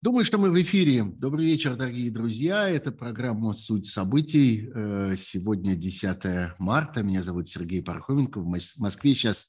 [0.00, 1.02] Думаю, что мы в эфире.
[1.02, 2.68] Добрый вечер, дорогие друзья.
[2.68, 4.70] Это программа «Суть событий».
[4.72, 7.02] Э, сегодня 10 марта.
[7.02, 8.38] Меня зовут Сергей Пархоменко.
[8.38, 9.48] В Москве сейчас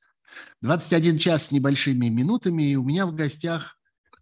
[0.62, 2.72] 21 час с небольшими минутами.
[2.72, 3.78] И у меня в гостях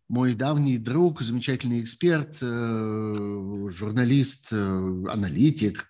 [0.10, 4.56] мой давний друг, замечательный эксперт, э, журналист, э,
[5.10, 5.86] аналитик,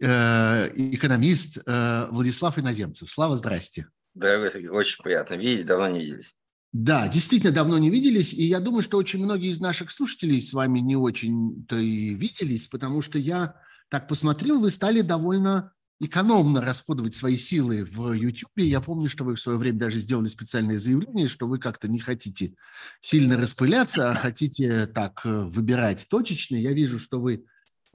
[0.00, 3.10] экономист Владислав Иноземцев.
[3.10, 3.86] Слава, здрасте.
[4.14, 5.66] Дорогой очень приятно видеть.
[5.66, 6.34] Давно не виделись.
[6.72, 10.52] Да, действительно давно не виделись, и я думаю, что очень многие из наших слушателей с
[10.52, 13.56] вами не очень-то и виделись, потому что я
[13.88, 18.50] так посмотрел, вы стали довольно экономно расходовать свои силы в YouTube.
[18.56, 21.98] Я помню, что вы в свое время даже сделали специальное заявление, что вы как-то не
[21.98, 22.54] хотите
[23.00, 26.56] сильно распыляться, а хотите так э, выбирать точечно.
[26.56, 27.44] Я вижу, что вы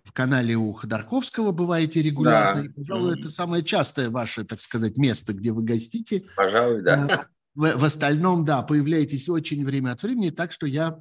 [0.04, 2.62] в канале у Ходорковского бываете регулярно.
[2.62, 2.68] Да.
[2.68, 6.26] И, пожалуй, это самое частое ваше, так сказать, место, где вы гостите.
[6.36, 7.28] Пожалуй, да.
[7.56, 11.00] В, в остальном, да, появляетесь очень время от времени, так что я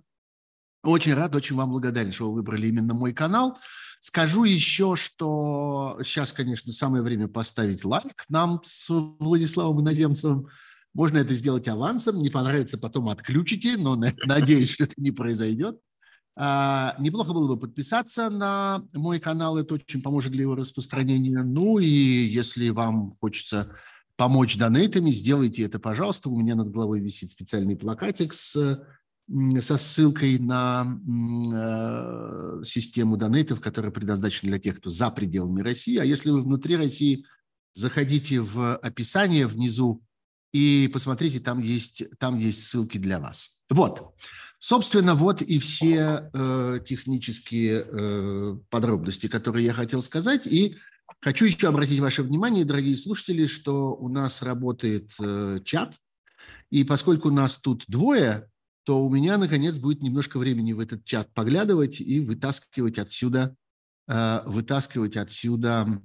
[0.85, 3.59] очень рад, очень вам благодарен, что вы выбрали именно мой канал.
[4.01, 10.49] Скажу еще, что сейчас, конечно, самое время поставить лайк нам с Владиславом Иноземцевым.
[10.93, 13.97] Можно это сделать авансом, не понравится, потом отключите, но
[14.27, 15.79] надеюсь, что это не произойдет.
[16.37, 21.43] А, неплохо было бы подписаться на мой канал, это очень поможет для его распространения.
[21.43, 23.75] Ну и если вам хочется
[24.17, 26.29] помочь донейтами, сделайте это, пожалуйста.
[26.29, 28.81] У меня над головой висит специальный плакатик с,
[29.61, 31.01] со ссылкой на
[32.61, 35.99] э, систему донейтов, которая предназначена для тех, кто за пределами России.
[35.99, 37.25] А если вы внутри России,
[37.75, 40.03] заходите в описание внизу
[40.53, 43.59] и посмотрите, там есть, там есть ссылки для вас.
[43.69, 44.15] Вот.
[44.61, 50.47] Собственно, вот и все э, технические э, подробности, которые я хотел сказать.
[50.47, 50.77] И
[51.21, 55.97] Хочу еще обратить ваше внимание, дорогие слушатели, что у нас работает э, чат,
[56.71, 58.51] и поскольку нас тут двое,
[58.85, 63.57] то у меня, наконец, будет немножко времени в этот чат поглядывать и вытаскивать отсюда,
[64.09, 66.03] э, вытаскивать отсюда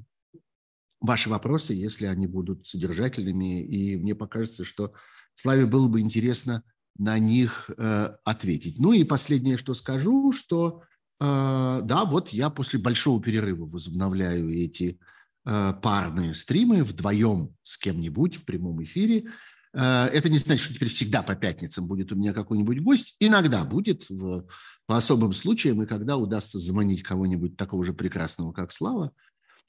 [1.02, 4.94] ваши вопросы, если они будут содержательными, и мне покажется, что
[5.34, 6.64] Славе было бы интересно
[6.98, 8.78] на них э, ответить.
[8.80, 10.84] Ну и последнее, что скажу, что
[11.20, 15.00] да, вот я после большого перерыва возобновляю эти
[15.46, 19.32] а, парные стримы вдвоем с кем-нибудь в прямом эфире.
[19.74, 23.16] А, это не значит, что теперь всегда по пятницам будет у меня какой-нибудь гость.
[23.20, 24.46] Иногда будет в,
[24.86, 29.12] по особым случаям, и когда удастся заманить кого-нибудь такого же прекрасного, как Слава.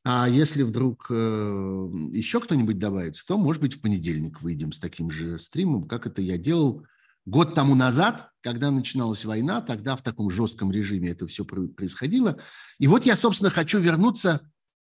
[0.03, 1.15] А если вдруг э,
[2.12, 6.22] еще кто-нибудь добавится, то, может быть, в понедельник выйдем с таким же стримом, как это
[6.22, 6.84] я делал
[7.30, 12.38] Год тому назад, когда начиналась война, тогда в таком жестком режиме это все происходило.
[12.80, 14.41] И вот я, собственно, хочу вернуться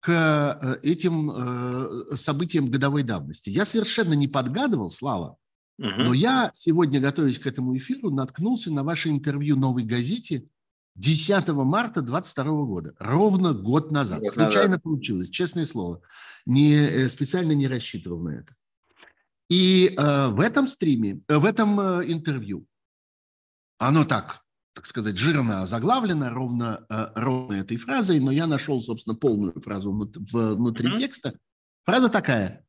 [0.01, 3.49] к э, этим э, событиям годовой давности.
[3.49, 5.37] Я совершенно не подгадывал, Слава,
[5.79, 5.89] угу.
[5.97, 10.45] но я сегодня, готовясь к этому эфиру, наткнулся на ваше интервью «Новой газете»
[10.93, 14.21] 10 марта 22 года, ровно год назад.
[14.21, 14.83] Год Случайно назад.
[14.83, 16.01] получилось, честное слово.
[16.45, 18.56] Не, э, специально не рассчитывал на это.
[19.49, 22.65] И э, в этом стриме, э, в этом э, интервью,
[23.77, 24.41] оно так,
[24.73, 29.91] так сказать, жирно заглавлено, ровно, э, ровно этой фразой, но я нашел, собственно, полную фразу
[29.91, 30.97] внутри mm-hmm.
[30.97, 31.33] текста.
[31.85, 32.65] Фраза такая.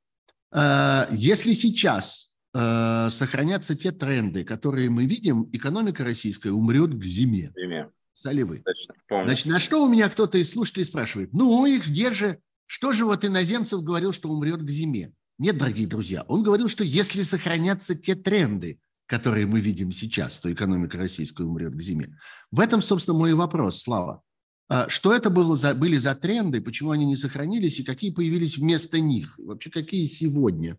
[0.53, 7.53] Э, если сейчас э, сохранятся те тренды, которые мы видим, экономика российская умрет к зиме.
[7.57, 7.91] Зиме.
[8.13, 8.65] Соливы.
[9.09, 13.05] Значит, на что у меня кто-то из слушателей спрашивает, ну и где же, что же
[13.05, 15.13] вот иноземцев говорил, что умрет к зиме?
[15.39, 20.53] Нет, дорогие друзья, он говорил, что если сохранятся те тренды, которые мы видим сейчас, то
[20.53, 22.19] экономика российская умрет к зиме.
[22.51, 24.23] В этом, собственно, мой вопрос, Слава.
[24.69, 28.59] А что это было за, были за тренды, почему они не сохранились и какие появились
[28.59, 29.39] вместо них?
[29.39, 30.77] вообще, какие сегодня,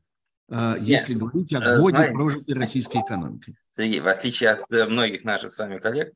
[0.51, 3.55] а, если Нет, говорить о э, годе знаете, прожитой российской экономикой?
[3.71, 6.13] Сергей, в отличие от э, многих наших с вами коллег,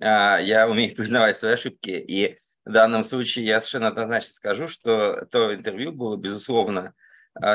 [0.00, 1.90] а, я умею признавать свои ошибки.
[1.90, 2.36] И
[2.66, 6.92] в данном случае я совершенно однозначно скажу, что то интервью было, безусловно,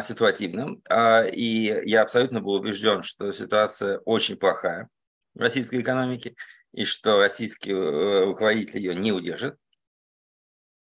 [0.01, 0.81] ситуативным.
[0.89, 4.89] А, и я абсолютно был убежден, что ситуация очень плохая
[5.33, 6.35] в российской экономике
[6.73, 9.55] и что российский э, руководитель ее не удержит.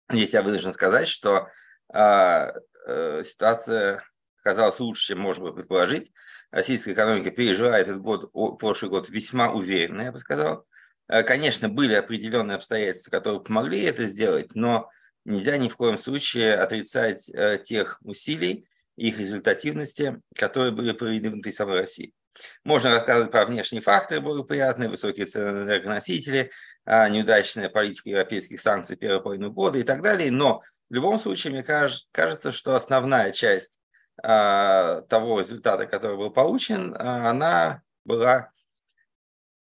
[0.10, 1.48] Здесь я вынужден сказать, что
[1.94, 2.54] а,
[2.88, 4.04] э, ситуация
[4.40, 6.12] оказалась лучше, чем можно было предположить.
[6.52, 10.66] Российская экономика пережила этот год, прошлый год весьма уверенно, я бы сказал.
[11.08, 14.90] Конечно, были определенные обстоятельства, которые помогли это сделать, но
[15.26, 21.52] нельзя ни в коем случае отрицать э, тех усилий, их результативности, которые были проведены внутри
[21.52, 22.14] самой России.
[22.64, 26.52] Можно рассказывать про внешние факторы благоприятные, высокие цены на энергоносители,
[26.86, 30.32] а, неудачная политика европейских санкций первой половины года и так далее.
[30.32, 33.80] Но в любом случае, мне кажется, что основная часть
[34.22, 38.52] а, того результата, который был получен, а, она была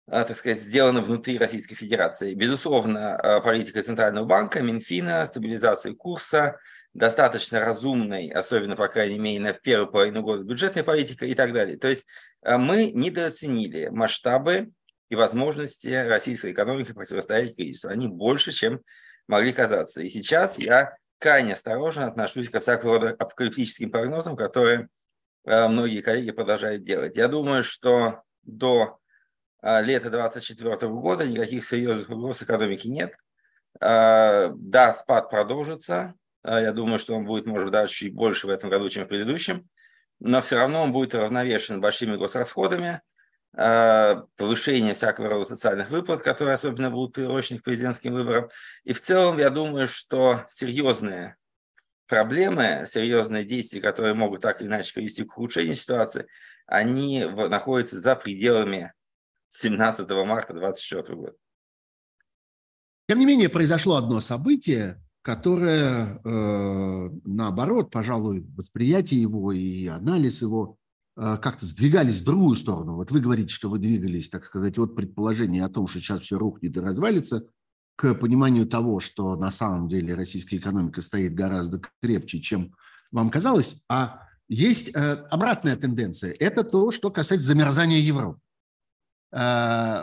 [0.09, 2.33] так сказать, сделано внутри Российской Федерации.
[2.35, 6.61] Безусловно, политика Центрального банка, Минфина, стабилизация курса,
[6.97, 11.77] достаточно разумной, особенно, по крайней мере, на первую половину года бюджетная политика и так далее.
[11.77, 12.07] То есть
[12.43, 14.71] а, мы недооценили масштабы
[15.11, 17.91] и возможности российской экономики противостоять кризису.
[17.91, 18.81] Они больше, чем
[19.29, 20.01] могли казаться.
[20.01, 24.89] И сейчас я крайне осторожно отношусь ко всякого рода апокалиптическим прогнозам, которые
[25.45, 27.17] многие коллеги продолжают делать.
[27.17, 28.99] Я думаю, что до
[29.61, 33.15] а, лета 2024 года никаких серьезных угроз экономики нет.
[33.79, 36.15] Да, спад продолжится.
[36.47, 39.05] А, я думаю, что он будет, может быть, даже чуть больше в этом году, чем
[39.05, 39.63] в предыдущем.
[40.21, 43.03] Но все равно он будет равновешен большими госрасходами,
[43.53, 48.49] повышение всякого рода социальных выплат, которые особенно будут приурочены к президентским выборам.
[48.85, 51.37] И в целом, я думаю, что серьезные
[52.07, 56.27] проблемы, серьезные действия, которые могут так или иначе привести к ухудшению ситуации,
[56.67, 58.93] они находятся за пределами
[59.49, 61.37] 17 марта 2024 года.
[63.09, 70.79] Тем не менее, произошло одно событие, которое, э, наоборот, пожалуй, восприятие его и анализ его
[71.17, 72.95] э, как-то сдвигались в другую сторону.
[72.95, 76.39] Вот вы говорите, что вы двигались, так сказать, от предположения о том, что сейчас все
[76.39, 77.45] рухнет и развалится,
[77.97, 82.77] к пониманию того, что на самом деле российская экономика стоит гораздо крепче, чем
[83.11, 83.83] вам казалось.
[83.89, 86.37] А есть э, обратная тенденция.
[86.39, 88.39] Это то, что касается замерзания Европы.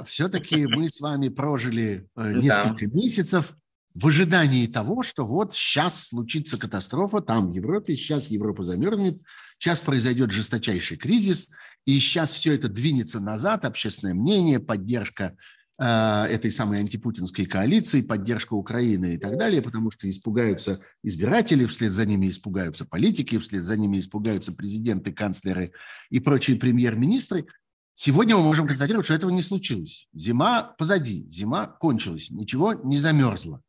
[0.06, 3.56] Все-таки мы с вами прожили несколько месяцев
[3.95, 9.22] в ожидании того, что вот сейчас случится катастрофа там, в Европе, сейчас Европа замерзнет,
[9.60, 11.50] сейчас произойдет жесточайший кризис,
[11.86, 15.36] и сейчас все это двинется назад, общественное мнение, поддержка
[15.78, 21.92] э, этой самой антипутинской коалиции, поддержка Украины и так далее, потому что испугаются избиратели, вслед
[21.92, 25.72] за ними испугаются политики, вслед за ними испугаются президенты, канцлеры
[26.10, 27.46] и прочие премьер-министры.
[27.94, 30.07] Сегодня мы можем констатировать, что этого не случилось.
[30.13, 33.62] Зима позади, зима кончилась, ничего не замерзло.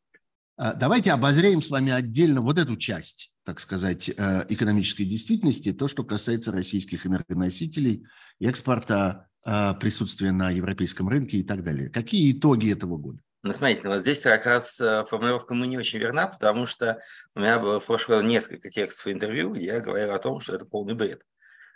[0.57, 5.87] А, давайте обозреем с вами отдельно вот эту часть, так сказать, э, экономической действительности, то,
[5.87, 8.05] что касается российских энергоносителей,
[8.39, 11.89] экспорта, э, присутствия на европейском рынке и так далее.
[11.89, 13.19] Какие итоги этого года?
[13.43, 16.99] Ну, смотрите, вот здесь как раз э, формулировка «мы» не очень верна, потому что
[17.35, 20.65] у меня было в прошлом несколько текстов интервью, где я говорил о том, что это
[20.65, 21.21] полный бред.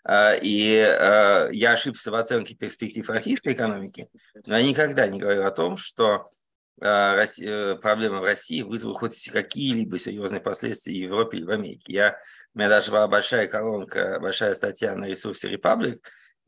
[0.05, 4.07] А, и а, я ошибся в оценке перспектив российской экономики,
[4.45, 6.38] но я никогда не говорил о том, что а, э,
[6.79, 11.93] проблемы в России вызовут хоть какие-либо серьезные последствия в Европе или в Америке.
[11.93, 12.19] Я,
[12.53, 15.99] у меня даже была большая колонка, большая статья на ресурсе Republic,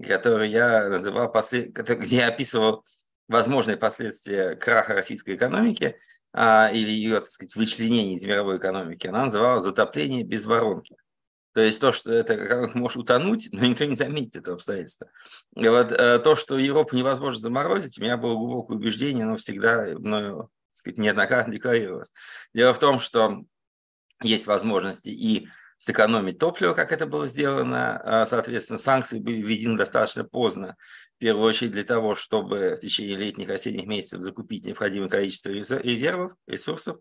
[0.02, 1.74] которую я называл, послед...
[1.74, 2.84] где я описывал
[3.28, 5.98] возможные последствия краха российской экономики
[6.34, 9.08] или ее, так сказать, вычленения из мировой экономики.
[9.08, 10.96] Она называлась «Затопление без воронки».
[11.54, 15.08] То есть то, что это может утонуть, но никто не заметит этого обстоятельства.
[15.56, 19.88] И вот э, то, что Европу невозможно заморозить, у меня было глубокое убеждение, но всегда
[19.98, 22.14] мною так сказать, неоднократно декларировалось.
[22.54, 23.44] Дело в том, что
[24.22, 25.50] есть возможности и
[25.82, 28.00] сэкономить топливо, как это было сделано.
[28.04, 30.78] А, соответственно, санкции были введены достаточно поздно,
[31.16, 36.34] в первую очередь для того, чтобы в течение летних осенних месяцев закупить необходимое количество резервов,
[36.46, 36.98] ресурсов.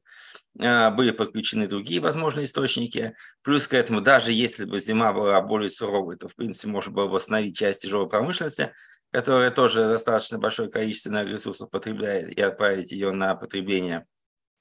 [0.58, 3.14] А, были подключены другие возможные источники.
[3.42, 7.04] Плюс к этому, даже если бы зима была более суровой, то, в принципе, можно было
[7.04, 8.72] бы восстановить часть тяжелой промышленности,
[9.12, 14.06] которая тоже достаточно большое количество энергоресурсов потребляет, и отправить ее на потребление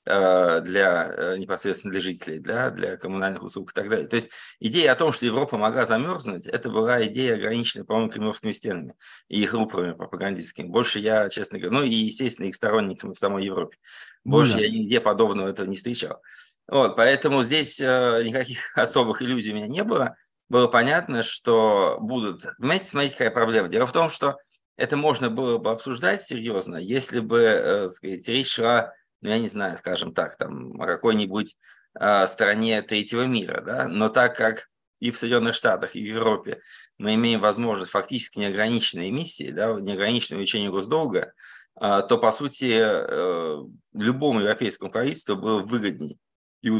[0.05, 4.07] для э, непосредственно для жителей, для, для коммунальных услуг и так далее.
[4.07, 4.29] То есть
[4.59, 8.95] идея о том, что Европа могла замерзнуть, это была идея ограниченная, по-моему, кремлевскими стенами
[9.27, 10.67] и их рупорами пропагандистскими.
[10.67, 13.77] Больше я, честно говоря, ну и, естественно, их сторонниками в самой Европе.
[14.23, 14.65] Ну Больше ну, да.
[14.65, 16.21] я нигде подобного этого не встречал.
[16.67, 20.15] Вот, поэтому здесь э, никаких особых иллюзий у меня не было.
[20.49, 22.43] Было понятно, что будут...
[22.57, 23.67] Понимаете, смотрите, какая проблема.
[23.67, 24.37] Дело в том, что
[24.77, 29.47] это можно было бы обсуждать серьезно, если бы, э, сказать, речь шла ну, я не
[29.47, 31.57] знаю, скажем так, там, о какой-нибудь
[31.99, 36.61] э, стране третьего мира, да, но так как и в Соединенных Штатах, и в Европе
[36.97, 41.33] мы имеем возможность фактически неограниченной эмиссии, да, неограниченного увеличения госдолга,
[41.81, 46.17] э, то, по сути, э, любому европейскому правительству было выгоднее
[46.61, 46.71] и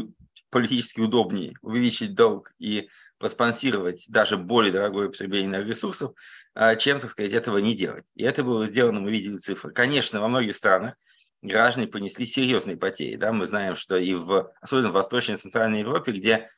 [0.50, 6.12] политически удобнее увеличить долг и проспонсировать даже более дорогое потребление энергоресурсов,
[6.78, 8.06] чем, так сказать, этого не делать.
[8.14, 9.72] И это было сделано, мы видели цифры.
[9.72, 10.94] Конечно, во многих странах
[11.42, 13.16] граждане понесли серьезные потери.
[13.16, 13.32] Да?
[13.32, 16.50] Мы знаем, что и в, особенно в Восточной и Центральной Европе, где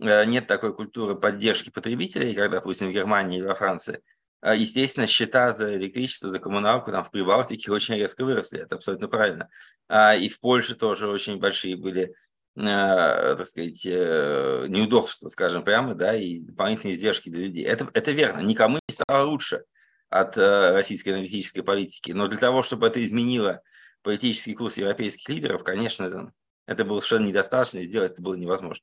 [0.00, 4.00] э, нет такой культуры поддержки потребителей, как, допустим, в Германии или во Франции,
[4.42, 9.08] э, естественно, счета за электричество, за коммуналку там в Прибалтике очень резко выросли, это абсолютно
[9.08, 9.48] правильно.
[9.88, 12.14] А, и в Польше тоже очень большие были
[12.56, 17.64] э, так сказать, неудобства, скажем прямо, да, и дополнительные издержки для людей.
[17.64, 19.64] Это, это верно, никому не стало лучше.
[20.10, 22.12] от российской энергетической политики.
[22.12, 23.62] Но для того, чтобы это изменило
[24.08, 26.32] политический курс европейских лидеров, конечно,
[26.66, 28.82] это было совершенно недостаточно, и сделать это было невозможно.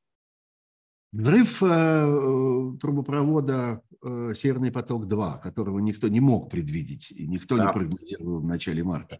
[1.11, 7.65] Взрыв э, трубопровода э, «Северный поток-2», которого никто не мог предвидеть, и никто да.
[7.65, 9.17] не прогнозировал в начале марта.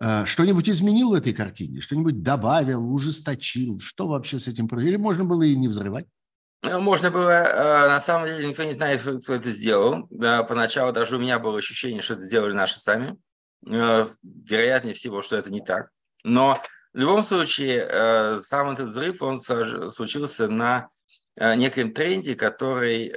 [0.00, 1.80] Э, что-нибудь изменил в этой картине?
[1.80, 3.80] Что-нибудь добавил, ужесточил?
[3.80, 4.90] Что вообще с этим произошло?
[4.90, 6.06] Или можно было и не взрывать?
[6.62, 10.06] Ну, можно было, э, на самом деле, никто не знает, кто это сделал.
[10.46, 13.16] Поначалу даже у меня было ощущение, что это сделали наши сами.
[13.66, 15.90] Э, вероятнее всего, что это не так.
[16.24, 16.60] Но
[16.92, 20.88] в любом случае, сам этот взрыв, он случился на
[21.36, 23.14] неком тренде, который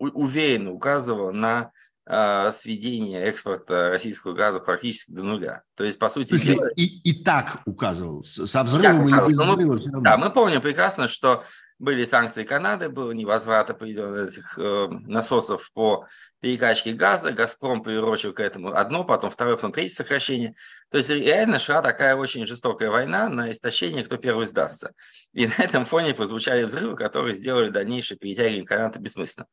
[0.00, 1.72] уверенно указывал на
[2.06, 5.62] э, сведение экспорта российского газа практически до нуля.
[5.76, 6.28] То есть, по сути...
[6.30, 6.68] Смысле, дела...
[6.74, 10.00] и, и так указывал, со взрывом или без взрыва?
[10.02, 11.44] Да, мы помним прекрасно, что
[11.80, 16.06] были санкции Канады, было невозврат определенных э, насосов по
[16.40, 17.32] перекачке газа.
[17.32, 20.54] «Газпром» приурочил к этому одно, потом второе, потом третье сокращение.
[20.90, 24.92] То есть реально шла такая очень жестокая война на истощение, кто первый сдастся.
[25.32, 29.48] И на этом фоне прозвучали взрывы, которые сделали дальнейшее перетягивание каната бессмысленным.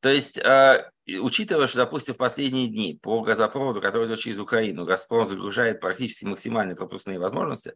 [0.00, 0.88] То есть, э,
[1.20, 6.26] учитывая, что, допустим, в последние дни по газопроводу, который идет через Украину, «Газпром» загружает практически
[6.26, 7.74] максимальные пропускные возможности,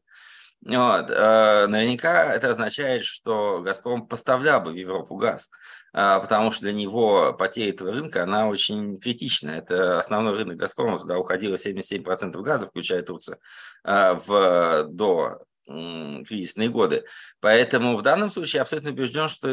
[0.65, 1.11] вот.
[1.11, 5.49] Э, наверняка это означает, что «Газпром» поставлял бы в Европу газ,
[5.93, 9.51] э, потому что для него потеря этого рынка, она очень критична.
[9.51, 13.39] Это основной рынок «Газпрома», туда уходило 77% газа, включая Турцию,
[13.85, 17.05] э, в, до кризисные годы.
[17.41, 19.49] Поэтому в данном случае я абсолютно убежден, что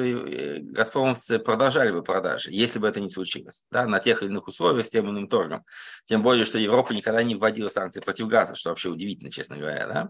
[0.61, 4.85] газпромовцы продолжали бы продажи, если бы это не случилось, да, на тех или иных условиях
[4.85, 5.65] с тем иным торгом.
[6.05, 9.87] Тем более, что Европа никогда не вводила санкции против газа, что вообще удивительно, честно говоря.
[9.87, 10.09] Да?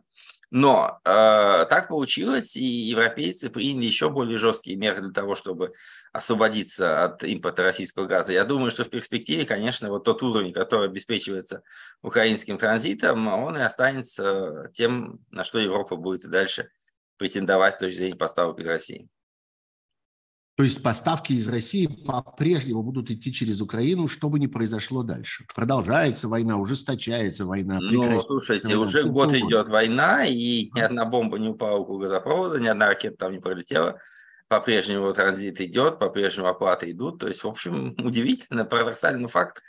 [0.56, 5.72] Но э, так получилось, и европейцы приняли еще более жесткие меры для того, чтобы
[6.12, 8.34] освободиться от импорта российского газа.
[8.34, 11.64] Я думаю, что в перспективе, конечно, вот тот уровень, который обеспечивается
[12.04, 16.70] украинским транзитом, он и останется тем, на что Европа будет и дальше
[17.18, 19.10] претендовать с точки зрения поставок из России.
[20.56, 25.46] То есть поставки из России по-прежнему будут идти через Украину, что бы ни произошло дальше.
[25.56, 27.80] Продолжается война, ужесточается война.
[27.82, 28.84] Ну, слушайте, война.
[28.84, 29.38] уже год угодно.
[29.38, 33.40] идет война, и ни одна бомба не упала у газопровода, ни одна ракета там не
[33.40, 34.00] пролетела.
[34.48, 37.20] По-прежнему транзит идет, по-прежнему оплаты идут.
[37.20, 39.64] То есть, в общем, удивительно, парадоксальный факт.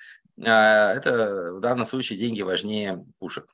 [0.45, 3.47] А, это в данном случае деньги важнее пушек.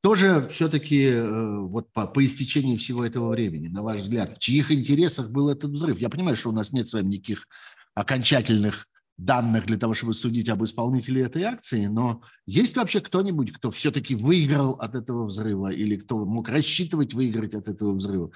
[0.00, 4.38] Кто же все-таки э, вот по, по истечении всего этого времени, на ваш взгляд, в
[4.38, 5.98] чьих интересах был этот взрыв?
[5.98, 7.46] Я понимаю, что у нас нет с вами никаких
[7.94, 8.86] окончательных
[9.18, 14.14] данных для того, чтобы судить об исполнителе этой акции, но есть вообще кто-нибудь, кто все-таки
[14.14, 18.30] выиграл от этого взрыва или кто мог рассчитывать выиграть от этого взрыва?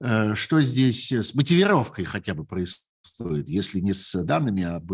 [0.00, 4.90] Э, что здесь с мотивировкой хотя бы происходит, если не с данными об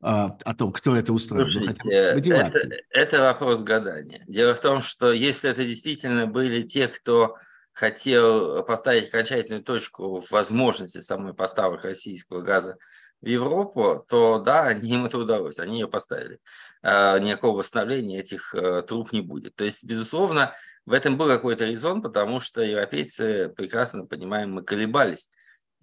[0.00, 1.48] о том, кто это устроил.
[1.50, 2.60] Слушайте, это,
[2.90, 4.22] это вопрос гадания.
[4.26, 7.36] Дело в том, что если это действительно были те, кто
[7.72, 12.78] хотел поставить окончательную точку в возможности самой поставок российского газа
[13.20, 16.38] в Европу, то да, им это удалось, они ее поставили.
[16.82, 19.56] А, никакого восстановления этих а, труб не будет.
[19.56, 20.54] То есть, безусловно,
[20.86, 25.30] в этом был какой-то резон, потому что европейцы, прекрасно понимаем, мы колебались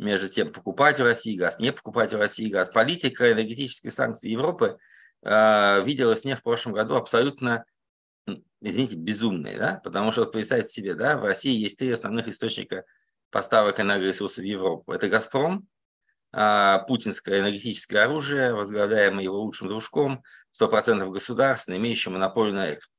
[0.04, 2.70] между тем, покупать в России газ, не покупать в России газ.
[2.70, 4.78] Политика энергетической санкций Европы
[5.24, 7.66] э, виделась мне в прошлом году абсолютно,
[8.62, 9.82] извините, безумной, да?
[9.84, 12.84] потому что вот представьте себе, да, в России есть три основных источника
[13.32, 14.92] поставок энергоресурсов в Европу.
[14.92, 15.68] Это «Газпром»,
[16.34, 20.24] э, путинское энергетическое оружие, возглавляемое его лучшим дружком,
[20.60, 22.94] 100% государственное, имеющее монополию на экспорт.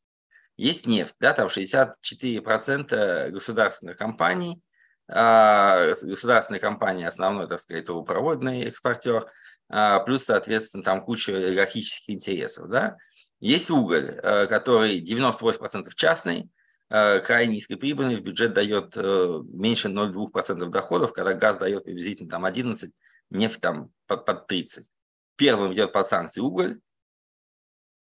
[0.56, 4.61] Есть нефть, да, там 64% государственных компаний–
[5.06, 9.30] государственная компания, основной, так сказать, трубопроводный экспортер,
[9.68, 12.68] а, плюс, соответственно, там куча иерархических интересов.
[12.68, 12.96] Да?
[13.40, 16.50] Есть уголь, э, который 98% частный,
[16.90, 22.44] э, крайне низкоприбыльный, в бюджет дает э, меньше 0,2% доходов, когда газ дает приблизительно там
[22.44, 22.92] 11,
[23.30, 24.90] нефть там под, под 30.
[25.37, 26.80] Первым идет под санкции уголь,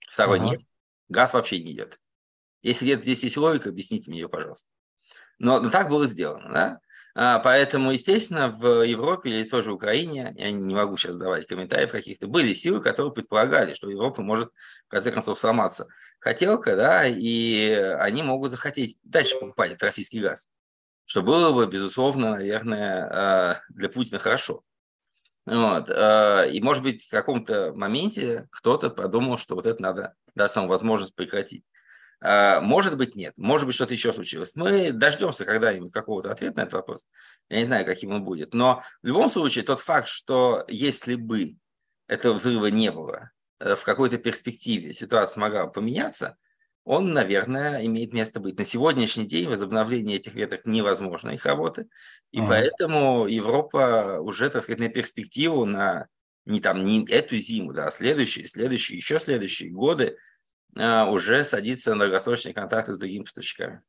[0.07, 0.49] второй ага.
[0.49, 0.67] нефть,
[1.09, 1.99] газ вообще не идет.
[2.61, 4.67] Если где-то здесь есть логика, объясните мне ее, пожалуйста.
[5.39, 6.53] Но, но так было сделано.
[6.53, 6.79] Да?
[7.13, 12.27] А, поэтому, естественно, в Европе или тоже Украине, я не могу сейчас давать комментариев каких-то,
[12.27, 14.49] были силы, которые предполагали, что Европа может,
[14.87, 15.87] в конце концов, сломаться.
[16.19, 20.49] Хотелка, да, и они могут захотеть дальше покупать этот российский газ,
[21.05, 24.63] что было бы, безусловно, наверное, а, для Путина хорошо.
[25.45, 25.89] Вот.
[25.89, 30.67] А, и, может быть, в каком-то моменте кто-то подумал, что вот это надо дать саму
[30.67, 31.65] возможность прекратить.
[32.21, 33.33] А, может быть, нет.
[33.37, 34.55] Может быть, что-то еще случилось.
[34.55, 37.05] Мы дождемся когда-нибудь какого-то ответа на этот вопрос.
[37.49, 38.53] Я не знаю, каким он будет.
[38.53, 41.55] Но в любом случае, тот факт, что если бы
[42.07, 46.37] этого взрыва не было, в какой-то перспективе ситуация могла поменяться,
[46.83, 48.57] он, наверное, имеет место быть.
[48.57, 51.87] На сегодняшний день возобновление этих веток невозможно, их работы,
[52.31, 52.49] и ага.
[52.49, 56.07] поэтому Европа уже, так сказать, на перспективу, на
[56.45, 60.17] не там не эту зиму, да, а следующие, следующие, еще следующие годы
[60.75, 63.81] уже садится на долгосрочные контракты с другими поставщиками.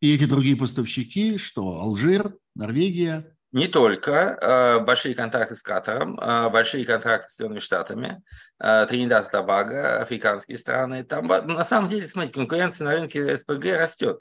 [0.00, 3.34] И эти другие поставщики, что Алжир, Норвегия?
[3.52, 4.36] Не только.
[4.42, 8.22] А, большие контракты с Катаром, а, большие контракты с Соединенными Штатами,
[8.58, 11.04] Тринидад и Тобаго, африканские страны.
[11.04, 14.20] Там, на самом деле, смотрите, конкуренция на рынке СПГ растет.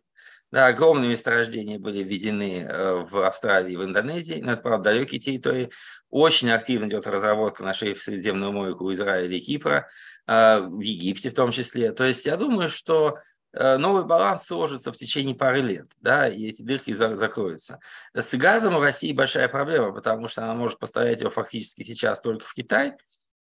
[0.54, 5.20] Да, огромные месторождения были введены э, в Австралии и в Индонезии, но это, правда, далекие
[5.20, 5.72] территории.
[6.12, 9.90] Очень активно идет разработка на шельфе Средиземного моря у Израиля и Кипра,
[10.28, 11.92] э, в Египте в том числе.
[11.92, 13.18] То есть я думаю, что
[13.54, 17.80] э, новый баланс сложится в течение пары лет, да, и эти дырки закроются.
[18.14, 22.46] С газом в России большая проблема, потому что она может поставлять его фактически сейчас только
[22.46, 22.94] в Китай,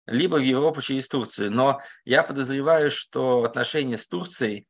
[0.07, 1.53] либо в Европу через Турцию.
[1.53, 4.67] Но я подозреваю, что отношения с Турцией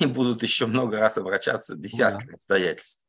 [0.00, 2.34] они будут еще много раз обращаться десятками да.
[2.34, 3.06] обстоятельств.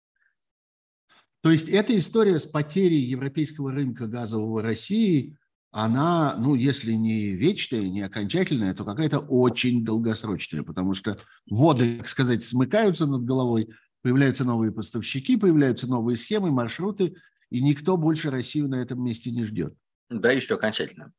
[1.42, 5.38] То есть эта история с потерей европейского рынка газового России,
[5.72, 11.18] она, ну, если не вечная, не окончательная, то какая-то очень долгосрочная, потому что
[11.50, 13.70] воды, так сказать, смыкаются над головой,
[14.02, 17.16] появляются новые поставщики, появляются новые схемы, маршруты,
[17.50, 19.74] и никто больше Россию на этом месте не ждет.
[20.10, 21.14] Да, еще окончательно.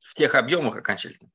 [0.00, 1.30] В тех объемах окончательно.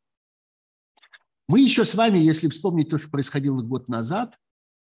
[1.47, 4.37] Мы еще с вами, если вспомнить то, что происходило год назад,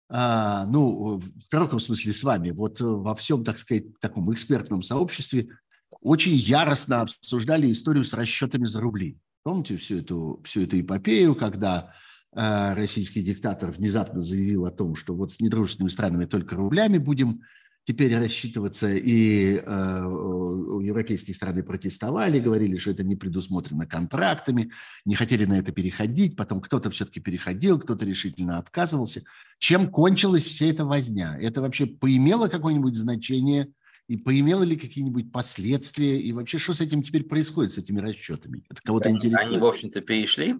[0.09, 5.49] а, ну, в широком смысле с вами, вот во всем, так сказать, таком экспертном сообществе
[6.01, 9.17] очень яростно обсуждали историю с расчетами за рубли.
[9.43, 11.93] Помните всю эту, всю эту эпопею, когда
[12.35, 17.41] э, российский диктатор внезапно заявил о том, что вот с недружественными странами только рублями будем
[17.85, 24.71] теперь рассчитываться, и э, европейские страны протестовали, говорили, что это не предусмотрено контрактами,
[25.05, 29.23] не хотели на это переходить, потом кто-то все-таки переходил, кто-то решительно отказывался.
[29.59, 31.37] Чем кончилась вся эта возня?
[31.39, 33.69] Это вообще поимело какое-нибудь значение
[34.07, 36.21] и поимело ли какие-нибудь последствия?
[36.21, 38.63] И вообще, что с этим теперь происходит, с этими расчетами?
[38.69, 39.39] Это кого-то интересно?
[39.39, 40.55] Они, в общем-то, перешли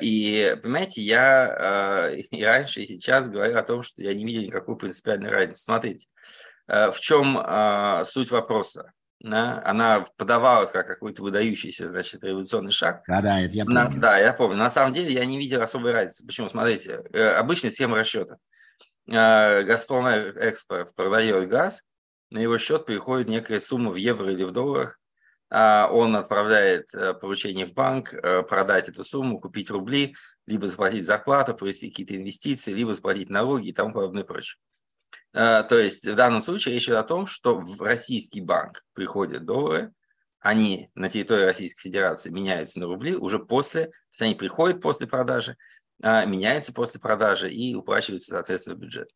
[0.00, 4.42] и, понимаете, я э, и раньше, и сейчас говорю о том, что я не видел
[4.42, 5.64] никакой принципиальной разницы.
[5.64, 6.06] Смотрите,
[6.68, 7.38] э, в чем
[8.04, 8.92] суть вопроса?
[9.20, 9.60] Да?
[9.64, 13.02] Она подавалась как какой-то выдающийся, значит, революционный шаг.
[13.08, 13.80] Да, да, это я помню.
[13.80, 14.56] На, да, я помню.
[14.56, 16.24] На самом деле я не видел особой разницы.
[16.24, 16.48] Почему?
[16.48, 16.96] Смотрите,
[17.36, 18.36] обычная схема расчета.
[19.06, 21.82] Газпром Экспорт продает газ,
[22.30, 25.00] на его счет приходит некая сумма в евро или в долларах,
[25.50, 30.14] он отправляет э, поручение в банк, э, продать эту сумму, купить рубли,
[30.46, 34.58] либо заплатить зарплату, провести какие-то инвестиции, либо заплатить налоги и тому подобное прочее.
[35.32, 39.44] А, то есть в данном случае речь идет о том, что в российский банк приходят
[39.44, 39.92] доллары,
[40.40, 45.06] они на территории Российской Федерации меняются на рубли уже после, то есть они приходят после
[45.06, 45.56] продажи,
[46.02, 49.10] а, меняются после продажи и уплачиваются, соответственно, в бюджет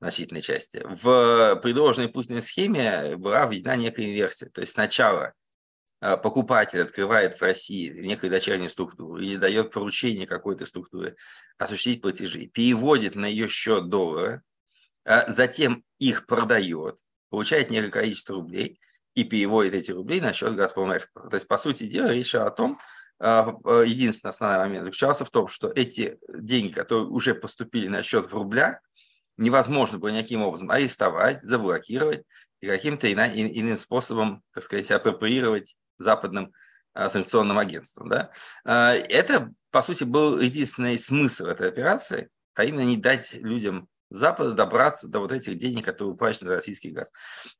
[0.00, 0.82] значительной части.
[0.84, 4.48] В предложенной Путиной схеме была введена некая инверсия.
[4.48, 5.32] То есть сначала а,
[6.00, 11.16] покупатель открывает в России некую дочернюю структуру или дает поручение какой-то структуре
[11.58, 14.42] осуществить платежи, переводит на ее счет доллары,
[15.04, 16.98] а затем их продает,
[17.30, 18.78] получает некое количество рублей
[19.14, 21.30] и переводит эти рубли на счет Газпром Экспорт.
[21.30, 22.78] То есть, по сути дела, речь о том,
[23.20, 28.26] а, единственный основной момент заключался в том, что эти деньги, которые уже поступили на счет
[28.26, 28.78] в рублях,
[29.36, 32.24] невозможно было никаким образом арестовать, заблокировать
[32.60, 36.52] и каким-то иным способом, так сказать, апроприировать западным
[36.98, 38.08] а, санкционным агентством.
[38.08, 38.30] Да?
[38.64, 44.52] А, это, по сути, был единственный смысл этой операции, а именно не дать людям Запада
[44.52, 47.12] добраться до вот этих денег, которые уплачены за российский газ.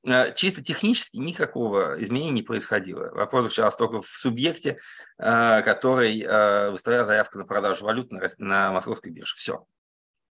[0.05, 3.11] А, чисто технически никакого изменения не происходило.
[3.13, 4.79] Вопрос заключался только в субъекте,
[5.19, 9.37] который выставлял заявку на продажу валют на, на московской бирже.
[9.37, 9.67] Все.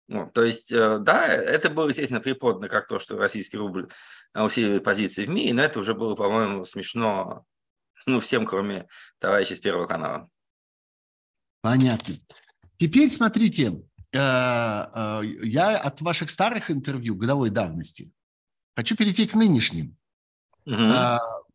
[0.07, 3.89] Ну, то есть, э, да, это было, естественно, преподано как то, что российский рубль
[4.35, 7.47] усиливает позиции в мире, но это уже было, по-моему, смешно
[8.07, 8.87] ну, всем, кроме
[9.19, 10.29] товарищей с Первого канала.
[11.63, 12.17] Понятно.
[12.79, 18.13] Теперь смотрите, э, э, я от ваших старых интервью годовой давности
[18.77, 19.97] хочу перейти к нынешним.
[20.67, 20.93] Угу.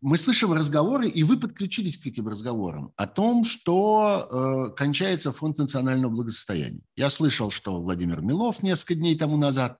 [0.01, 6.11] Мы слышим разговоры, и вы подключились к этим разговорам, о том, что кончается Фонд национального
[6.11, 6.83] благосостояния.
[6.95, 9.79] Я слышал, что Владимир Милов несколько дней тому назад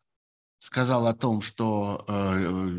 [0.58, 2.04] сказал о том, что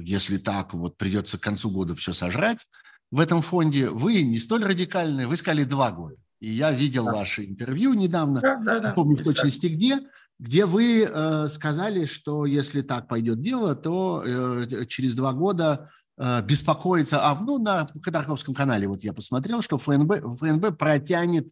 [0.05, 2.67] если так, вот придется к концу года все сожрать,
[3.11, 6.17] в этом фонде, вы не столь радикальны, вы сказали два года.
[6.41, 7.13] И я видел да.
[7.13, 8.93] ваше интервью недавно, да, да, да.
[8.93, 10.01] помню в точности где,
[10.39, 16.43] где вы э, сказали, что если так пойдет дело, то э, через два года э,
[16.43, 21.49] беспокоиться, а ну на Ходорковском канале вот я посмотрел, что ФНБ, ФНБ протянет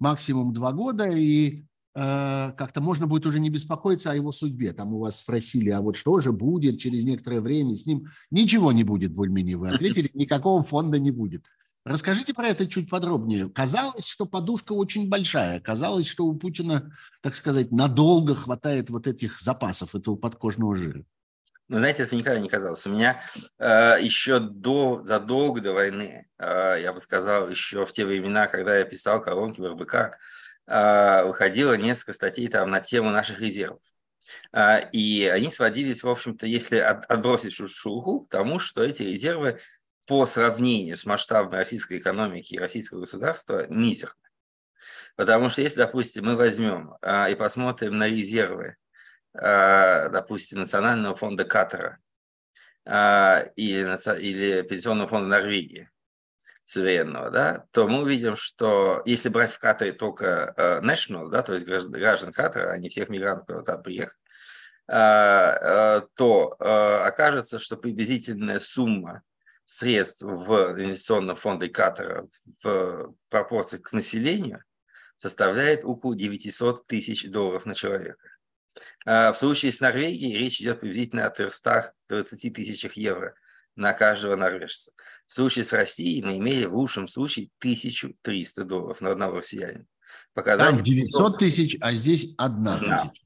[0.00, 4.72] максимум два года и как-то можно будет уже не беспокоиться о его судьбе.
[4.72, 8.06] Там у вас спросили, а вот что же будет через некоторое время с ним?
[8.30, 11.44] Ничего не будет, более-менее вы ответили, никакого фонда не будет.
[11.84, 13.50] Расскажите про это чуть подробнее.
[13.50, 15.58] Казалось, что подушка очень большая.
[15.60, 21.04] Казалось, что у Путина, так сказать, надолго хватает вот этих запасов этого подкожного жира.
[21.68, 22.86] Ну, знаете, это никогда не казалось.
[22.86, 23.20] У меня
[23.58, 28.76] э, еще до, задолго до войны, э, я бы сказал, еще в те времена, когда
[28.76, 30.18] я писал колонки в РБК,
[30.66, 33.82] выходило несколько статей там на тему наших резервов.
[34.52, 39.60] А, и они сводились, в общем-то, если отбросить шелуху, к тому, что эти резервы
[40.06, 44.14] по сравнению с масштабом российской экономики и российского государства мизерны.
[45.16, 48.76] Потому что если, допустим, мы возьмем а, и посмотрим на резервы,
[49.34, 51.98] допустим, Национального фонда Катара
[52.84, 55.90] или Пенсионного фонда Норвегии,
[56.72, 61.52] суверенного, да, то мы увидим, что если брать в Катаре только э, nationals, да, то
[61.52, 64.18] есть граждан, граждан Катара, а не всех мигрантов, которые там приехали,
[64.88, 66.64] э, э, то э,
[67.06, 69.22] окажется, что приблизительная сумма
[69.64, 72.26] средств в инвестиционном фонде Катара
[72.62, 74.64] в пропорции к населению
[75.18, 78.28] составляет около 900 тысяч долларов на человека.
[79.04, 83.34] В случае с Норвегией речь идет приблизительно о 320 тысячах евро
[83.76, 84.92] на каждого норвежца.
[85.32, 89.86] В случае с Россией мы имели в лучшем случае 1300 долларов на одного россиянина.
[90.34, 93.04] Показатель Там 900 тысяч, а здесь одна да.
[93.04, 93.24] тысяча.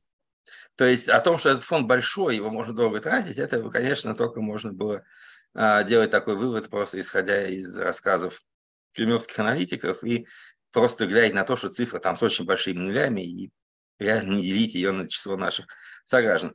[0.77, 4.40] То есть о том, что этот фонд большой, его можно долго тратить, это, конечно, только
[4.40, 5.03] можно было
[5.53, 8.40] а, делать такой вывод, просто исходя из рассказов
[8.95, 10.29] кремлевских аналитиков и
[10.71, 13.51] просто глядя на то, что цифра там с очень большими нулями, и
[13.99, 15.66] реально не делить ее на число наших
[16.05, 16.55] сограждан.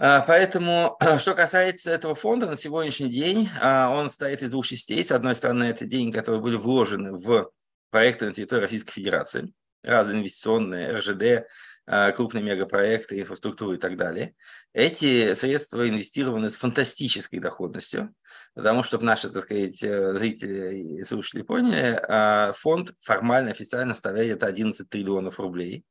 [0.00, 5.04] А, поэтому, что касается этого фонда, на сегодняшний день а, он состоит из двух частей.
[5.04, 7.50] С одной стороны, это деньги, которые были вложены в
[7.90, 9.52] проекты на территории Российской Федерации,
[9.82, 11.46] разные инвестиционные, РЖД,
[11.86, 14.34] а, крупные мегапроекты, инфраструктуру и так далее.
[14.72, 18.14] Эти средства инвестированы с фантастической доходностью,
[18.54, 24.42] потому что, чтобы наши, так сказать, э, зрители и слушатели поняли, фонд формально, официально составляет
[24.42, 25.84] 11 триллионов рублей.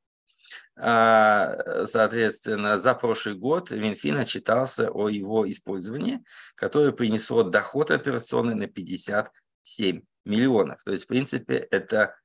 [0.77, 6.23] А, соответственно, за прошлый год Минфин отчитался о его использовании,
[6.55, 10.83] которое принесло доход операционный на 57 миллионов.
[10.83, 12.15] То есть, в принципе, это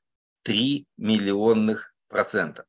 [0.43, 2.65] 3 миллионных процента.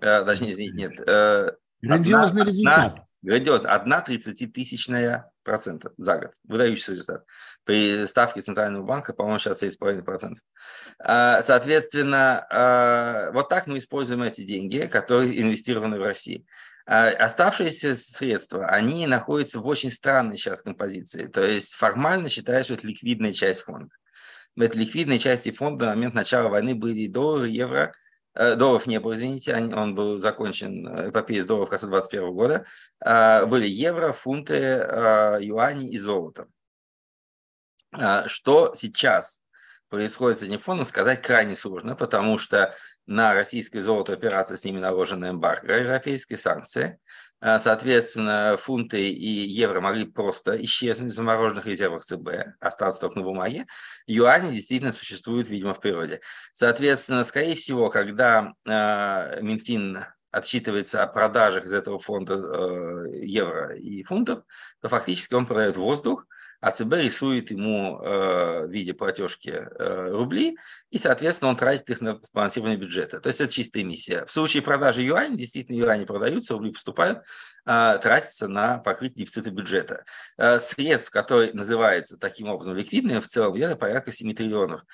[0.00, 1.00] А, не извините, нет.
[1.06, 2.92] Э, Грандиозный одна, результат.
[2.92, 3.72] Одна, грандиозно.
[3.72, 6.30] Одна 30-тысячная процента за год.
[6.44, 7.24] Выдающийся результат.
[7.64, 10.34] При ставке Центрального банка, по-моему, сейчас 7,5%.
[10.98, 16.46] А, соответственно, а, вот так мы используем эти деньги, которые инвестированы в России.
[16.86, 21.26] А, оставшиеся средства, они находятся в очень странной сейчас композиции.
[21.26, 23.94] То есть формально считают, что это ликвидная часть фонда.
[24.54, 28.01] В этой ликвидной части фонда на момент начала войны были доллары, евро, Э,
[28.34, 32.66] долларов не было, извините, он был закончен, э, эпопея с долларов конца 2021 года,
[33.00, 36.46] а, были евро, фунты, а, юани и золото.
[37.92, 39.42] А, что сейчас
[39.88, 42.74] происходит с этим фондом, сказать крайне сложно, потому что
[43.06, 46.98] на российское золото операция с ними наложена эмбарго, европейские санкции.
[47.44, 52.28] А, соответственно, фунты и евро могли просто исчезнуть в замороженных резервах ЦБ,
[52.60, 53.66] остаться только на бумаге.
[54.06, 56.20] Юани действительно существуют, видимо, в природе.
[56.52, 64.04] Соответственно, скорее всего, когда э, Минфин отсчитывается о продажах из этого фонда э, евро и
[64.04, 64.44] фунтов,
[64.80, 66.26] то фактически он продает воздух,
[66.62, 70.56] а ЦБ рисует ему э, в виде платежки э, рубли,
[70.90, 73.18] и, соответственно, он тратит их на сбалансирование бюджета.
[73.18, 74.24] То есть это чистая эмиссия.
[74.26, 77.18] В случае продажи юань, действительно, юани продаются, рубли поступают,
[77.66, 80.04] э, тратятся на покрытие дефицита бюджета.
[80.38, 84.84] Э, средств, которые называются таким образом ликвидными, в целом где-то порядка 7 триллионов.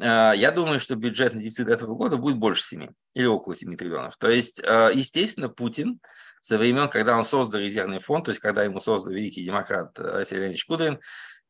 [0.00, 4.16] Э, я думаю, что бюджетный дефицит этого года будет больше 7 или около 7 триллионов.
[4.16, 6.00] То есть, э, естественно, Путин
[6.42, 10.40] со времен, когда он создал резервный фонд, то есть когда ему создал великий демократ Василий
[10.40, 11.00] Леонидович Кудрин,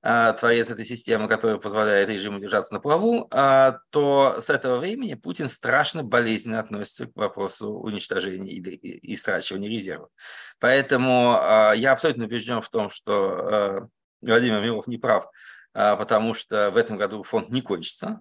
[0.05, 5.15] а, творец этой системы, которая позволяет режиму держаться на плаву, а, то с этого времени
[5.15, 10.11] Путин страшно болезненно относится к вопросу уничтожения и истрачивания резервов.
[10.59, 11.39] Поэтому
[11.77, 13.89] я абсолютно убежден в том, что
[14.21, 15.27] Владимир Милов не прав,
[15.73, 18.21] потому что в этом году фонд не кончится.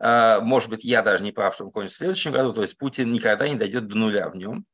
[0.00, 3.10] Может быть, я даже не прав, что он кончится в следующем году, то есть Путин
[3.10, 4.64] никогда не дойдет до нуля в нем.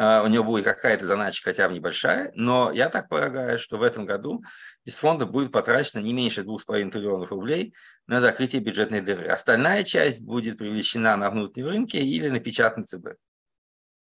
[0.00, 3.82] А, у него будет какая-то задача, хотя бы небольшая, но я так полагаю, что в
[3.82, 4.44] этом году
[4.84, 7.74] из фонда будет потрачено не меньше 2,5 триллионов рублей
[8.06, 9.26] на закрытие бюджетной дыры.
[9.26, 13.16] Остальная часть будет привлечена на внутреннем рынке или на печатный ЦБ.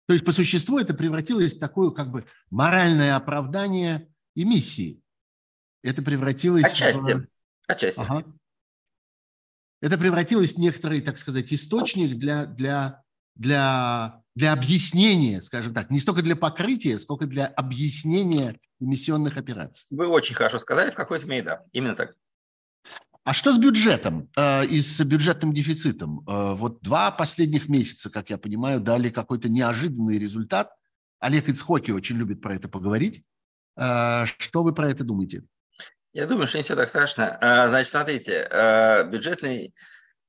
[0.07, 5.03] То есть по существу это превратилось в такое как бы моральное оправдание эмиссии.
[5.83, 6.99] Это превратилось Отчасти.
[6.99, 7.27] в...
[7.67, 8.01] Отчасти.
[8.01, 8.25] Ага.
[9.81, 13.03] Это превратилось в некоторый, так сказать, источник для, для,
[13.35, 19.87] для, для объяснения, скажем так, не столько для покрытия, сколько для объяснения эмиссионных операций.
[19.91, 22.15] Вы очень хорошо сказали, в какой-то мере, да, именно так.
[23.23, 26.21] А что с бюджетом э, и с бюджетным дефицитом?
[26.27, 30.71] Э, вот два последних месяца, как я понимаю, дали какой-то неожиданный результат.
[31.19, 33.23] Олег Ицхоки очень любит про это поговорить.
[33.77, 35.43] Э, что вы про это думаете?
[36.15, 37.37] Я думаю, что не все так страшно.
[37.43, 39.75] Э, значит, смотрите, э, бюджетный,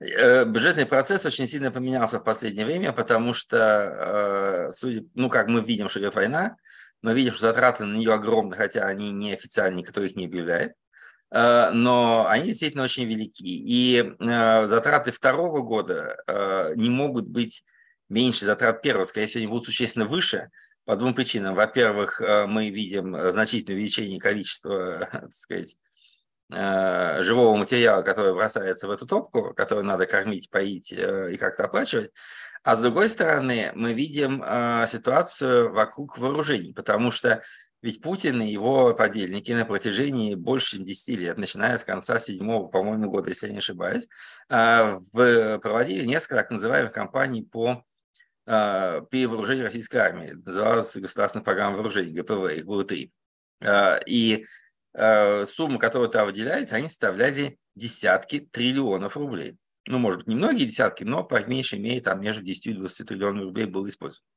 [0.01, 5.89] бюджетный процесс очень сильно поменялся в последнее время, потому что, судя, ну, как мы видим,
[5.89, 6.57] что идет война,
[7.01, 10.73] мы видим, что затраты на нее огромны, хотя они неофициальные, никто их не объявляет.
[11.31, 13.43] Э, но они действительно очень велики.
[13.43, 17.63] И э, затраты второго года э, не могут быть
[18.09, 20.49] меньше затрат первого, скорее всего, они будут существенно выше
[20.85, 21.55] по двум причинам.
[21.55, 25.77] Во-первых, мы видим значительное увеличение количества, так сказать,
[26.51, 32.11] живого материала, который бросается в эту топку, который надо кормить, поить и как-то оплачивать.
[32.63, 34.43] А с другой стороны, мы видим
[34.87, 37.41] ситуацию вокруг вооружений, потому что
[37.81, 42.67] ведь Путин и его подельники на протяжении больше чем 10 лет, начиная с конца седьмого,
[42.67, 44.07] по-моему, года, если я не ошибаюсь,
[44.49, 47.83] а, проводили несколько так называемых кампаний по
[48.45, 50.33] а, перевооружению российской армии.
[50.45, 53.11] Называлась государственная программа вооружений, ГПВ, их было три.
[54.07, 54.45] И
[54.93, 59.57] суммы, которые там выделяются, они составляли десятки триллионов рублей.
[59.87, 63.07] Ну, может быть, не многие десятки, но по меньшей мере там между 10 и 20
[63.07, 64.27] триллионов рублей было использовано.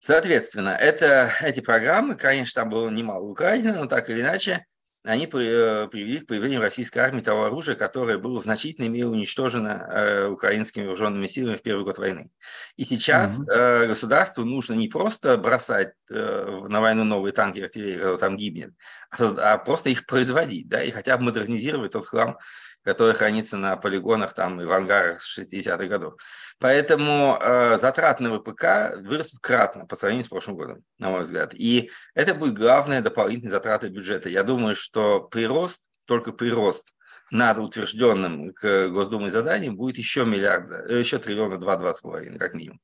[0.00, 4.64] Соответственно, это, эти программы, конечно, там было немало Украины, но так или иначе,
[5.04, 9.88] они э, привели к появлению российской армии того оружия, которое было в значительной мере уничтожено
[9.90, 12.30] э, украинскими вооруженными силами в первый год войны.
[12.76, 13.88] И сейчас mm-hmm.
[13.88, 18.74] государству нужно не просто бросать на войну новые танки и артиллерии, которые там гибнет,
[19.10, 22.38] а, а просто их производить, да, и хотя бы модернизировать тот хлам,
[22.84, 26.14] который хранится на полигонах там и в ангарах 60-х годов.
[26.58, 31.54] Поэтому э, затраты на ВПК вырастут кратно по сравнению с прошлым годом, на мой взгляд.
[31.54, 34.28] И это будет главная дополнительная затрата бюджета.
[34.28, 36.92] Я думаю, что прирост, только прирост
[37.30, 42.54] над утвержденным к Госдумой заданием будет еще миллиарда, э, еще триллиона два-два с половиной, как
[42.54, 42.80] минимум.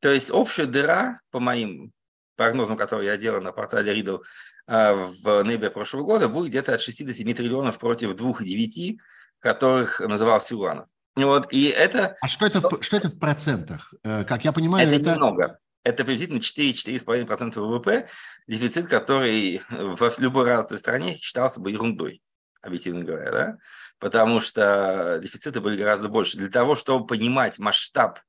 [0.00, 1.92] То есть общая дыра, по моим
[2.36, 4.20] прогнозам, которые я делал на портале Riddle
[4.68, 8.98] э, в ноябре прошлого года, будет где-то от 6 до 7 триллионов против 2,9
[9.40, 10.86] которых называл Силуанов.
[11.16, 12.16] Вот, и это...
[12.20, 13.92] А что это, что это в процентах?
[14.04, 14.96] Э, как я понимаю, это...
[14.96, 15.58] Это немного.
[15.84, 18.08] Это приблизительно 4-4,5% ВВП,
[18.46, 22.22] дефицит, который в любой развитой стране считался бы ерундой,
[22.60, 23.58] объективно говоря, да?
[23.98, 26.38] потому что дефициты были гораздо больше.
[26.38, 28.20] Для того, чтобы понимать масштаб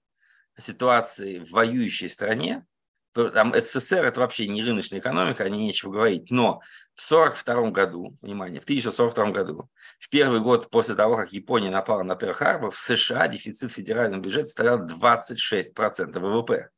[0.58, 2.66] ситуации в воюющей стране,
[3.14, 6.32] там СССР это вообще не рыночная экономика, о ней нечего говорить.
[6.32, 6.62] Но
[7.00, 12.04] в 1942 году, внимание, в 1942 году, в первый год после того, как Япония напала
[12.04, 16.70] на Перл-Харбор, в США дефицит федерального бюджета составлял 26% ВВП.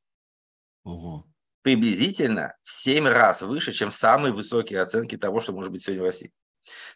[0.84, 1.26] Ого.
[1.64, 6.06] Приблизительно в 7 раз выше, чем самые высокие оценки того, что может быть сегодня в
[6.06, 6.32] России.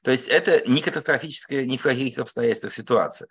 [0.04, 3.28] То есть это не катастрофическая ни в каких обстоятельствах ситуация.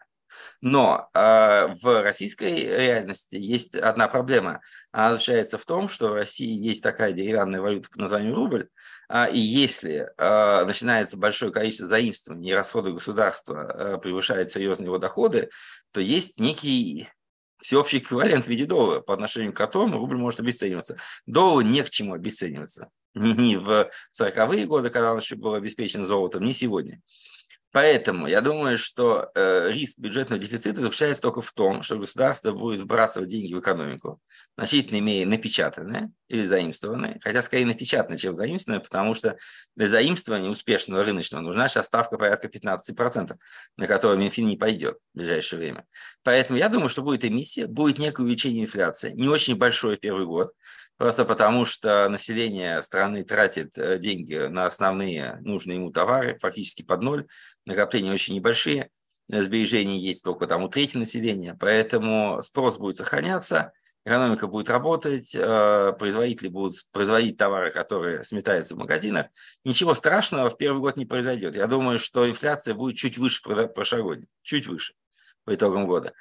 [0.60, 4.60] Но э, в российской реальности есть одна проблема.
[4.92, 8.68] Она заключается в том, что в России есть такая деревянная валюта под названием рубль,
[9.08, 14.98] э, и если э, начинается большое количество заимствований и расходы государства э, превышают серьезные его
[14.98, 15.50] доходы,
[15.92, 17.08] то есть некий
[17.64, 20.98] всеобщий эквивалент в виде доллара, по отношению к которому рубль может обесцениваться.
[21.24, 22.90] Доллар не к чему обесцениваться.
[23.14, 27.00] Ни, в 40-е годы, когда он еще был обеспечен золотом, ни сегодня.
[27.74, 32.82] Поэтому я думаю, что э, риск бюджетного дефицита заключается только в том, что государство будет
[32.82, 34.20] вбрасывать деньги в экономику,
[34.56, 39.36] значительно имея напечатанные или заимствованные, хотя скорее напечатанные, чем заимствованные, потому что
[39.74, 43.34] для заимствования успешного рыночного нужна сейчас ставка порядка 15%,
[43.76, 45.84] на которую Минфин не пойдет в ближайшее время.
[46.22, 50.26] Поэтому я думаю, что будет эмиссия, будет некое увеличение инфляции, не очень большое в первый
[50.26, 50.52] год,
[50.96, 57.02] Просто потому, что население страны тратит э, деньги на основные нужные ему товары, фактически под
[57.02, 57.26] ноль,
[57.66, 58.90] накопления очень небольшие,
[59.28, 63.72] сбережения есть только там у трети населения, поэтому спрос будет сохраняться,
[64.04, 69.26] экономика будет работать, э, производители будут производить товары, которые сметаются в магазинах.
[69.64, 71.56] Ничего страшного в первый год не произойдет.
[71.56, 73.40] Я думаю, что инфляция будет чуть выше
[73.74, 74.94] прошлогодней, чуть выше
[75.44, 76.12] по итогам года.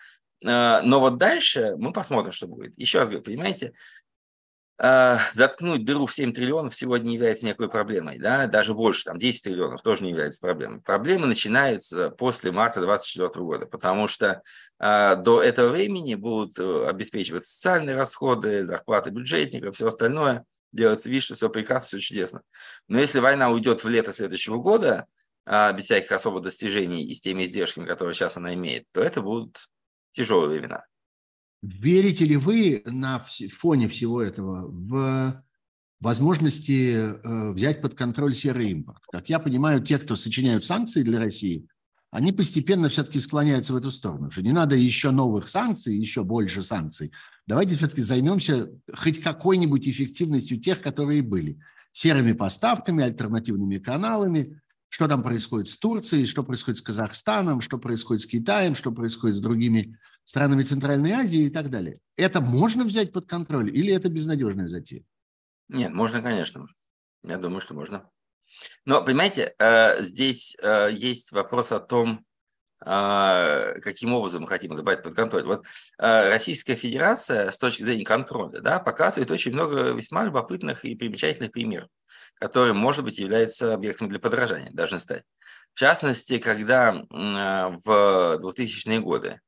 [0.45, 2.77] Э, но вот дальше мы посмотрим, что будет.
[2.77, 3.73] Еще раз говорю, понимаете,
[4.79, 9.43] заткнуть дыру в 7 триллионов сегодня не является никакой проблемой, да, даже больше, там 10
[9.43, 10.81] триллионов тоже не является проблемой.
[10.81, 14.41] Проблемы начинаются после марта 2024 года, потому что
[14.79, 21.21] э, до этого времени будут э, обеспечивать социальные расходы, зарплаты бюджетников, все остальное, делается вид,
[21.21, 22.41] что все прекрасно, все чудесно.
[22.87, 25.05] Но если война уйдет в лето следующего года,
[25.45, 29.67] без всяких особых достижений и с теми издержками, которые сейчас она имеет, то это будут
[30.13, 30.85] тяжелые времена.
[31.63, 33.25] Верите ли вы на
[33.57, 35.41] фоне всего этого в
[36.01, 39.01] возможности э, взять под контроль серый импорт?
[39.09, 41.65] Как я понимаю, те, кто сочиняют санкции для России,
[42.11, 46.61] они постепенно все-таки склоняются в эту сторону, что не надо еще новых санкций, еще больше
[46.61, 47.13] санкций.
[47.47, 51.59] Давайте все-таки займемся хоть какой-нибудь эффективностью тех, которые были.
[51.93, 58.21] Серыми поставками, альтернативными каналами, что там происходит с Турцией, что происходит с Казахстаном, что происходит
[58.21, 61.99] с Китаем, что происходит с другими странами Центральной Азии и так далее.
[62.15, 65.03] Это можно взять под контроль или это безнадежная затея?
[65.69, 66.67] Нет, можно, конечно.
[67.23, 68.09] Я думаю, что можно.
[68.85, 72.25] Но, понимаете, э, здесь э, есть вопрос о том,
[72.85, 75.45] э, каким образом мы хотим брать под контроль.
[75.45, 75.65] Вот
[75.97, 81.89] Российская Федерация с точки зрения контроля да, показывает очень много весьма любопытных и примечательных примеров,
[82.35, 85.23] которые, может быть, являются объектом для подражания, должны стать.
[85.73, 89.39] В частности, когда в 2000-е годы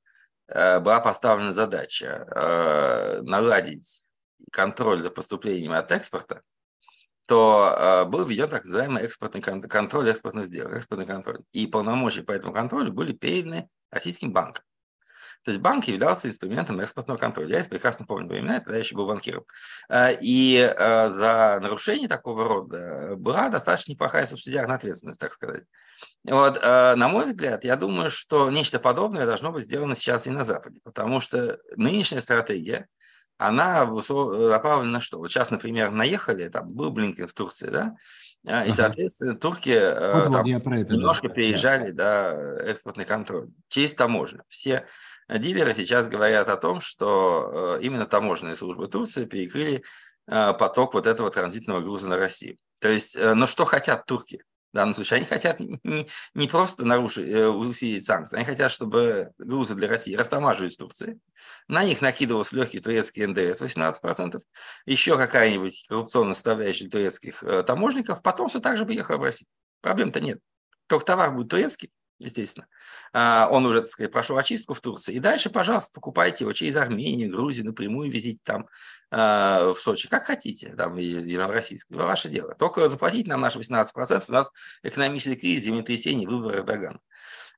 [0.48, 4.04] была поставлена задача наладить
[4.52, 6.42] контроль за поступлениями от экспорта,
[7.26, 11.42] то э, был введен так называемый экспортный контроль экспортных сделок, экспортный контроль.
[11.54, 14.64] И полномочия по этому контролю были переданы российским банкам.
[15.44, 17.56] То есть банк являлся инструментом экспортного контроля.
[17.56, 19.46] Я это прекрасно помню времена, я еще был банкиром.
[19.90, 25.64] Э, и э, за нарушение такого рода была достаточно неплохая субсидиарная ответственность, так сказать.
[26.24, 30.44] Вот, на мой взгляд, я думаю, что нечто подобное должно быть сделано сейчас и на
[30.44, 32.88] Западе, потому что нынешняя стратегия–
[33.38, 35.18] она направлена на что?
[35.18, 37.96] Вот сейчас, например, наехали, там был Блинкен в Турции, да,
[38.48, 41.34] а, и, соответственно, турки э, вот, там, вот это, немножко да.
[41.34, 42.32] переезжали, да.
[42.32, 44.44] да, экспортный контроль через таможню.
[44.48, 44.86] Все
[45.28, 49.84] дилеры сейчас говорят о том, что э, именно таможенные службы Турции перекрыли
[50.28, 52.58] э, поток вот этого транзитного груза на Россию.
[52.80, 54.44] То есть, но что хотят турки?
[54.76, 55.18] В данном случае.
[55.18, 60.16] Они хотят не, не просто нарушить, э, усилить санкции, они хотят, чтобы грузы для России
[60.16, 61.18] растамаживались в Турции.
[61.70, 64.42] На них накидывался легкий турецкий НДС 18%,
[64.86, 69.48] еще какая-нибудь коррупционная составляющая турецких э, таможников, потом все так же поехало в Россию.
[69.80, 70.40] Проблем-то нет.
[70.88, 72.68] Только товар будет турецкий, естественно.
[73.14, 75.14] А, он уже, так сказать, прошел очистку в Турции.
[75.14, 78.68] И дальше, пожалуйста, покупайте его через Армению, Грузию, напрямую везите там
[79.12, 81.92] а, в Сочи, как хотите, там, и, и Новороссийск.
[81.92, 82.56] Ваше дело.
[82.56, 84.52] Только заплатите нам наши 18%, у нас
[84.84, 87.00] экономический кризис, землетрясение, выборы Эрдогана.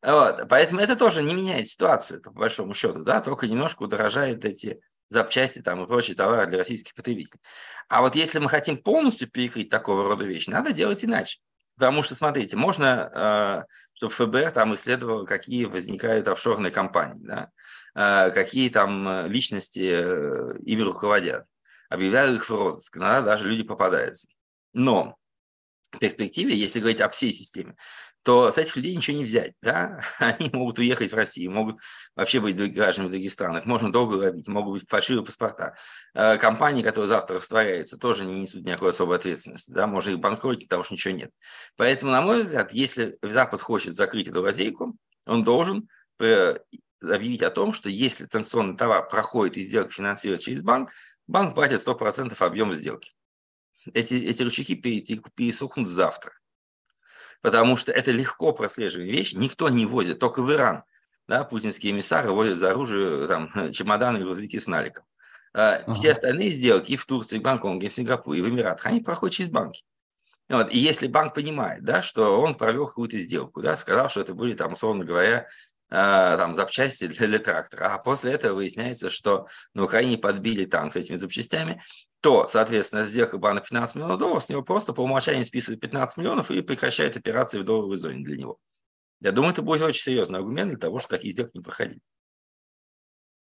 [0.01, 0.47] Вот.
[0.49, 5.59] Поэтому это тоже не меняет ситуацию, по большому счету, да, только немножко удорожает эти запчасти
[5.59, 7.41] там, и прочие товары для российских потребителей.
[7.87, 11.39] А вот если мы хотим полностью перекрыть такого рода вещи, надо делать иначе.
[11.77, 17.51] Потому что, смотрите, можно, а, чтобы ФБР там исследовало, какие возникают офшорные компании, да,
[17.93, 21.45] а, какие там э, личности э, ими руководят,
[21.89, 24.27] объявляют их в розыск, иногда даже люди попадаются.
[24.73, 25.17] Но
[25.99, 27.75] перспективе, если говорить о всей системе,
[28.23, 29.53] то с этих людей ничего не взять.
[29.61, 30.03] Да?
[30.19, 31.77] Они могут уехать в Россию, могут
[32.13, 35.77] вообще быть гражданами других стран, их можно долго ловить, могут быть фальшивые паспорта.
[36.13, 39.71] Э, компании, которые завтра растворяются, тоже не несут никакой особой ответственности.
[39.71, 39.87] Да?
[39.87, 41.31] Можно их банкротить, потому что ничего нет.
[41.77, 45.87] Поэтому, на мой взгляд, если Запад хочет закрыть эту лазейку, он должен
[46.19, 46.57] э,
[47.01, 50.91] объявить о том, что если санкционный товар проходит и сделка финансируется через банк,
[51.27, 53.13] банк платит 100% объема сделки.
[53.93, 56.33] Эти, эти рычаги пересохнут завтра
[57.41, 60.83] потому что это легко прослеживаемая вещь, никто не возит, только в Иран.
[61.27, 65.05] Да, путинские эмиссары возят за оружие там, чемоданы и грузовики с наликом.
[65.53, 65.93] А, ага.
[65.93, 68.85] Все остальные сделки и в Турции, и в Гонконге, и в Сингапуре, и в Эмиратах,
[68.85, 69.83] они проходят через банки.
[70.49, 70.71] Вот.
[70.71, 74.53] И если банк понимает, да, что он провел какую-то сделку, да, сказал, что это были,
[74.53, 75.47] там, условно говоря,
[75.89, 80.91] Э, там, запчасти для, для трактора, а после этого выясняется, что на Украине подбили танк
[80.91, 81.81] с этими запчастями,
[82.21, 86.17] то, соответственно, сделка была на 15 миллионов долларов, с него просто по умолчанию списывают 15
[86.17, 88.57] миллионов и прекращает операции в долларовой зоне для него.
[89.21, 92.01] Я думаю, это будет очень серьезный аргумент для того, чтобы такие сделки не проходили.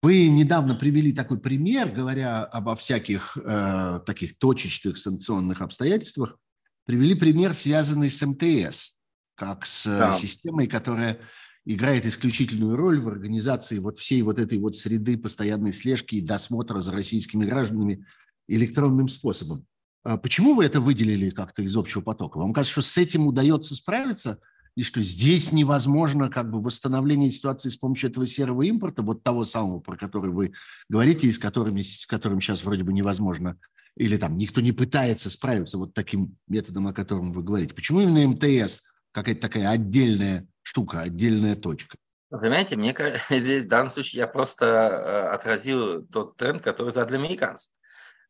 [0.02, 6.36] Вы недавно привели такой пример, говоря обо всяких э, таких точечных санкционных обстоятельствах,
[6.84, 8.96] привели пример, связанный с МТС,
[9.34, 10.12] как с да.
[10.12, 11.20] системой, которая
[11.64, 16.80] играет исключительную роль в организации вот всей вот этой вот среды постоянной слежки и досмотра
[16.80, 18.04] за российскими гражданами
[18.48, 19.66] электронным способом.
[20.02, 22.38] А почему вы это выделили как-то из общего потока?
[22.38, 24.38] Вам кажется, что с этим удается справиться,
[24.76, 29.44] и что здесь невозможно как бы восстановление ситуации с помощью этого серого импорта, вот того
[29.44, 30.52] самого, про который вы
[30.88, 33.56] говорите, и с, которыми, с которым сейчас вроде бы невозможно,
[33.96, 37.74] или там никто не пытается справиться вот таким методом, о котором вы говорите.
[37.74, 38.82] Почему именно МТС
[39.12, 41.96] какая-то такая отдельная штука, отдельная точка.
[42.30, 42.94] Понимаете, мне
[43.30, 47.70] здесь в данном случае я просто э, отразил тот тренд, который задали американцы,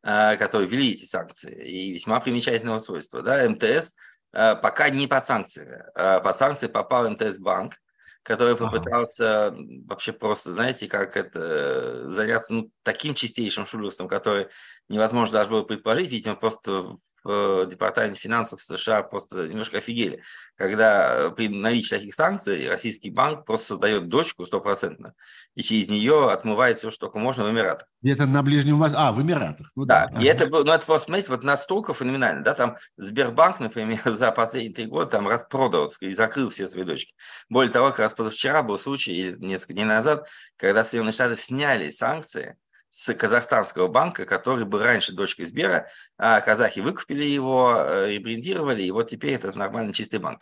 [0.05, 3.23] которые ввели эти санкции, и весьма примечательного свойства.
[3.23, 3.49] Да?
[3.49, 3.93] МТС
[4.31, 5.83] пока не под санкциями.
[5.95, 7.77] Под санкции попал МТС-банк,
[8.21, 9.57] который попытался ага.
[9.87, 14.47] вообще просто, знаете, как это, заняться ну, таким чистейшим шулерством, который
[14.89, 20.21] невозможно даже было предположить, видимо, просто в департаменте финансов США просто немножко офигели,
[20.55, 25.15] когда при наличии таких санкций российский банк просто создает дочку стопроцентно
[25.55, 27.87] и через нее отмывает все, что только можно в Эмиратах.
[28.03, 29.71] Где-то на Ближнем Востоке, а, в Эмиратах.
[29.75, 30.21] Ну, да, да.
[30.21, 34.73] и это, ну, это просто, смотрите, вот настолько феноменально, да, там Сбербанк, например, за последние
[34.73, 37.15] три года там распродал и закрыл все свои дочки.
[37.49, 42.55] Более того, как раз позавчера был случай, несколько дней назад, когда Соединенные Штаты сняли санкции,
[42.95, 48.91] с казахстанского банка, который был раньше дочкой Сбера, а казахи выкупили его, э, ребрендировали, и
[48.91, 50.39] вот теперь это нормальный чистый банк.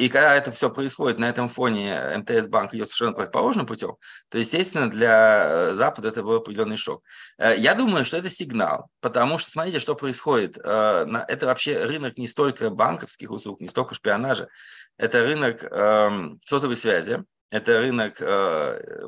[0.00, 3.94] И когда это все происходит на этом фоне, МТС банк идет совершенно противоположным путем,
[4.30, 7.04] то, естественно, для э, Запада это был определенный шок.
[7.38, 10.56] Э, я думаю, что это сигнал, потому что смотрите, что происходит.
[10.56, 14.48] Это вообще рынок не столько банковских услуг, не столько шпионажа,
[14.98, 18.20] это рынок эм, сотовой связи, это рынок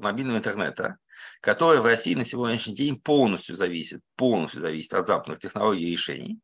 [0.00, 0.98] мобильного интернета,
[1.40, 6.40] который в России на сегодняшний день полностью зависит, полностью зависит от западных технологий и решений,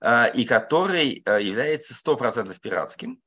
[0.00, 3.20] а, и который а, является 100% пиратским,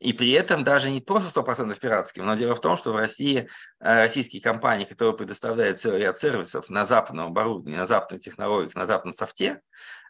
[0.00, 3.48] и при этом даже не просто 100% пиратским, но дело в том, что в России
[3.80, 8.86] а, российские компании, которые предоставляют целый ряд сервисов на западном оборудовании, на западных технологиях, на
[8.86, 9.60] западном софте,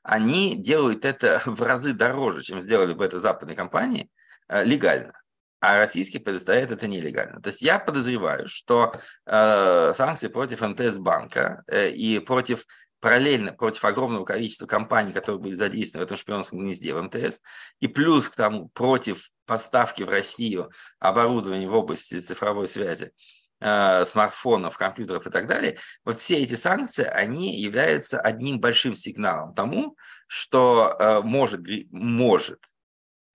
[0.02, 4.10] они делают это в разы дороже, чем сделали бы это западные компании
[4.48, 5.21] легально
[5.62, 7.40] а российский предоставляет это нелегально.
[7.40, 8.96] То есть я подозреваю, что
[9.26, 12.66] э, санкции против МТС банка э, и против
[12.98, 17.40] параллельно против огромного количества компаний, которые были задействованы в этом шпионском гнезде в МТС,
[17.78, 23.12] и плюс к тому против поставки в Россию оборудования в области цифровой связи,
[23.60, 29.54] э, смартфонов, компьютеров и так далее, вот все эти санкции, они являются одним большим сигналом
[29.54, 29.96] тому,
[30.26, 31.60] что э, может,
[31.92, 32.58] может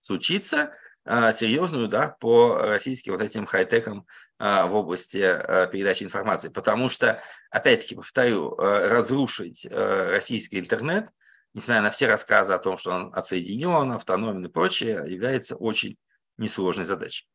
[0.00, 0.74] случиться
[1.10, 4.06] а, серьезный удар по российским вот этим хай-текам
[4.38, 6.50] а, в области а, передачи информации.
[6.50, 11.08] Потому что, опять-таки, повторю, разрушить российский интернет,
[11.54, 15.96] несмотря на все рассказы о том, что он отсоединен, автономен и прочее, является очень
[16.36, 17.26] несложной задачей.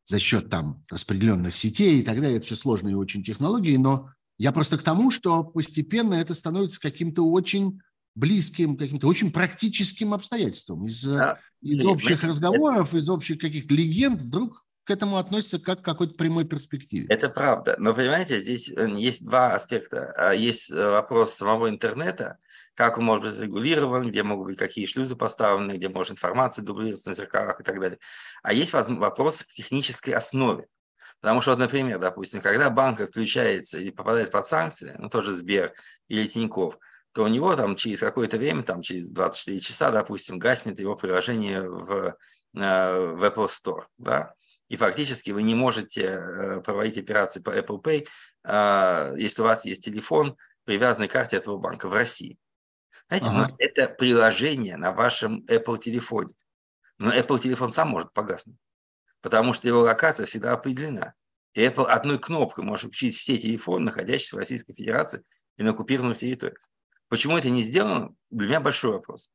[0.06, 2.38] За счет там распределенных сетей и так далее.
[2.38, 7.30] Это все сложные очень технологии, но я просто к тому, что постепенно это становится каким-то
[7.30, 7.82] очень
[8.16, 10.86] близким, каким-то очень практическим обстоятельством.
[10.86, 11.40] Из, да.
[11.62, 16.46] из общих разговоров, из общих каких-то легенд вдруг к этому относится как к какой-то прямой
[16.46, 17.08] перспективе.
[17.10, 17.76] Это правда.
[17.78, 20.14] Но, понимаете, здесь э, есть два аспекта.
[20.16, 22.38] А, есть вопрос самого интернета,
[22.78, 27.10] как он может быть регулирован, где могут быть какие шлюзы поставлены, где может информация дублироваться
[27.10, 27.98] на зеркалах и так далее.
[28.44, 30.68] А есть вопрос к технической основе.
[31.20, 35.74] Потому что, вот, например, допустим, когда банк отключается и попадает под санкции, ну, тоже Сбер
[36.08, 36.78] или Тиньков,
[37.14, 41.68] то у него там через какое-то время, там через 24 часа, допустим, гаснет его приложение
[41.68, 42.14] в, э,
[42.54, 44.36] в Apple Store, да,
[44.70, 48.08] и фактически вы не можете э, проводить операции по Apple Pay,
[48.44, 52.38] э, если у вас есть телефон, привязанный к карте этого банка в России.
[53.08, 53.48] Знаете, ага.
[53.48, 56.34] ну, это приложение на вашем Apple телефоне.
[56.98, 58.58] Но Apple телефон сам может погаснуть,
[59.22, 61.14] потому что его локация всегда определена.
[61.54, 65.24] И Apple одной кнопкой может включить все телефоны, находящиеся в Российской Федерации
[65.58, 66.60] и на оккупированных территориях.
[67.08, 69.30] Почему это не сделано, для меня большой вопрос.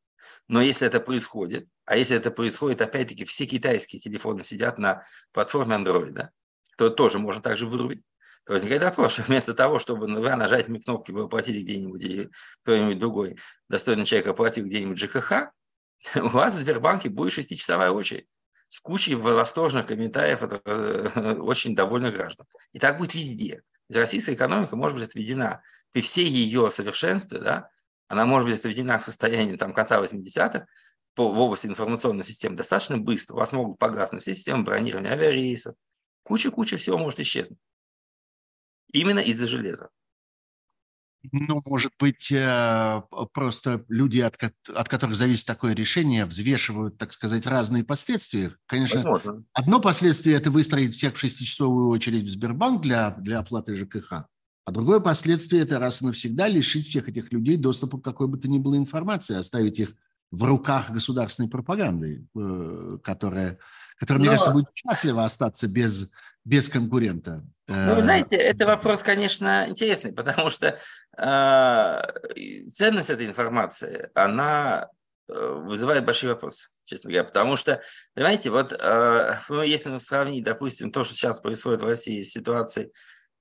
[0.48, 5.76] Но если это происходит, а если это происходит, опять-таки, все китайские телефоны сидят на платформе
[5.76, 6.30] Android, да,
[6.76, 8.04] то тоже можно также вырубить
[8.46, 12.30] возникает вопрос, что вместо того, чтобы вы нажатиями кнопки вы оплатили где-нибудь или
[12.62, 13.38] кто-нибудь другой
[13.68, 15.50] достойный человек оплатил где-нибудь ЖКХ,
[16.16, 18.26] у вас в Сбербанке будет шестичасовая очередь
[18.68, 22.46] с кучей восторженных комментариев от э, очень довольных граждан.
[22.72, 23.62] И так будет везде.
[23.90, 25.62] Российская экономика может быть отведена
[25.92, 27.68] при всей ее совершенстве, да,
[28.08, 30.66] она может быть отведена к состоянию там, конца 80-х
[31.14, 33.34] по, в области информационной системы достаточно быстро.
[33.34, 35.74] У вас могут погаснуть все системы бронирования авиарейсов.
[36.22, 37.58] Куча-куча всего может исчезнуть.
[38.92, 39.90] Именно из-за железа.
[41.30, 47.46] Ну, может быть, э, просто люди, от, от которых зависит такое решение, взвешивают, так сказать,
[47.46, 48.56] разные последствия.
[48.66, 49.44] Конечно, Возможно.
[49.52, 54.26] одно последствие– это выстроить всех в шестичасовую очередь в Сбербанк для, для оплаты ЖКХ.
[54.64, 58.36] А другое последствие– это раз и навсегда лишить всех этих людей доступа к какой бы
[58.36, 59.94] то ни было информации, оставить их
[60.32, 63.58] в руках государственной пропаганды, э, которая,
[63.96, 64.24] которая Но...
[64.24, 66.10] мне кажется, будет счастлива остаться без
[66.44, 67.44] без конкурента?
[67.68, 70.78] Ну, вы знаете, это вопрос, конечно, интересный, потому что
[71.16, 74.88] э, ценность этой информации, она
[75.28, 77.80] э, вызывает большие вопросы, честно говоря, потому что,
[78.14, 82.92] понимаете, вот э, ну, если сравнить, допустим, то, что сейчас происходит в России с ситуацией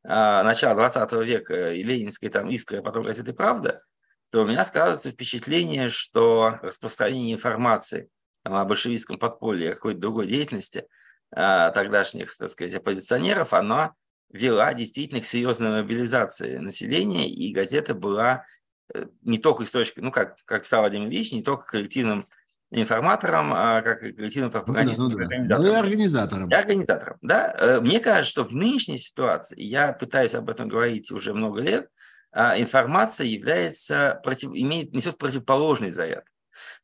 [0.03, 3.81] э, начала 20 века и ленинской там искры, а потом газеты «Правда»,
[4.29, 8.07] то у меня складывается впечатление, что распространение информации
[8.43, 10.85] там, о большевистском подполье, какой-то другой деятельности–
[11.33, 13.93] тогдашних, так сказать, оппозиционеров, она
[14.33, 18.45] вела действительно к серьезной мобилизации населения, и газета была
[18.93, 22.27] э, не только источником, ну, как, как писал Владимир Ильич, не только коллективным
[22.71, 25.29] информатором, а как коллективным пропагандистом, ну, да, ну, да.
[25.35, 25.63] организатором.
[25.63, 26.49] Ну, и организатором.
[26.49, 27.55] И организатором, да.
[27.57, 31.89] Э, мне кажется, что в нынешней ситуации, я пытаюсь об этом говорить уже много лет,
[32.33, 36.23] а, информация является, против, имеет, несет противоположный заряд.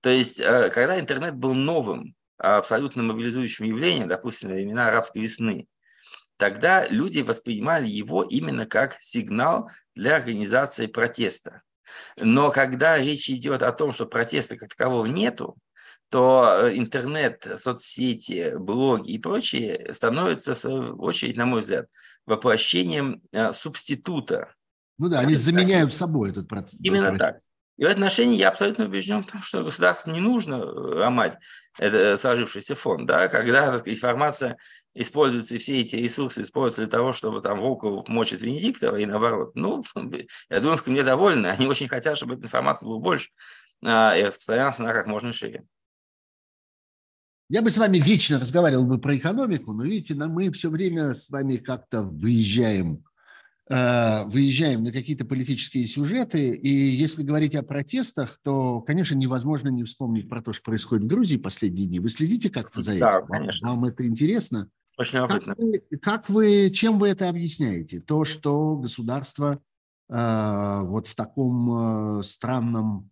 [0.02, 5.68] То есть, э, когда интернет был новым, абсолютно мобилизующим явлением, допустим, времена арабской весны,
[6.38, 11.64] тогда люди воспринимали его именно как сигнал для организации протеста.
[12.18, 15.58] Но когда речь идет о том, что протеста как такового нету,
[16.10, 21.88] то э, интернет, соцсети, блоги и прочее становятся, в свою очередь, на мой взгляд,
[22.26, 24.54] воплощением э, субститута.
[24.98, 26.80] Ну да, они заменяют собой этот процесс.
[26.82, 27.38] Именно так.
[27.78, 31.38] И в отношении я абсолютно убежден в том, что государству не нужно э, ломать
[31.78, 33.06] это э, сложившийся фонд.
[33.06, 33.28] Да?
[33.28, 34.58] Когда информация
[34.96, 39.52] используется, все эти ресурсы используются для того, чтобы там Волков мочит Венедиктова и наоборот.
[39.56, 39.84] Ну,
[40.50, 41.48] я думаю, в Кремле довольны.
[41.48, 43.30] Они очень хотят, чтобы эта информация была больше
[43.86, 45.66] а, и распространялась она как можно шире.
[47.50, 51.30] Я бы с вами вечно разговаривал бы про экономику, но видите, мы все время с
[51.30, 53.06] вами как-то выезжаем
[53.70, 60.30] выезжаем на какие-то политические сюжеты, и если говорить о протестах, то, конечно, невозможно не вспомнить
[60.30, 62.00] про то, что происходит в Грузии последние дни.
[62.00, 63.02] Вы следите как-то за этим?
[63.02, 63.70] Да, конечно.
[63.70, 64.70] Вам это интересно?
[64.98, 65.54] Очень любопытно.
[65.54, 68.00] Как вы, как вы, чем вы это объясняете?
[68.00, 69.60] То, что государство
[70.10, 73.12] э, вот в таком э, странном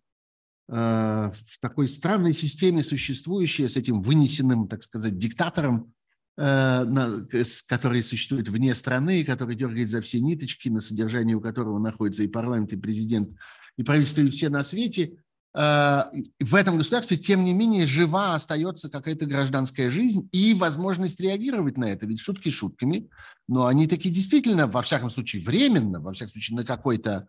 [0.68, 5.95] э, в такой странной системе существующее с этим вынесенным, так сказать, диктатором, Э,
[6.36, 12.28] который существует вне страны, который дергает за все ниточки, на содержании у которого находится и
[12.28, 13.30] парламент, и президент,
[13.78, 15.16] и правительство, и все на свете,
[15.54, 16.02] э,
[16.40, 21.90] в этом государстве, тем не менее, жива остается какая-то гражданская жизнь и возможность реагировать на
[21.90, 22.06] это.
[22.06, 23.08] Ведь шутки шутками,
[23.48, 27.28] но они такие действительно, во всяком случае, временно, во всяком случае, на какой-то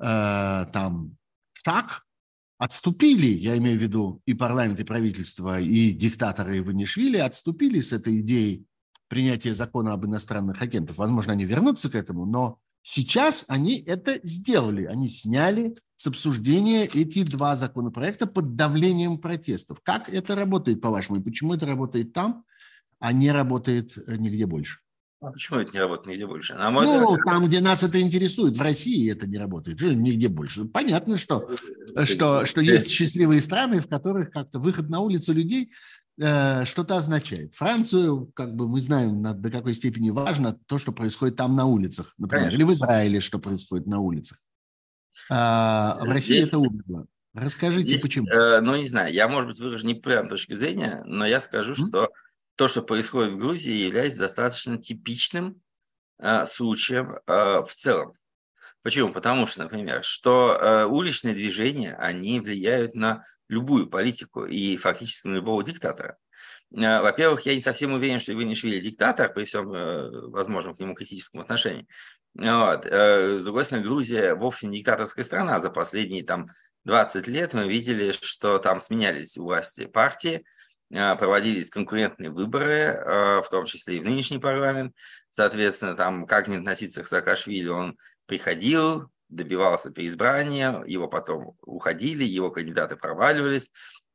[0.00, 1.16] э, там
[1.52, 2.05] шаг
[2.58, 8.20] отступили, я имею в виду и парламент, и правительство, и диктаторы Иванишвили отступили с этой
[8.20, 8.66] идеей
[9.08, 10.96] принятия закона об иностранных агентах.
[10.96, 14.84] Возможно, они вернутся к этому, но сейчас они это сделали.
[14.84, 19.80] Они сняли с обсуждения эти два законопроекта под давлением протестов.
[19.82, 22.44] Как это работает, по-вашему, и почему это работает там,
[22.98, 24.80] а не работает э, нигде больше?
[25.20, 26.54] А почему это не работает нигде больше?
[26.54, 30.28] На мой ну, взгляд, там, где нас это интересует, в России это не работает, нигде
[30.28, 30.66] больше.
[30.66, 31.48] Понятно, что,
[32.04, 35.72] что, что есть счастливые страны, в которых как-то выход на улицу людей
[36.20, 37.54] э, что-то означает.
[37.54, 41.64] Францию, как бы мы знаем, на, до какой степени важно то, что происходит там на
[41.64, 42.62] улицах, например, Конечно.
[42.62, 44.38] или в Израиле, что происходит на улицах.
[45.30, 46.48] А, в России Здесь...
[46.48, 47.06] это умерло.
[47.32, 48.28] Расскажите, Здесь, почему.
[48.28, 51.72] Э, ну, не знаю, я, может быть, выражу не прям точки зрения, но я скажу,
[51.72, 51.88] mm-hmm.
[51.88, 52.10] что
[52.56, 55.60] то, что происходит в Грузии, является достаточно типичным
[56.18, 58.14] э, случаем э, в целом.
[58.82, 59.12] Почему?
[59.12, 65.34] Потому что, например, что э, уличные движения, они влияют на любую политику и фактически на
[65.34, 66.18] любого диктатора.
[66.70, 71.40] Во-первых, я не совсем уверен, что Иванишвили диктатор при всем э, возможном к нему критическом
[71.40, 71.86] отношении.
[72.34, 72.84] Вот.
[72.86, 75.60] Э, с другой стороны, Грузия вовсе не диктаторская страна.
[75.60, 76.50] За последние там,
[76.84, 80.44] 20 лет мы видели, что там сменялись власти партии,
[80.90, 84.94] проводились конкурентные выборы, а, в том числе и в нынешний парламент.
[85.30, 92.50] Соответственно, там, как не относиться к Саакашвили, он приходил, добивался переизбрания, его потом уходили, его
[92.50, 93.70] кандидаты проваливались,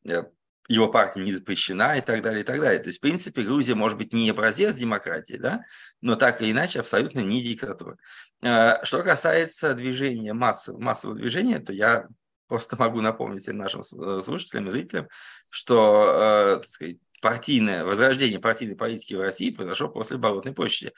[0.08, 0.24] э,
[0.68, 2.80] его партия не запрещена и так далее, и так далее.
[2.80, 5.66] То есть, в принципе, Грузия может быть не образец демократии, да,
[6.00, 7.98] но так или иначе абсолютно не диктатура.
[8.42, 12.08] А, что касается движения, масс, массового движения, то я
[12.52, 15.08] Просто могу напомнить всем нашим э, слушателям и зрителям,
[15.50, 20.92] что э, так сказать, партийное, возрождение партийной политики в России произошло после Болотной площади.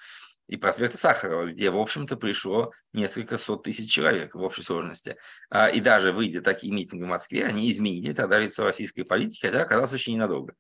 [0.48, 5.16] и проспекта Сахарова, где, в общем-то, пришло несколько сот тысяч человек в общей сложности.
[5.52, 9.62] А, и даже выйдя такие митинги в Москве, они изменили тогда лицо российской политики, хотя
[9.62, 10.56] оказалось очень ненадолго.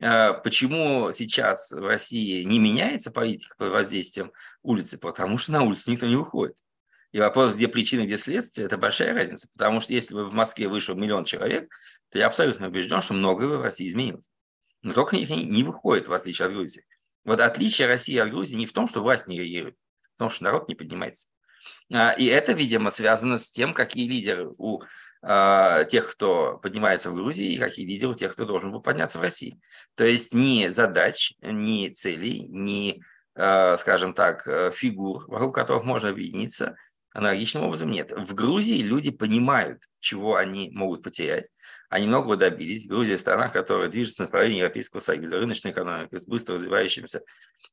[0.00, 4.30] А, почему сейчас в России не меняется политика под воздействием
[4.62, 4.98] улицы?
[4.98, 6.54] Потому что на улицу никто не выходит.
[7.12, 9.48] И вопрос, где причина, где следствие, это большая разница.
[9.56, 11.70] Потому что если бы в Москве вышел миллион человек,
[12.10, 14.30] то я абсолютно убежден, что многое в России изменилось.
[14.82, 16.84] Но только их не выходит, в отличие от Грузии.
[17.24, 20.30] Вот отличие России от Грузии не в том, что власть не реагирует, а в том,
[20.30, 21.28] что народ не поднимается.
[21.92, 24.82] А, и это, видимо, связано с тем, какие лидеры у
[25.22, 29.18] а, тех, кто поднимается в Грузии, и какие лидеры у тех, кто должен был подняться
[29.18, 29.58] в России.
[29.94, 33.02] То есть ни задач, ни целей, ни,
[33.34, 36.76] скажем так, э, фигур, вокруг которых можно объединиться–
[37.12, 38.12] аналогичным образом нет.
[38.12, 41.46] В Грузии люди понимают, чего они могут потерять.
[41.90, 42.86] Они многого добились.
[42.86, 47.22] Грузия– страна, которая движется в направлении Европейского Союза, рыночной экономикой, с быстро развивающимся,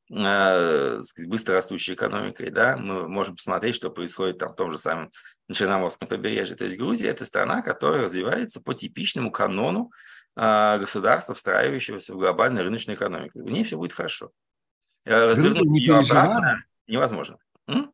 [0.09, 2.49] э, быстро растущей экономикой.
[2.49, 2.77] Да?
[2.77, 5.11] Мы можем посмотреть, что происходит там в том же самом
[5.49, 6.55] на Черноморском побережье.
[6.55, 9.91] То есть Грузия– это страна, которая развивается по типичному канону
[10.38, 13.39] э, государства, встраивающегося в глобальную рыночную экономику.
[13.39, 14.31] У нее все будет хорошо.
[15.03, 17.38] Э, развернуть ее обратно невозможно.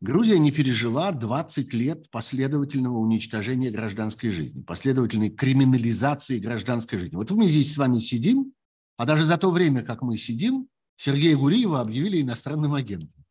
[0.01, 7.15] Грузия не пережила 20 лет последовательного уничтожения гражданской жизни, последовательной криминализации гражданской жизни.
[7.15, 8.53] Вот мы здесь с вами сидим,
[8.97, 10.67] а даже за то время, как мы сидим,
[10.97, 13.21] Сергея Гуриева объявили иностранным агентом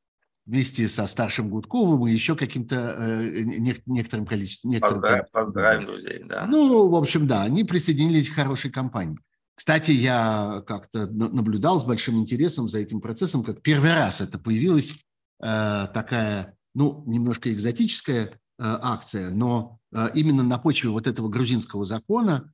[0.47, 3.43] вместе со старшим Гудковым и еще каким-то э,
[3.87, 4.73] некоторым количеством.
[4.73, 5.43] Некоторым Поздрав, количеством.
[5.45, 6.47] Поздравим друзей, да.
[6.47, 9.19] Ну, в общем, да, они присоединились к хорошей компании.
[9.55, 14.97] Кстати, я как-то наблюдал с большим интересом за этим процессом, как первый раз это появилось
[15.41, 18.29] такая, ну, немножко экзотическая э,
[18.59, 22.53] акция, но э, именно на почве вот этого грузинского закона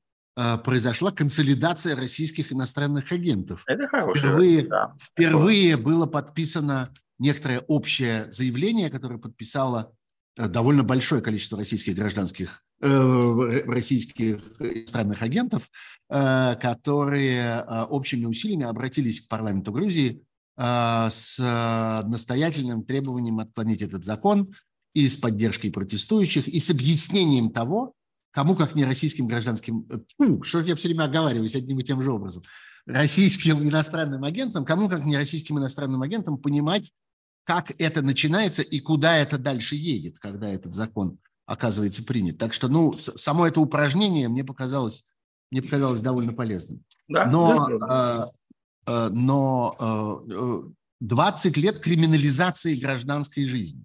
[0.65, 3.63] произошла консолидация российских иностранных агентов.
[3.67, 4.21] Это хорошее.
[4.21, 4.95] Впервые, да.
[5.01, 9.97] впервые было подписано некоторое общее заявление, которое подписало
[10.37, 15.71] довольно большое количество российских гражданских, э, российских иностранных агентов,
[16.11, 20.23] э, которые э, общими усилиями обратились к парламенту Грузии
[20.59, 24.55] с настоятельным требованием отклонить этот закон
[24.95, 27.93] и с поддержкой протестующих, и с объяснением того,
[28.31, 29.87] кому как не российским гражданским,
[30.17, 32.43] фу, что же я все время оговариваюсь одним и тем же образом,
[32.87, 36.93] российским иностранным агентам, кому как не российским иностранным агентам понимать,
[37.45, 42.39] как это начинается и куда это дальше едет, когда этот закон оказывается принят.
[42.39, 45.05] Так что, ну, само это упражнение мне показалось,
[45.51, 46.85] мне показалось довольно полезным.
[47.09, 48.37] Да, Но да, Э,
[48.87, 50.65] но
[51.01, 53.85] 20 э, э, лет криминализации гражданской жизни,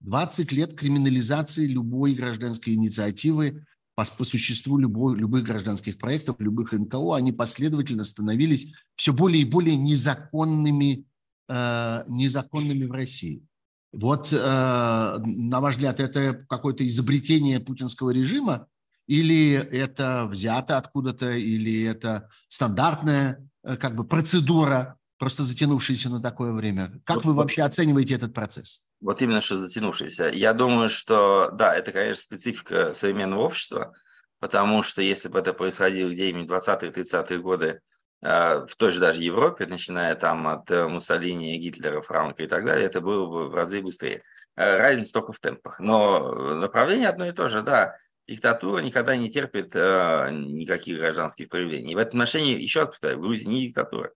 [0.00, 3.64] 20 лет криминализации любой гражданской инициативы,
[3.94, 9.48] по, по существу любой, любых гражданских проектов, любых НКО, они последовательно становились все более и
[9.48, 11.04] более незаконными,
[11.48, 13.46] э, незаконными в России.
[13.92, 18.66] Вот, э, на ваш взгляд, это какое-то изобретение путинского режима,
[19.06, 26.52] или это взято откуда-то, или это стандартная Э, как бы процедура, просто затянувшаяся на такое
[26.52, 27.00] время.
[27.04, 28.86] Как вот, вы вообще оцениваете этот процесс?
[29.00, 30.28] Вот именно что затянувшийся.
[30.30, 33.94] Я думаю, что да, это, конечно, специфика современного общества,
[34.40, 37.80] потому что если бы это происходило где-нибудь 20-30-е годы
[38.22, 42.64] э, в той же даже Европе, начиная там от э, Муссолини, Гитлера, Франка и так
[42.64, 44.22] далее, это было бы в разы быстрее.
[44.56, 45.78] Разница только в темпах.
[45.78, 47.96] Но направление одно и то же, да
[48.26, 51.94] диктатура никогда не терпит э, никаких гражданских проявлений.
[51.94, 54.12] В этом отношении, еще раз повторяю, в Грузии не диктатура.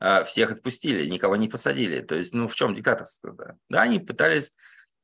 [0.00, 2.00] Э, всех отпустили, никого не посадили.
[2.00, 3.32] То есть, ну, в чем диктаторство?
[3.32, 4.52] Да, да они пытались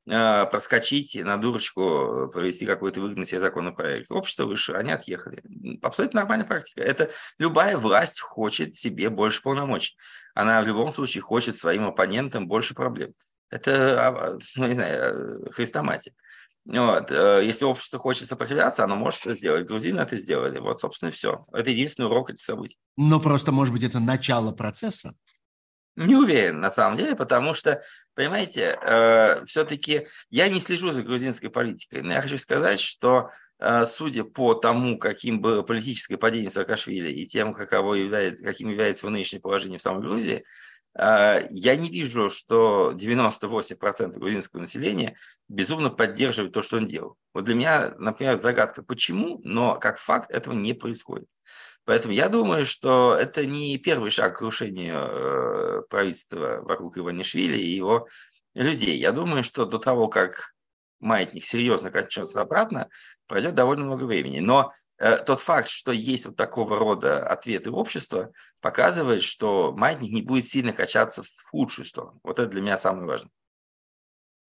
[0.09, 4.11] э, проскочить на дурочку, провести какой-то выгодный себе законопроект.
[4.11, 5.42] Общество выше, они отъехали.
[5.82, 6.82] Абсолютно нормальная практика.
[6.82, 9.96] Это любая власть хочет себе больше полномочий.
[10.34, 13.14] Она в любом случае хочет своим оппонентам больше проблем.
[13.51, 16.14] Это, а, ну, не знаю, э, хрестоматия.
[16.66, 17.11] Вот.
[17.11, 19.66] Э, если общество хочет сопротивляться, оно может это сделать.
[19.66, 20.58] Грузины это сделали.
[20.58, 21.44] Вот, собственно, и все.
[21.52, 22.76] Это единственный урок этих событий.
[22.96, 25.14] Но просто, может быть, это начало процесса?
[25.96, 27.82] Не уверен, на самом деле, потому что,
[28.14, 33.84] понимаете, э, все-таки я не слежу за грузинской политикой, но я хочу сказать, что э,
[33.86, 39.12] судя по тому, каким было политическое падение Саакашвили и тем, каково является, каким является его
[39.12, 40.44] нынешнее положение в самой Грузии,
[40.95, 45.16] я не вижу, что 98% грузинского населения
[45.49, 47.16] безумно поддерживает то, что он делал.
[47.32, 51.28] Вот для меня, например, загадка, почему, но как факт этого не происходит.
[51.84, 57.74] Поэтому я думаю, что это не первый шаг к крушению э, правительства вокруг Иванишвили и
[57.74, 58.07] его
[58.55, 58.99] людей.
[58.99, 60.53] Я думаю, что до того, как
[60.99, 62.88] маятник серьезно качнется обратно,
[63.26, 64.41] пройдет довольно много времени.
[64.41, 70.22] Но Э, тот факт, что есть вот такого рода ответы общества, показывает, что маятник не
[70.22, 72.20] будет сильно качаться в худшую сторону.
[72.22, 73.30] Вот это для меня самое важное.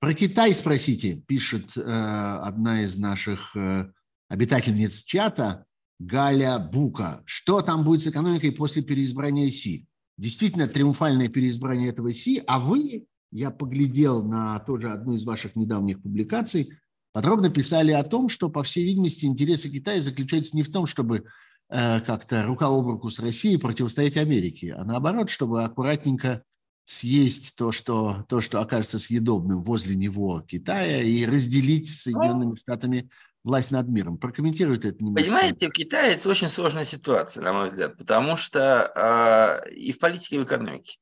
[0.02, 3.92] Про Китай спросите, пишет э, одна из наших э,
[4.30, 5.66] обитательниц чата
[6.00, 7.22] Галя Бука.
[7.26, 9.86] Что там будет с экономикой после переизбрания Си?
[10.18, 16.02] Действительно, триумфальное переизбрание этого Си, а вы, я поглядел на тоже одну из ваших недавних
[16.02, 16.72] публикаций,
[17.12, 21.26] подробно писали о том, что, по всей видимости, интересы Китая заключаются не в том, чтобы
[21.70, 26.44] э, как-то рука об руку с Россией противостоять Америке, а наоборот, чтобы аккуратненько
[26.84, 33.10] съесть то, что, то, что окажется съедобным возле него Китая, и разделить с Соединенными Штатами
[33.44, 34.18] власть над миром.
[34.18, 35.22] Прокомментируйте это немного.
[35.22, 40.00] Понимаете, в Китае это очень сложная ситуация, на мой взгляд, потому что э, и в
[40.00, 40.98] политике, и в экономике.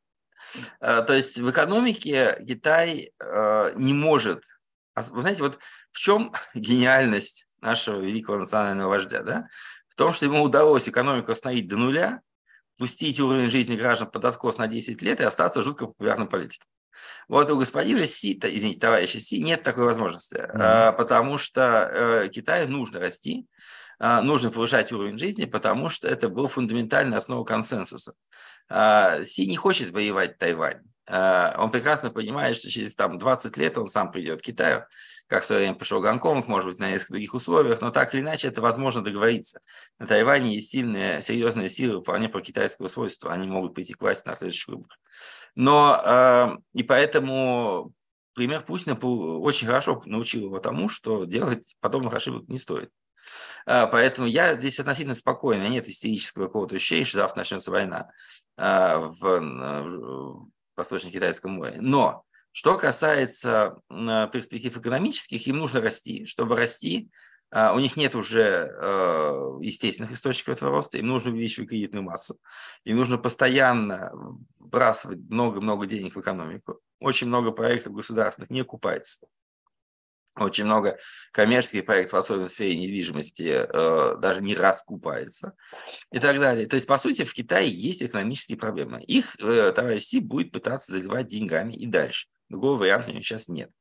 [0.80, 4.43] Э, то есть в экономике Китай э, не может...
[4.95, 5.60] Вы знаете, вот
[5.92, 9.48] в чем гениальность нашего великого национального вождя, да?
[9.88, 12.22] В том, что ему удалось экономику остановить до нуля,
[12.78, 16.68] пустить уровень жизни граждан под откос на 10 лет и остаться жутко популярным политиком.
[17.28, 20.94] Вот у господина Си, извините, товарища Си, нет такой возможности, mm-hmm.
[20.94, 21.62] потому что
[21.92, 23.46] э, Китаю нужно расти,
[24.00, 28.14] а, нужно повышать уровень жизни, потому что это был фундаментальная основа консенсуса.
[28.70, 30.82] А, Си не хочет воевать Тайвань.
[31.12, 34.86] Он прекрасно понимает, что через там, 20 лет он сам придет к Китаю,
[35.30, 38.22] как в свое время пошел Гонконг, может быть, на несколько других условиях, но так или
[38.22, 39.62] иначе это возможно договориться.
[40.00, 44.28] На Тайване есть сильные, серьезные силы, вполне по китайского свойства, они могут прийти к власти
[44.28, 45.00] на следующих выборах.
[45.54, 47.94] Но э, и поэтому
[48.34, 52.90] пример Путина очень хорошо научил его тому, что делать подобных ошибок не стоит.
[53.68, 58.10] Э, поэтому я здесь относительно спокойно, нет истерического какого-то ощущения, что завтра начнется война
[58.58, 61.78] э, в, в Восточно-Китайском море.
[61.80, 66.26] Но что касается перспектив экономических, им нужно расти.
[66.26, 67.10] Чтобы расти,
[67.52, 72.39] а, у них нет уже э, естественных источников этого роста, им нужно увеличивать кредитную массу.
[72.84, 74.12] Им нужно постоянно
[74.60, 76.80] вбрасывать много-много денег в экономику.
[77.00, 79.28] Очень много проектов государственных не окупается.
[80.36, 80.97] Очень много
[81.32, 85.56] коммерческих проектов, особенно в сфере недвижимости, э, даже не раскупается
[86.12, 86.68] и так далее.
[86.68, 89.02] То есть, по сути, в Китае есть экономические проблемы.
[89.02, 92.28] Их э, товарищ Си будет пытаться заливать деньгами и дальше.
[92.50, 93.72] Другого варианта у него сейчас нет.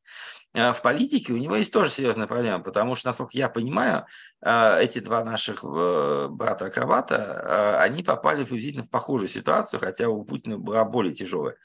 [0.55, 4.07] А в политике у него есть тоже серьезная проблема, потому что, насколько я понимаю,
[4.41, 10.25] а, эти два наших э, брата-акробата, а, они попали приблизительно в похожую ситуацию, хотя у
[10.25, 11.57] Путина была более тяжелая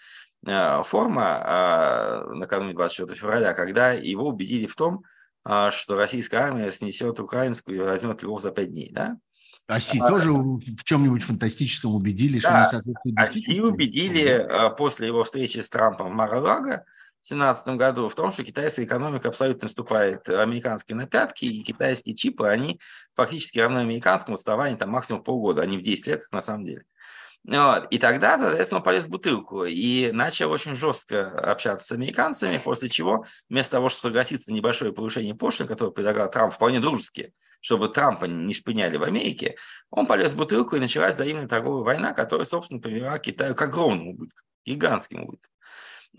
[0.83, 5.05] форма накануне 24 февраля, когда его убедили в том,
[5.41, 8.91] что российская армия снесет украинскую и возьмет Львов за пять дней.
[8.91, 9.15] Да?
[9.67, 14.45] Оси а, тоже в чем-нибудь фантастическом убедили, да, что не соответствует Оси убедили
[14.77, 16.83] после его встречи с Трампом в Маралага,
[17.29, 22.47] 2017 году в том, что китайская экономика абсолютно наступает американские на пятки, и китайские чипы,
[22.47, 22.79] они
[23.15, 26.65] фактически равны американскому отставанию там максимум полгода, а не в 10 лет, как на самом
[26.65, 26.83] деле.
[27.45, 27.87] Вот.
[27.91, 32.87] И тогда, соответственно, он полез в бутылку и начал очень жестко общаться с американцами, после
[32.89, 37.89] чего вместо того, чтобы согласиться на небольшое повышение пошлин, которое предлагал Трамп вполне дружески, чтобы
[37.89, 39.55] Трампа не шпыняли в Америке,
[39.89, 44.11] он полез в бутылку и началась взаимная торговая война, которая, собственно, привела Китаю к огромному
[44.11, 45.51] убытку, гигантским убыткам.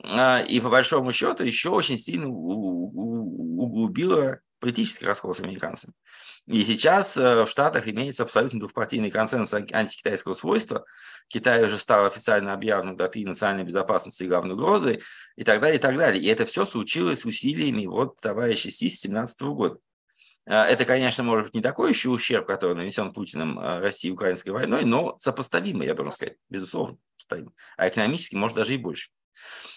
[0.03, 2.29] А, и по большому счету еще очень сильно
[3.65, 5.95] углубила политический раскол с американцами.
[6.47, 10.85] И сейчас э, в Штатах имеется абсолютно двухпартийный консенсус антикитайского свойства.
[11.29, 15.03] Китай уже стал официально объявлен даты национальной безопасности и главной угрозой
[15.37, 16.23] и так далее, и так далее.
[16.23, 19.79] И это все случилось усилиями вот товарища Си с 2017 года.
[20.47, 24.51] А, это, конечно, может быть не такой еще ущерб, который нанесен Путиным э, России украинской
[24.51, 27.55] войной, но сопоставимый, я должен сказать, безусловно, сопоставимый.
[27.77, 29.11] А экономически, может, даже и больше.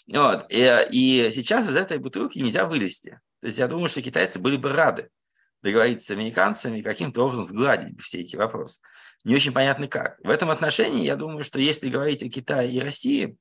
[0.08, 0.46] Вот.
[0.50, 3.20] И, и сейчас из этой бутылки нельзя вылезти.
[3.42, 5.10] То есть я думаю, что китайцы были бы рады
[5.62, 8.82] договориться с американцами и каким-то образом сгладить все эти вопросы.
[9.24, 10.18] Не очень понятно как.
[10.24, 13.36] В этом отношении я думаю, что если говорить о Китае и России,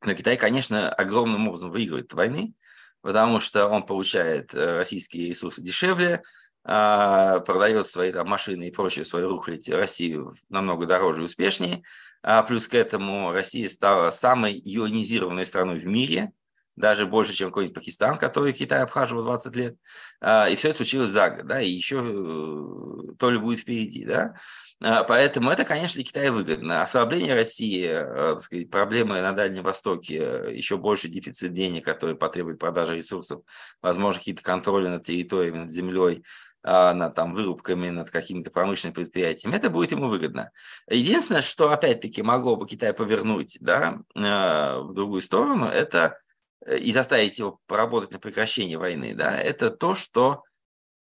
[0.00, 2.54] то Китай, конечно, огромным образом выигрывает войны,
[3.00, 6.22] потому что он получает э, российские ресурсы дешевле,
[6.68, 11.82] а, продает свои там, машины и прочую свою рухлядь Россию намного дороже и успешнее.
[12.22, 16.32] А плюс к этому Россия стала самой ионизированной страной в мире,
[16.76, 19.76] даже больше, чем какой-нибудь Пакистан, который Китай обхаживал 20 лет.
[20.20, 24.04] А, и все это случилось за год, да, и еще э, то ли будет впереди,
[24.04, 24.34] да.
[24.82, 26.82] А, поэтому это, конечно, Китаю выгодно.
[26.82, 32.58] Ослабление России, э, так сказать, проблемы на Дальнем Востоке, еще больше дефицит денег, который потребует
[32.58, 33.40] продажи ресурсов,
[33.80, 36.24] возможно, какие-то контроли над территориями, над землей,
[36.66, 40.50] над там, вырубками, над какими-то промышленными предприятиями, это будет ему выгодно.
[40.90, 46.18] Единственное, что опять-таки могло бы Китай повернуть да, а, в другую сторону, это
[46.66, 50.42] э, и заставить его поработать на прекращение войны, да, это то, что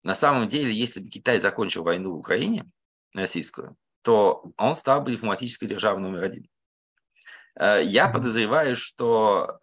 [0.03, 2.69] на самом деле, если бы Китай закончил войну в Украине,
[3.13, 6.49] российскую, то он стал бы дипломатической державой номер один.
[7.57, 9.59] Я подозреваю, что...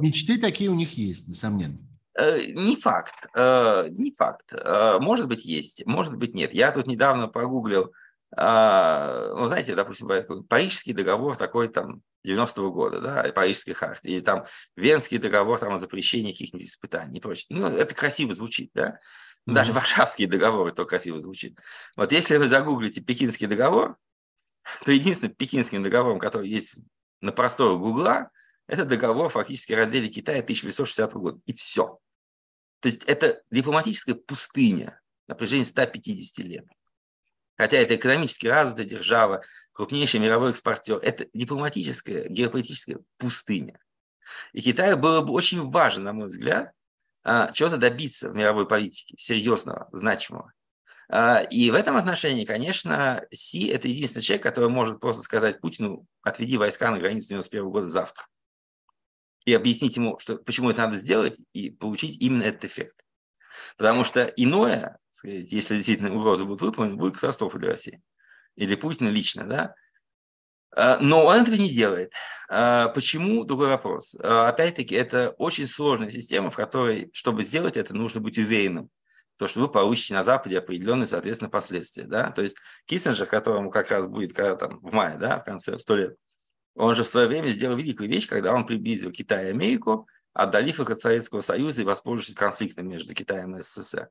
[0.00, 1.78] Мечты такие у них есть, несомненно.
[2.18, 4.52] Не факт, не факт.
[5.00, 6.52] Может быть, есть, может быть, нет.
[6.52, 7.92] Я тут недавно погуглил,
[8.30, 14.44] ну, знаете, допустим, Парижский договор такой там 90-го года, да, Парижской хартии, или там
[14.76, 17.46] Венский договор там, о запрещении каких-нибудь испытаний и прочее.
[17.50, 18.98] Ну, это красиво звучит, да.
[19.46, 19.74] Даже mm-hmm.
[19.74, 21.58] Варшавский договор то красиво звучит.
[21.96, 23.96] Вот если вы загуглите Пекинский договор,
[24.84, 26.76] то единственным пекинским договором, который есть
[27.20, 28.30] на просторах Гугла,
[28.66, 31.40] это договор фактически о разделе Китая 1860 года.
[31.46, 31.98] И все.
[32.80, 36.64] То есть это дипломатическая пустыня на протяжении 150 лет.
[37.56, 40.98] Хотя это экономически развитая держава, крупнейший мировой экспортер.
[40.98, 43.80] Это дипломатическая, геополитическая пустыня.
[44.52, 46.72] И Китаю было бы очень важно, на мой взгляд,
[47.24, 50.52] а, чего-то добиться в мировой политике, серьезного, значимого.
[51.10, 56.06] А, и в этом отношении, конечно, Си– это единственный человек, который может просто сказать Путину,
[56.22, 58.24] отведи войска на границу 91 года завтра.
[59.48, 63.02] И объяснить ему, что, почему это надо сделать, и получить именно этот эффект.
[63.78, 68.02] Потому что иное, сказать, если действительно угрозы будут выполнены, будет катастрофа для России
[68.56, 69.74] или Путина лично, да,
[70.76, 72.12] а, но он этого не делает.
[72.50, 73.44] А, почему?
[73.44, 74.18] Другой вопрос.
[74.22, 78.90] А, опять-таки, это очень сложная система, в которой, чтобы сделать это, нужно быть уверенным,
[79.38, 82.04] то, что вы получите на Западе определенные, соответственно, последствия.
[82.04, 82.32] Да?
[82.32, 85.96] То есть Киссинджер, которому как раз будет когда там, в мае, да, в конце сто
[85.96, 86.16] лет,
[86.78, 90.78] он же в свое время сделал великую вещь, когда он приблизил Китай и Америку, отдалив
[90.78, 94.08] их от Советского Союза и воспользовавшись конфликтом между Китаем и СССР.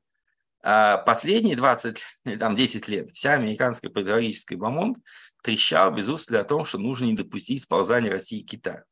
[0.62, 2.04] А последние 20,
[2.38, 4.98] там 10 лет вся американская педагогическая бомонд
[5.42, 8.84] трещала без устали о том, что нужно не допустить сползания России и Китая.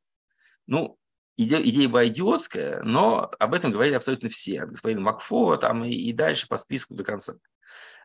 [0.67, 0.97] Ну,
[1.37, 5.91] идея, идея была идиотская, но об этом говорили абсолютно все, от господина Макфова там и,
[5.91, 7.35] и дальше по списку до конца.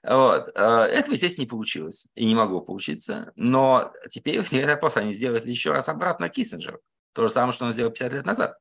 [0.03, 0.51] Вот.
[0.55, 5.47] А, этого, естественно, не получилось и не могло получиться, но теперь возникает вопрос, они сделали
[5.47, 6.79] еще раз обратно Киссинджер.
[7.13, 8.57] То же самое, что он сделал 50 лет назад.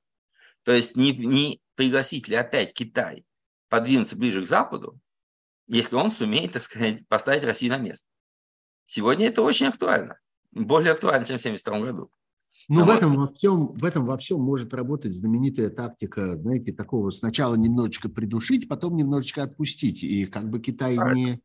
[0.64, 3.24] То есть не, не пригласить ли опять Китай
[3.68, 4.98] подвинуться ближе к Западу,
[5.66, 8.08] если он сумеет, так сказать, поставить Россию на место.
[8.84, 10.18] Сегодня это очень актуально.
[10.50, 12.10] Более актуально, чем в 1972 году.
[12.68, 17.10] Ну, в этом, во всем, в этом во всем может работать знаменитая тактика, знаете, такого
[17.10, 20.02] сначала немножечко придушить, потом немножечко отпустить.
[20.02, 21.40] И как бы Китай не...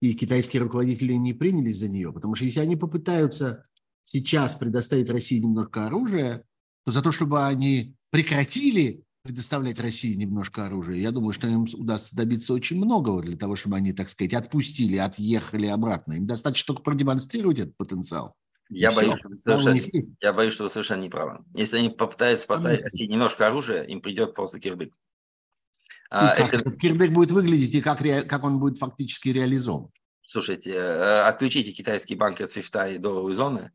[0.00, 2.10] И китайские руководители не принялись за нее.
[2.10, 3.66] Потому что если они попытаются
[4.02, 6.44] сейчас предоставить России немножко оружия,
[6.86, 12.16] то за то, чтобы они прекратили предоставлять России немножко оружия, я думаю, что им удастся
[12.16, 16.14] добиться очень многого для того, чтобы они, так сказать, отпустили, отъехали обратно.
[16.14, 18.34] Им достаточно только продемонстрировать этот потенциал.
[18.70, 19.80] Я боюсь, что вы совершенно,
[20.20, 21.44] я боюсь, что вы совершенно не правы.
[21.54, 24.94] Если они попытаются поставить России немножко оружия, им придет просто кирдык.
[26.10, 26.68] А, как это...
[26.68, 28.22] этот кирдык будет выглядеть и как, ре...
[28.22, 29.90] как он будет фактически реализован?
[30.22, 33.72] Слушайте, э, отключите китайские банки от свифта и долларовой зоны,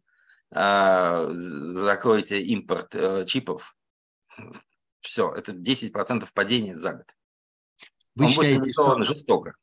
[0.52, 3.76] а, закройте импорт э, чипов,
[5.02, 7.08] все, это 10% падения за год.
[8.16, 9.04] Вы Он считаете, будет что...
[9.04, 9.56] жестоко.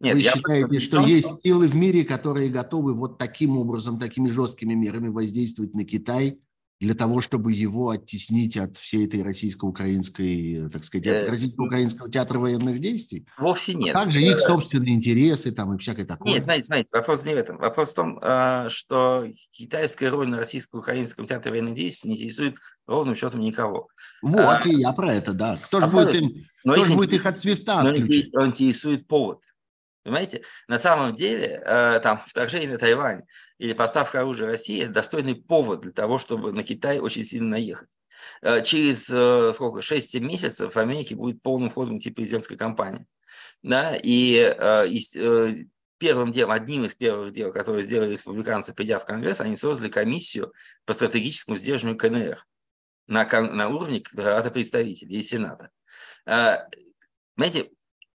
[0.00, 4.74] Нет, Вы считаете, что есть силы в мире, которые готовы вот таким образом, такими жесткими
[4.74, 6.38] мерами воздействовать на Китай,
[6.80, 12.38] для того, чтобы его оттеснить от всей этой российско-украинской, так сказать, от э, российско-украинского театра
[12.38, 13.26] военных действий?
[13.36, 13.94] Вовсе нет.
[13.94, 16.32] А также их э, собственные интересы там и всякое такое.
[16.32, 17.58] Нет, знаете, знаете, вопрос не в этом.
[17.58, 23.14] Вопрос в том, э, что китайская роль на российско-украинском театре военных действий не интересует ровным
[23.14, 23.88] счетом никого.
[24.22, 25.60] Вот, а, и я про это, да.
[25.62, 26.32] Кто же будет, им,
[26.62, 28.30] кто же будет их от свифта но отключить?
[28.34, 29.40] Интересует повод.
[30.02, 30.42] Понимаете?
[30.66, 31.60] На самом деле,
[32.02, 33.22] там, вторжение на Тайвань
[33.58, 37.90] или поставка оружия России– это достойный повод для того, чтобы на Китай очень сильно наехать.
[38.42, 43.06] Э, через э, сколько, 6 месяцев в Америке будет полным ходом идти президентская кампания.
[43.62, 43.96] Да?
[44.02, 49.40] И, э, и первым делом, одним из первых дел, которые сделали республиканцы, придя в Конгресс,
[49.40, 50.52] они создали комиссию
[50.86, 52.46] по стратегическому сдерживанию КНР
[53.06, 55.70] на, на уровне Рада представителей и Сената.
[56.24, 57.70] Знаете,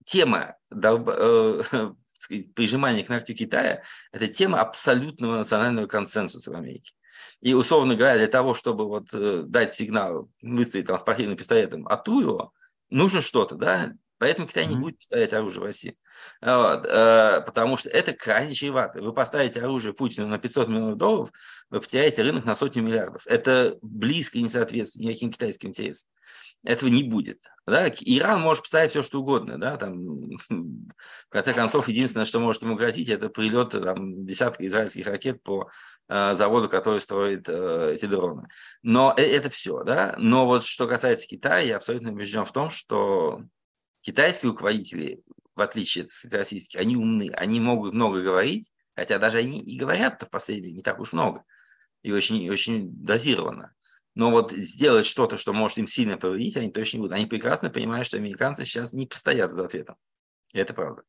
[0.05, 0.55] тема
[2.13, 6.93] сказать, прижимание к ногтю Китая– это тема абсолютного национального консенсуса в Америке.
[7.41, 12.19] И, условно говоря, для того, чтобы вот э, дать сигнал, выставить там спортивным пистолетом «ату
[12.19, 12.53] его»,
[12.89, 15.97] нужно что-то, да, Поэтому Китай не будет поставить оружие в России.
[16.41, 19.01] Вот, э, потому что это крайне чревато.
[19.01, 21.31] Вы поставите оружие Путину на 500 миллионов долларов,
[21.69, 23.27] вы потеряете рынок на сотню миллиардов.
[23.27, 26.09] Это близко не соответствует никаким китайским интересам.
[26.63, 27.41] Этого не будет.
[27.67, 27.87] Да?
[27.89, 29.59] Иран может поставить все, что угодно.
[29.59, 29.77] Да?
[29.77, 29.97] Там,
[30.49, 35.69] в конце концов, единственное, что может ему грозить, это прилет там, десятка израильских ракет по
[36.07, 38.47] э, заводу, который строит э, эти дроны.
[38.81, 39.83] Но э, это все.
[39.83, 40.15] Да?
[40.17, 43.43] Но вот что касается Китая, я абсолютно убежден в том, что
[44.05, 45.23] Китайские руководители,
[45.55, 50.27] в отличие от российских, они умны, они могут много говорить, хотя даже они и говорят-то
[50.27, 51.43] в последнее не так уж много,
[52.03, 53.73] и очень, очень дозированно.
[54.13, 57.13] Но вот сделать что-то, что может им сильно повредить, они точно не будут.
[57.13, 59.95] Они прекрасно понимают, что американцы сейчас не постоят за ответом.
[60.53, 61.01] И это правда.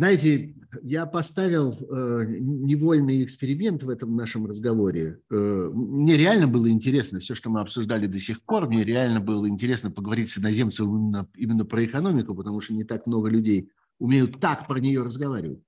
[0.00, 5.20] Знаете, я поставил э, невольный эксперимент в этом нашем разговоре.
[5.30, 8.66] Э, мне реально было интересно все, что мы обсуждали до сих пор.
[8.66, 13.06] Мне реально было интересно поговорить с иноземцем именно, именно про экономику, потому что не так
[13.06, 15.60] много людей умеют так про нее разговаривать.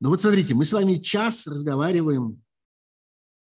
[0.00, 2.40] Но вот смотрите, мы с вами час разговариваем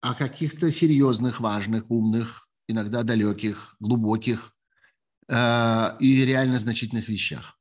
[0.03, 4.53] о каких-то серьезных, важных, умных, иногда далеких, глубоких
[5.29, 7.57] э, и реально значительных вещах.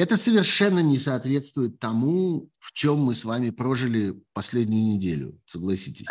[0.00, 6.06] Это совершенно не соответствует тому, в чем мы с вами прожили последнюю неделю, согласитесь.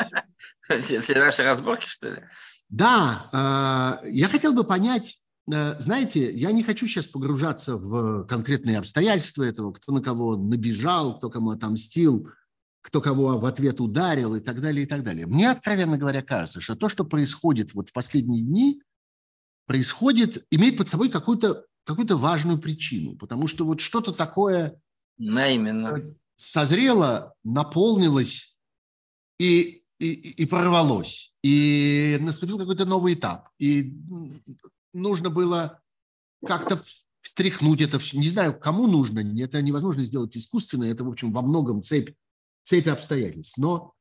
[1.01, 2.21] Все наши разборки, что ли?
[2.69, 5.17] Да, э, я хотел бы понять,
[5.51, 11.17] э, знаете, я не хочу сейчас погружаться в конкретные обстоятельства этого, кто на кого набежал,
[11.17, 12.29] кто кому отомстил,
[12.81, 15.25] кто кого в ответ ударил и так далее, и так далее.
[15.25, 18.83] Мне, откровенно говоря, кажется, что то, что происходит вот в последние дни,
[19.65, 24.79] происходит, имеет под собой какую-то какую-то важную причину, потому что вот что-то такое
[25.17, 25.87] да, именно.
[25.97, 28.59] Э, созрело, наполнилось
[29.39, 31.33] и, и, и прорвалось.
[31.43, 33.49] И наступил какой-то новый этап.
[33.57, 33.97] И
[34.93, 35.81] нужно было
[36.45, 36.79] как-то
[37.21, 38.19] встряхнуть это все.
[38.19, 42.11] Не знаю, кому нужно, это невозможно сделать искусственно, это, в общем, во многом цепь,
[42.63, 43.57] цепь обстоятельств.
[43.57, 43.95] Но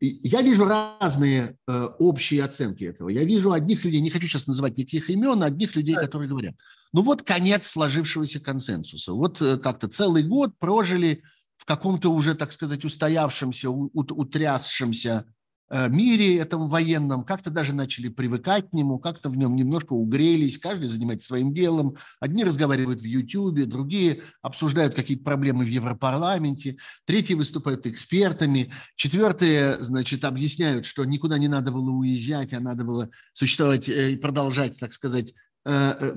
[0.00, 3.08] я вижу разные э, общие оценки этого.
[3.08, 6.54] Я вижу одних людей, не хочу сейчас называть никаких имен, одних людей, которые говорят,
[6.92, 9.12] ну вот конец сложившегося консенсуса.
[9.12, 11.22] Вот э, как-то целый год прожили
[11.56, 15.35] в каком-то уже, так сказать, устоявшемся, утрясшемся Э,
[15.70, 20.86] мире этом военном, как-то даже начали привыкать к нему, как-то в нем немножко угрелись, каждый
[20.86, 21.96] занимается своим делом.
[22.20, 30.24] Одни разговаривают в Ютьюбе, другие обсуждают какие-то проблемы в Европарламенте, третьи выступают экспертами, четвертые, значит,
[30.24, 34.92] объясняют, что никуда не надо было уезжать, а надо было существовать э, и продолжать, так
[34.92, 36.14] сказать, э,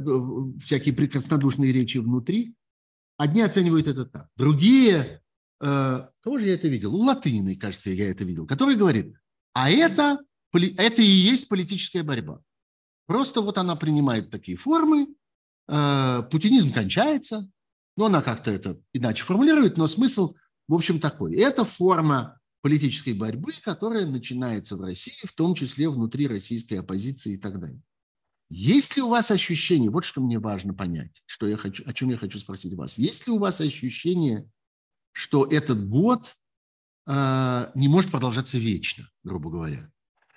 [0.64, 2.54] всякие прекраснодушные речи внутри.
[3.18, 5.22] Одни оценивают это так, другие
[5.62, 6.96] Кого же я это видел?
[6.96, 9.14] У Латыны, кажется, я это видел, который говорит,
[9.54, 10.20] а это,
[10.54, 12.42] это и есть политическая борьба.
[13.08, 15.08] Просто вот она принимает такие формы,
[15.68, 17.50] э, путинизм кончается,
[17.98, 20.36] но она как-то это иначе формулирует, но смысл,
[20.68, 21.36] в общем, такой.
[21.36, 27.38] Это форма политической борьбы, которая начинается в России, в том числе внутри российской оппозиции и
[27.38, 27.82] так далее.
[28.50, 32.10] Есть ли у вас ощущение, вот что мне важно понять, что я хочу, о чем
[32.10, 34.50] я хочу спросить вас, есть ли у вас ощущение,
[35.12, 36.36] что этот год
[37.10, 39.84] не может продолжаться вечно, грубо говоря.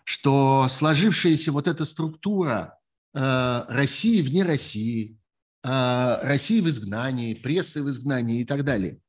[0.05, 2.79] Что сложившаяся вот эта структура
[3.15, 5.19] э, России вне России,
[5.63, 9.01] э, России в изгнании, прессы в изгнании и так далее,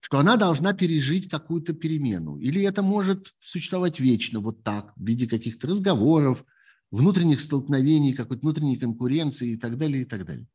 [0.00, 2.38] что она должна пережить какую-то перемену.
[2.38, 6.44] Или это может существовать вечно вот так, в виде каких-то разговоров,
[6.90, 10.46] внутренних столкновений, какой-то внутренней конкуренции и так далее, и так далее.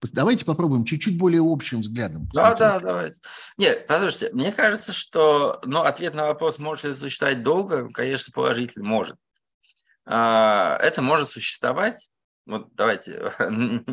[0.00, 2.28] Давайте попробуем чуть-чуть более общим взглядом.
[2.32, 3.20] Да, да, давайте.
[3.56, 8.86] Нет, послушайте, мне кажется, что ну, ответ на вопрос, может ли существовать долго, конечно, положительно
[8.86, 9.16] может.
[10.06, 12.08] А, это может существовать,
[12.46, 13.34] вот давайте,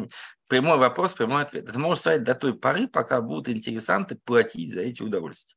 [0.47, 1.67] прямой вопрос, прямой ответ.
[1.67, 5.55] Это может существовать до той поры, пока будут интересанты платить за эти удовольствия.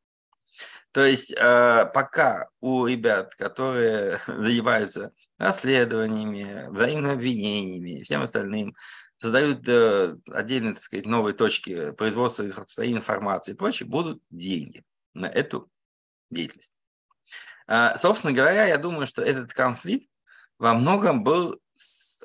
[0.93, 8.75] То есть а, пока у ребят, которые занимаются расследованиями, взаимными обвинениями и всем остальным,
[9.19, 15.71] создают э, отдельные, так сказать, новые точки производства информации и прочее, будут деньги на эту
[16.31, 16.77] деятельность.
[17.67, 20.09] А, собственно говоря, я думаю, что этот конфликт
[20.59, 21.61] во многом был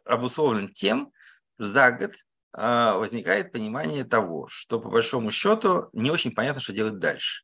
[0.06, 1.14] обусловлен тем, что
[1.58, 2.16] за год
[2.54, 7.44] а, возникает понимание того, что по большому счету не очень понятно, что делать дальше.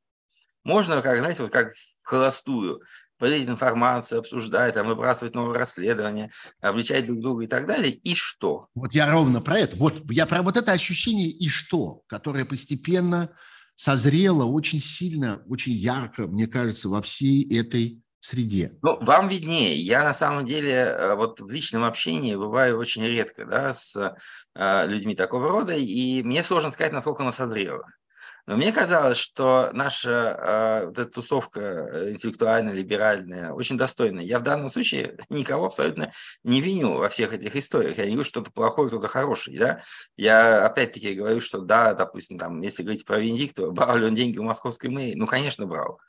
[0.63, 2.81] Можно, как, знаете, вот как в холостую
[3.19, 7.91] поделить информацию, обсуждать, там, выбрасывать новые расследования, обличать друг друга и так далее.
[7.91, 8.67] И что?
[8.73, 9.75] Вот я ровно про это.
[9.75, 13.29] Вот я про вот это ощущение «и что», которое постепенно
[13.75, 18.77] созрело очень сильно, очень ярко, мне кажется, во всей этой среде.
[18.81, 19.75] Ну, вам виднее.
[19.75, 23.95] Я на самом деле э, вот в личном общении бываю очень редко да, с
[24.55, 27.85] э, людьми такого рода, и мне сложно сказать, насколько оно созрело.
[28.49, 34.23] Но мне казалось, что наша э, вот эта тусовка э, интеллектуальная, либеральная, очень достойная.
[34.23, 36.11] Я в данном случае никого абсолютно
[36.43, 37.99] не виню во всех этих историях.
[37.99, 39.55] Я не говорю, что кто-то плохой, кто-то хороший.
[39.55, 39.83] Да?
[40.17, 44.39] Я опять-таки говорю, что да, допустим, там, если говорить про Венедиктова, брал ли он деньги
[44.39, 45.13] у московской мэрии?
[45.13, 45.99] Ну, конечно, брал.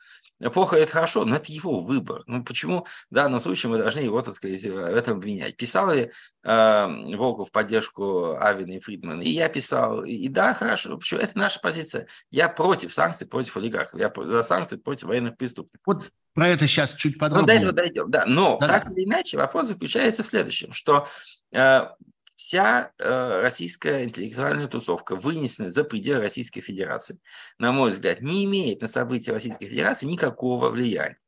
[0.49, 2.23] Плохо это хорошо, но это его выбор.
[2.27, 5.55] Ну, почему в данном случае мы должны его, так сказать, в этом обвинять?
[5.55, 6.11] Писал ли
[6.43, 9.21] э, Волков в поддержку Авина и Фридмана?
[9.21, 10.03] И я писал.
[10.03, 10.97] И, и да, хорошо.
[10.97, 11.19] Почему?
[11.19, 12.07] Это наша позиция.
[12.31, 13.99] Я против санкций против олигархов.
[13.99, 15.81] Я за санкции против военных преступников.
[15.85, 17.41] Вот про это сейчас чуть подробнее.
[17.41, 18.23] Ну, до этого дойдем, да.
[18.25, 18.67] Но да.
[18.67, 21.07] так или иначе вопрос заключается в следующем, что
[21.51, 21.87] э,
[22.41, 27.19] вся э, российская интеллектуальная тусовка, вынесенная за пределы Российской Федерации,
[27.59, 31.19] на мой взгляд, не имеет на события Российской Федерации никакого влияния.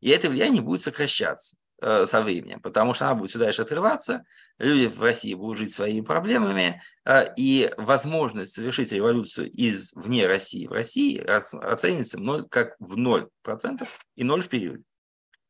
[0.00, 1.56] И это влияние будет сокращаться.
[1.84, 4.24] Э, со временем, потому что она будет все дальше отрываться,
[4.58, 10.68] люди в России будут жить своими проблемами, э, и возможность совершить революцию из вне России
[10.68, 12.18] в России оценится
[12.50, 14.84] как в 0% и 0 в периоде.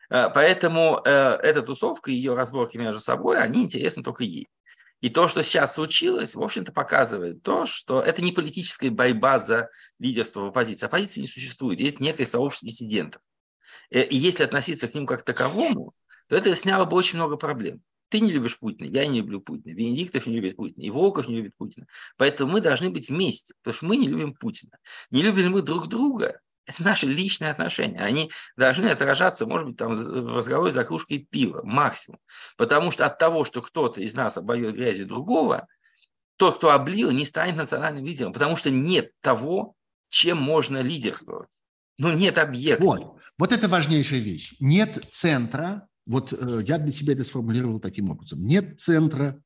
[0.08, 4.48] Э, поэтому эта тусовка и ее разборки между собой, они интересны только ей.
[5.02, 9.68] И то, что сейчас случилось, в общем-то, показывает то, что это не политическая борьба за
[9.98, 10.86] лидерство в оппозиции.
[10.86, 11.80] Оппозиции не существует.
[11.80, 13.20] Есть некое сообщество диссидентов.
[13.90, 15.92] И если относиться к ним как к таковому,
[16.28, 17.82] то это сняло бы очень много проблем.
[18.10, 21.36] Ты не любишь Путина, я не люблю Путина, Венедиктов не любит Путина, и Волков не
[21.36, 21.86] любит Путина.
[22.16, 24.78] Поэтому мы должны быть вместе, потому что мы не любим Путина.
[25.10, 28.00] Не любим мы друг друга, это наши личные отношения.
[28.00, 32.20] Они должны отражаться, может быть, там в разговоре за кружкой пива, максимум.
[32.56, 35.66] Потому что от того, что кто-то из нас обольет грязью другого,
[36.36, 39.74] тот, кто облил, не станет национальным лидером, потому что нет того,
[40.08, 41.50] чем можно лидерствовать.
[41.98, 42.84] Ну, нет объекта.
[42.84, 44.54] Вот, вот это важнейшая вещь.
[44.60, 48.40] Нет центра, вот э, я для себя это сформулировал таким образом.
[48.40, 49.42] Нет центра,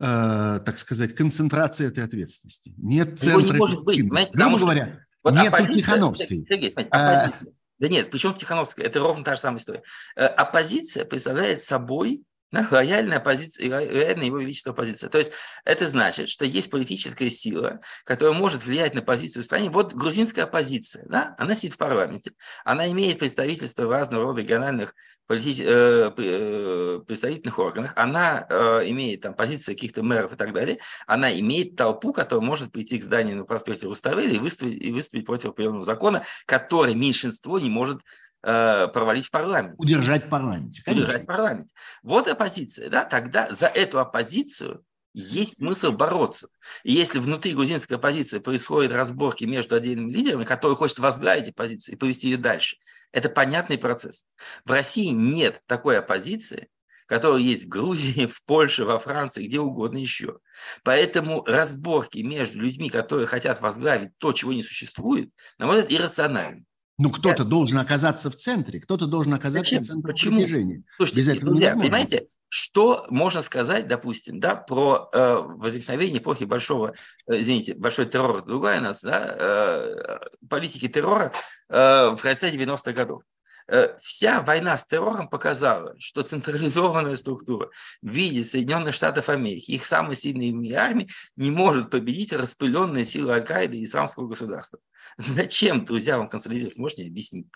[0.00, 2.74] э, так сказать, концентрации этой ответственности.
[2.76, 3.40] Нет центра...
[3.40, 4.08] Его не может быть.
[4.32, 6.44] Грубо говоря, вот нет Тихановской.
[6.44, 7.48] Сергей, смотрите, а, оппозиция.
[7.48, 7.52] А...
[7.78, 8.86] Да нет, причем Тихановская?
[8.86, 9.82] Это ровно та же самая история.
[10.14, 12.22] Э, оппозиция представляет собой
[12.52, 15.08] да, лояльная позиция, лояльная его величество позиция.
[15.08, 15.32] То есть
[15.64, 19.70] это значит, что есть политическая сила, которая может влиять на позицию в стране.
[19.70, 22.32] Вот грузинская оппозиция, да, она сидит в парламенте,
[22.64, 24.94] она имеет представительство в разного рода региональных
[25.26, 25.60] политич...
[25.60, 31.32] Э, э, представительных органах, она э, имеет там позиции каких-то мэров и так далее, она
[31.38, 35.50] имеет толпу, которая может прийти к зданию на проспекте Руставели и выступить, и выступить против
[35.50, 38.02] определенного закона, который меньшинство не может
[38.42, 39.74] провалить в парламент.
[39.78, 40.82] Удержать в парламенте.
[40.82, 41.04] Конечно.
[41.04, 41.74] Удержать в парламенте.
[42.02, 42.90] Вот оппозиция.
[42.90, 43.04] Да?
[43.04, 44.84] Тогда за эту оппозицию
[45.14, 46.48] есть смысл бороться.
[46.84, 51.98] И если внутри грузинской оппозиции происходят разборки между отдельными лидерами, которые хочет возглавить оппозицию и
[51.98, 52.76] повести ее дальше,
[53.12, 54.24] это понятный процесс.
[54.64, 56.68] В России нет такой оппозиции,
[57.06, 60.38] которая есть в Грузии, в Польше, во Франции, где угодно еще.
[60.82, 66.64] Поэтому разборки между людьми, которые хотят возглавить то, чего не существует, на мой взгляд, иррациональны.
[67.02, 69.82] Ну, кто-то должен оказаться в центре, кто-то должен оказаться Зачем?
[69.82, 70.36] в центре Почему?
[70.36, 70.84] притяжения.
[70.96, 76.94] Слушайте, Без этого друзья, понимаете, что можно сказать, допустим, да, про э, возникновение эпохи большого,
[77.26, 81.32] э, извините, большой террор, другая нас, да, э, политики террора
[81.68, 83.22] э, в конце 90-х годов.
[83.68, 89.84] Э, вся война с террором показала, что централизованная структура в виде Соединенных Штатов Америки, их
[89.84, 94.80] самой сильной армии, не может победить распыленные силы Аль-Каиды и исламского государства.
[95.16, 97.46] Зачем, друзья, вам консолидировать, можете объяснить?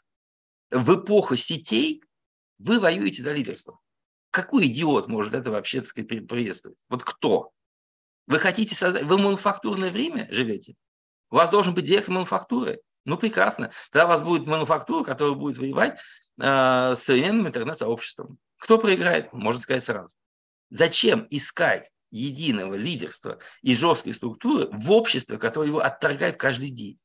[0.71, 2.03] В эпоху сетей
[2.59, 3.79] вы воюете за лидерство.
[4.31, 6.79] Какой идиот может это вообще, так сказать, приветствовать?
[6.89, 7.53] Вот кто?
[8.27, 9.05] Вы хотите создать...
[9.05, 10.75] Вы в мануфактурное время живете?
[11.31, 12.81] У вас должен быть директор мануфактуры.
[13.07, 13.71] Ну, прекрасно.
[13.93, 15.99] Тогда у вас будет мануфактура, которая будет воевать
[16.41, 18.39] э, с современным интернет-сообществом.
[18.59, 20.11] Кто проиграет, можно сказать сразу.
[20.71, 26.99] Зачем искать единого лидерства и жесткой структуры в обществе, которое его отторгает каждый день?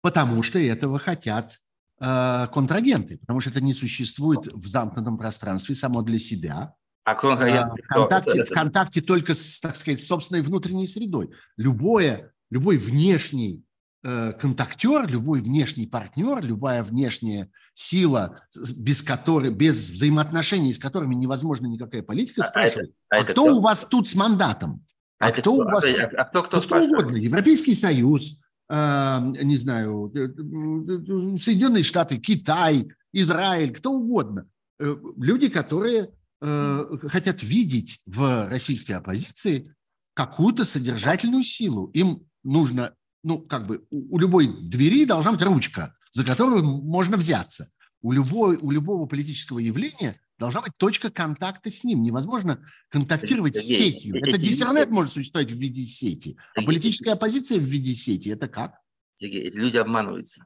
[0.00, 1.60] Потому что этого хотят
[2.00, 6.74] э, контрагенты, потому что это не существует в замкнутом пространстве само для себя.
[7.04, 7.82] А контрагенты?
[7.82, 11.30] Э, ВКонтакте, ВКонтакте только с, так сказать, собственной внутренней средой.
[11.58, 13.63] Любое, любой внешний
[14.04, 18.42] контактер, любой внешний партнер, любая внешняя сила,
[18.76, 23.44] без которой, без взаимоотношений, с которыми невозможна никакая политика, а, спрашивает, а, это, а, кто,
[23.44, 24.84] кто у вас тут с мандатом?
[25.18, 25.84] А, а кто, кто у вас?
[25.86, 27.16] А, а кто, кто, кто угодно.
[27.16, 34.48] Европейский Союз, э, не знаю, э, э, Соединенные Штаты, Китай, Израиль, кто угодно.
[34.78, 36.10] Люди, которые
[36.40, 39.74] э, хотят видеть в российской оппозиции
[40.14, 41.86] какую-то содержательную силу.
[41.94, 42.94] Им нужно
[43.24, 47.70] ну, как бы у, у любой двери должна быть ручка, за которую можно взяться.
[48.02, 52.02] У, любой, у любого политического явления должна быть точка контакта с ним.
[52.02, 54.16] Невозможно контактировать с сетью.
[54.16, 58.74] Это диссернет может существовать в виде сети, а политическая оппозиция в виде сети– это как?
[59.16, 60.44] Сергей, эти люди обманываются.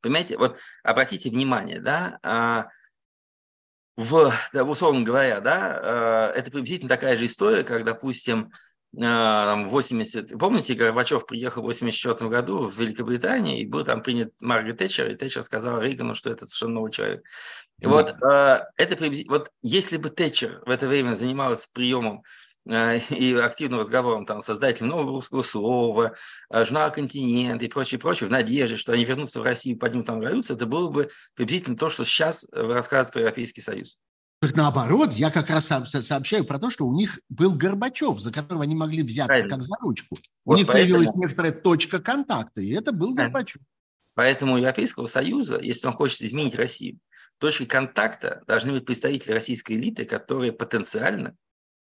[0.00, 2.68] Понимаете, вот обратите внимание, да, а,
[3.96, 8.52] в, да, условно говоря, да, а, это приблизительно такая же история, как, допустим,
[8.94, 10.38] 80...
[10.38, 15.14] Помните, Горбачев приехал в 84 году в Великобританию, и был там принят Маргарет Тэтчер, и
[15.14, 17.24] Тэтчер сказал Рейгану, что это совершенно новый человек.
[17.78, 17.88] Да.
[17.88, 22.22] Вот, э, это, вот если бы Тэтчер в это время занималась приемом
[22.68, 26.14] э, и активным разговором там создателем нового русского слова,
[26.52, 30.20] журнала «Континент» и прочее, прочее, в надежде, что они вернутся в Россию и поднимут там
[30.20, 33.98] революцию, это было бы приблизительно то, что сейчас рассказывают про Европейский Союз.
[34.42, 38.64] Так наоборот, я как раз сообщаю про то, что у них был Горбачев, за которого
[38.64, 39.50] они могли взяться Правильно.
[39.50, 40.18] как за ручку.
[40.44, 40.94] Вот у них поэтому...
[40.94, 43.32] появилась некоторая точка контакта, и это был Правильно.
[43.32, 43.62] Горбачев.
[44.14, 46.98] Поэтому у Европейского Союза, если он хочет изменить Россию,
[47.38, 51.36] точкой контакта должны быть представители российской элиты, которые потенциально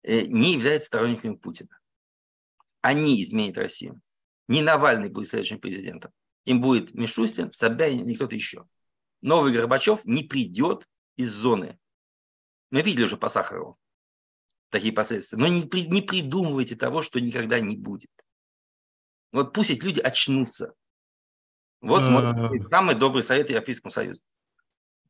[0.04, 1.80] э, не являются сторонниками Путина.
[2.84, 4.00] Они изменят Россию.
[4.48, 6.12] Не Навальный будет следующим президентом.
[6.44, 8.68] Им будет Мишустин, Собянин и кто-то еще.
[9.24, 11.80] Новый Горбачев не придет из зоны.
[12.72, 13.80] Мы видели уже по Сахарову
[14.70, 15.38] такие последствия.
[15.38, 18.12] Но не, не придумывайте того, что никогда не будет.
[19.32, 20.74] Вот пусть эти люди очнутся.
[21.82, 24.22] Вот мой самый добрый совет Европейскому Союзу.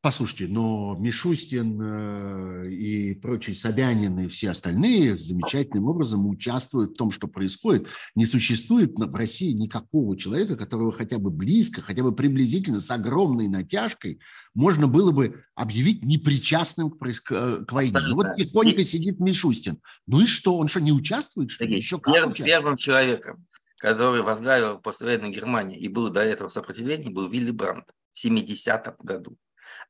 [0.06, 7.10] Послушайте, но Мишустин э, и прочие Собянин и все остальные замечательным образом участвуют в том,
[7.10, 7.88] что происходит.
[8.14, 13.48] Не существует в России никакого человека, которого хотя бы близко, хотя бы приблизительно с огромной
[13.48, 14.20] натяжкой
[14.54, 17.98] можно было бы объявить непричастным к, э, к войне.
[18.00, 19.80] Ну вот тихонько сидит Мишустин.
[20.06, 20.56] Ну и что?
[20.56, 21.50] Он что, не участвует?
[21.50, 21.64] Что?
[21.64, 23.44] Еще как Первым, первым человеком,
[23.78, 28.94] который возглавил послевоенную Германию и был до этого в сопротивлении, был Вилли Брандт в 70-м
[29.02, 29.36] году.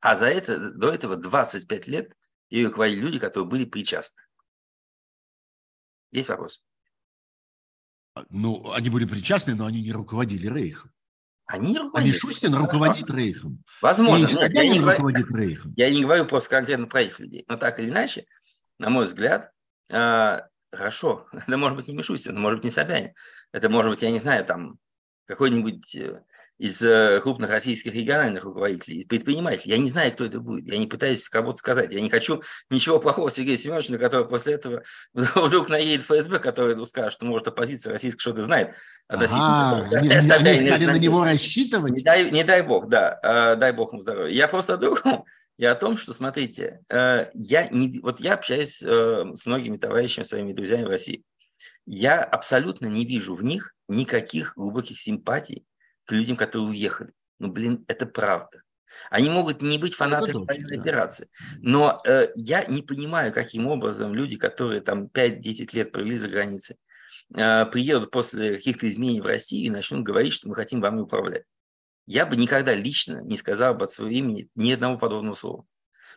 [0.01, 2.13] А за это, до этого 25 лет
[2.49, 4.21] и руководили люди, которые были причастны.
[6.11, 6.63] Есть вопрос?
[8.15, 10.91] А, ну, они были причастны, но они не руководили Рейхом.
[11.47, 12.11] Они руководили.
[12.11, 13.63] А Мишустин руководит Рейхом.
[13.81, 14.27] Возможно.
[14.27, 15.73] Нет, я, не говорю, руководит Рейхом.
[15.75, 17.45] я не говорю просто конкретно про их людей.
[17.47, 18.25] Но так или иначе,
[18.79, 19.51] на мой взгляд,
[19.89, 20.41] э,
[20.71, 21.27] хорошо.
[21.47, 23.13] Это может быть не Мишустин, это может быть не Собянин.
[23.51, 24.77] Это может быть, я не знаю, там
[25.25, 26.23] какой-нибудь э,
[26.57, 29.73] из э, крупных российских региональных руководителей, предпринимателей.
[29.73, 30.65] Я не знаю, кто это будет.
[30.65, 31.91] Я не пытаюсь кого-то сказать.
[31.91, 37.13] Я не хочу ничего плохого Сергею Семеновичу, который после этого вдруг наедет ФСБ, который скажет,
[37.13, 38.73] что, может, оппозиция российская что-то знает.
[39.07, 41.93] Ага, не, не, стали на него рассчитывать?
[41.93, 43.19] Не дай, не дай бог, да.
[43.21, 44.33] Э, дай бог ему здоровья.
[44.33, 45.25] Я просто о другом.
[45.59, 50.53] Я о том, что, смотрите, э, я не, вот я общаюсь с многими товарищами, своими
[50.53, 51.23] друзьями в России.
[51.87, 55.65] Я абсолютно не вижу в них никаких глубоких симпатий
[56.07, 57.13] к людям, которые уехали.
[57.37, 58.63] Ну, блин, это правда.
[59.11, 60.81] Они могут не быть фанатами военной да.
[60.81, 61.29] операции.
[61.59, 66.77] Но э, я не понимаю, каким образом люди, которые там 5-10 лет провели за границей,
[67.35, 71.43] э, приедут после каких-то изменений в Россию и начнут говорить, что мы хотим вами управлять.
[72.05, 75.65] Я бы никогда лично не сказал бы от своего имени ни одного подобного слова.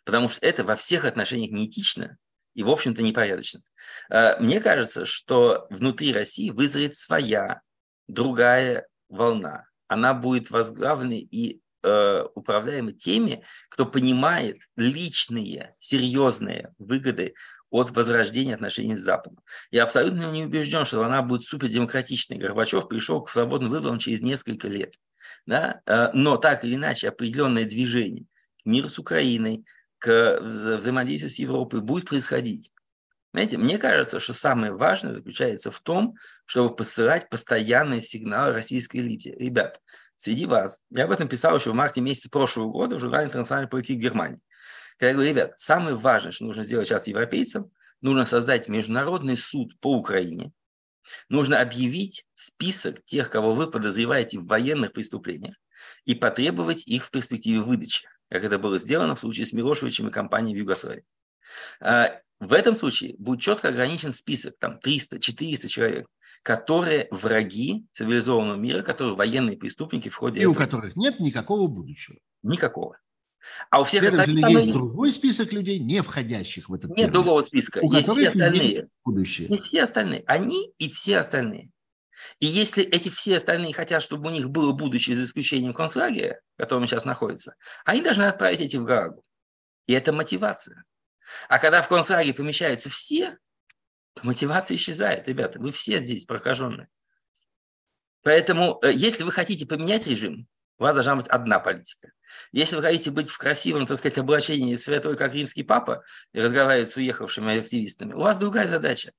[0.05, 2.17] Потому что это во всех отношениях неэтично
[2.55, 3.61] и, в общем-то, непорядочно.
[4.09, 7.61] Э, мне кажется, что внутри России вызрет своя,
[8.07, 17.35] другая волна она будет возглавлена и э, управляема теми, кто понимает личные, серьезные выгоды
[17.71, 19.41] от возрождения отношений с Западом.
[19.73, 22.39] Я абсолютно не убежден, что она будет супердемократичной.
[22.39, 24.95] Горбачев пришел к свободным выборам через несколько лет.
[25.45, 25.81] Да?
[25.87, 28.27] Э, но так или иначе определенное движение
[28.63, 29.65] к миру с Украиной,
[29.99, 32.71] к взаимодействию с Европой будет происходить.
[33.33, 36.17] Знаете, мне кажется, что самое важное заключается в том,
[36.47, 39.35] чтобы посылать постоянные сигналы российской элите.
[39.39, 39.81] Ребят,
[40.17, 43.71] среди вас, я об этом писал еще в марте месяце прошлого года в журнале «Интернациональная
[43.71, 44.41] политика Германии».
[44.99, 47.71] Когда я говорю, ребят, самое важное, что нужно сделать сейчас европейцам,
[48.01, 50.53] нужно создать международный суд по Украине,
[51.29, 55.55] нужно объявить список тех, кого вы подозреваете в военных преступлениях,
[56.05, 60.13] и потребовать их в перспективе выдачи, как это было сделано в случае с Милошевичем и
[60.13, 61.05] компанией в Югославии.
[62.41, 66.07] В этом случае будет четко ограничен список, там 300-400 человек,
[66.43, 70.55] которые враги цивилизованного мира, которые военные преступники в ходе И этого...
[70.55, 72.19] у которых нет никакого будущего.
[72.43, 72.99] Никакого.
[73.71, 74.49] А у всех остальных...
[74.49, 77.13] Есть другой список людей, не входящих в этот Нет первый.
[77.13, 77.81] другого списка.
[77.83, 78.67] У есть все остальные.
[78.67, 79.49] Есть будущее.
[79.49, 80.25] Есть все остальные.
[80.27, 81.71] Они и все остальные.
[82.39, 86.61] И если эти все остальные хотят, чтобы у них было будущее за исключением концлагеря, в
[86.61, 87.55] котором сейчас находится,
[87.85, 89.23] они должны отправить эти в Гаагу.
[89.87, 90.85] И это мотивация.
[91.49, 93.39] А когда в концлагере помещаются все,
[94.15, 95.29] то мотивация исчезает.
[95.29, 96.89] Ребята, вы все здесь прокаженные.
[98.23, 100.47] Поэтому, э, если вы хотите поменять режим,
[100.79, 102.13] у вас должна быть одна политика.
[102.53, 106.89] Если вы хотите быть в красивом, так сказать, облачении святой, как римский папа, и разговаривать
[106.89, 109.13] с уехавшими активистами, у вас другая задача.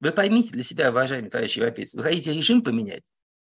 [0.00, 3.04] Вы поймите для себя, уважаемые товарищи европейцы, вы хотите режим поменять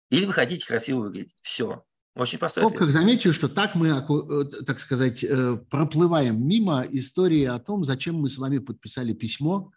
[0.10, 1.36] или вы хотите красиво выглядеть?
[1.42, 1.84] Все.
[2.16, 2.80] Очень простой ответ.
[2.80, 8.16] как замечу, что так мы, э, так сказать, э, проплываем мимо истории о том, зачем
[8.16, 9.72] мы с вами подписали письмо.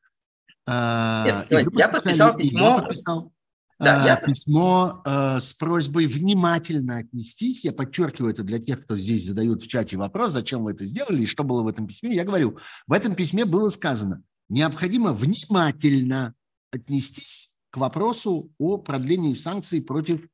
[0.66, 2.76] А, Нет, я подписал письмо.
[2.76, 3.32] Я подписал
[3.78, 4.16] да, я...
[4.16, 7.64] письмо э, с просьбой внимательно отнестись.
[7.64, 11.22] Я подчеркиваю это для тех, кто здесь задают в чате вопрос, зачем вы это сделали
[11.22, 12.14] и что было в этом письме.
[12.14, 16.34] Я говорю, в этом письме было сказано, необходимо внимательно
[16.72, 20.28] отнестись к вопросу о продлении санкций против э,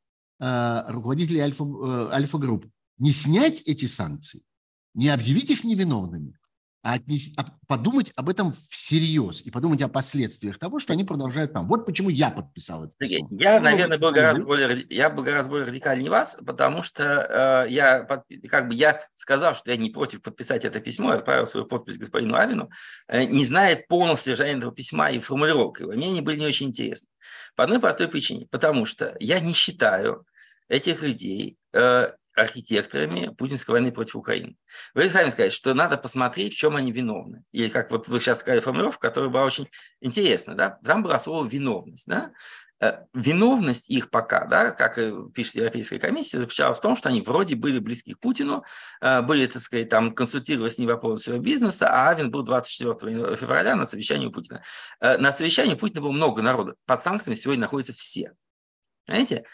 [0.88, 2.66] руководителей Альфа, э, Альфа-групп.
[2.98, 4.42] Не снять эти санкции,
[4.94, 6.36] не объявить их невиновными,
[6.84, 11.54] а, отнес, а подумать об этом всерьез и подумать о последствиях того, что они продолжают
[11.54, 11.66] там.
[11.66, 13.26] Вот почему я подписал это письмо.
[13.30, 17.72] Я, ну, наверное, был гораздо более, я был гораздо более радикальнее вас, потому что э,
[17.72, 18.02] я,
[18.50, 21.96] как бы я сказал, что я не против подписать это письмо, я отправил свою подпись
[21.96, 22.68] господину Авину,
[23.08, 25.92] э, не знает полного содержания этого письма и формулировок его.
[25.92, 27.08] Мне они были не очень интересны.
[27.56, 28.46] По одной простой причине.
[28.50, 30.26] Потому что я не считаю
[30.68, 34.56] этих людей э, архитекторами путинской войны против Украины.
[34.94, 37.44] Вы сами сказали, что надо посмотреть, в чем они виновны.
[37.52, 39.68] И как вот вы сейчас сказали формулировку, которая была очень
[40.00, 40.54] интересна.
[40.54, 40.78] Да?
[40.84, 42.06] Там было слово «виновность».
[42.08, 42.32] Да?
[42.80, 44.96] Э, виновность их пока, да, как
[45.32, 48.64] пишет Европейская комиссия, заключалась в том, что они вроде были близки к Путину,
[49.00, 52.42] э, были, так сказать, там консультировались с ним по поводу своего бизнеса, а Авин был
[52.42, 54.62] 24 февраля на совещании у Путина.
[55.00, 56.74] Э, на совещании у Путина было много народа.
[56.84, 58.32] Под санкциями сегодня находятся все.
[59.06, 59.44] Понимаете?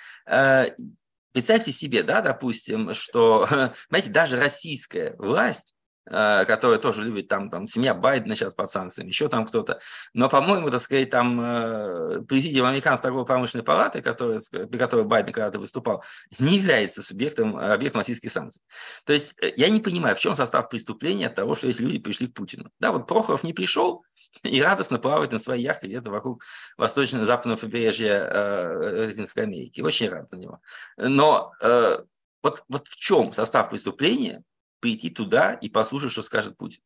[1.32, 3.48] Представьте себе, да, допустим, что,
[3.88, 5.74] знаете, даже российская власть,
[6.06, 9.80] э, которая тоже любит, там, там, семья Байдена сейчас под санкциями, еще там кто-то.
[10.14, 15.58] Но, по-моему, так сказать, там э, президиум Американской торгово-промышленной палаты, который, при которой Байден когда-то
[15.58, 16.04] выступал,
[16.38, 18.62] не является субъектом, объектом российских санкций.
[19.04, 21.98] То есть э, я не понимаю, в чем состав преступления от того, что эти люди
[21.98, 22.70] пришли к Путину.
[22.78, 24.04] Да, вот Прохоров не пришел,
[24.42, 26.42] и радостно плавать на своей яхте где-то вокруг
[26.76, 29.80] восточно-западного побережья э, Латинской Америки.
[29.80, 30.60] Очень рад за него.
[30.96, 31.98] Но э,
[32.42, 34.42] вот, вот в чем состав преступления
[34.80, 36.80] прийти туда и послушать, что скажет Путин?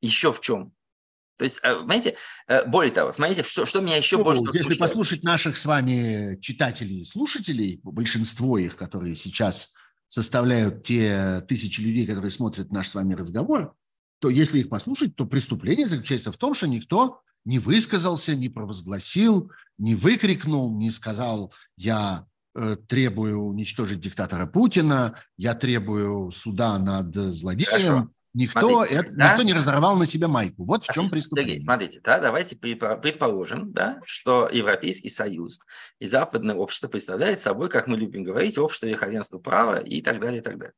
[0.00, 0.72] Еще в чем?
[1.38, 2.16] То есть, э, понимаете,
[2.46, 4.78] э, более того, смотрите, что, что меня еще ну, больше Если смущает.
[4.78, 9.74] послушать наших с вами читателей и слушателей, большинство их, которые сейчас
[10.08, 13.74] составляют те тысячи людей, которые смотрят наш с вами разговор,
[14.18, 19.50] то если их послушать, то преступление заключается в том, что никто не высказался, не провозгласил,
[19.78, 22.26] не выкрикнул, не сказал «я
[22.88, 27.70] требую уничтожить диктатора Путина, я требую суда над злодеем».
[27.70, 28.10] Хорошо.
[28.34, 29.30] Никто, смотрите, это, да?
[29.30, 30.64] никто не разорвал на себя майку.
[30.64, 31.54] Вот в чем преступление.
[31.56, 35.58] Сергей, смотрите, да, давайте предположим, да, что Европейский Союз
[35.98, 40.40] и западное общество представляет собой, как мы любим говорить, общество верховенства права и так далее,
[40.40, 40.74] и так далее.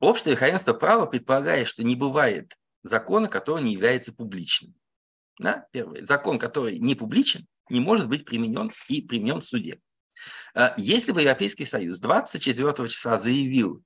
[0.00, 4.74] Общее верховенство права предполагает, что не бывает закона, который не является публичным.
[5.38, 5.66] Да?
[5.72, 6.04] Первое.
[6.04, 9.78] Закон, который не публичен, не может быть применен и применен в суде.
[10.54, 13.82] А, если бы Европейский Союз 24 числа заявил,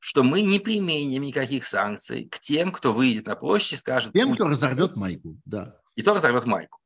[0.00, 4.12] что мы не применим никаких санкций к тем, кто выйдет на площадь и скажет...
[4.12, 5.76] Тем, кто разорвет майку, да.
[5.94, 6.80] И кто разорвет майку.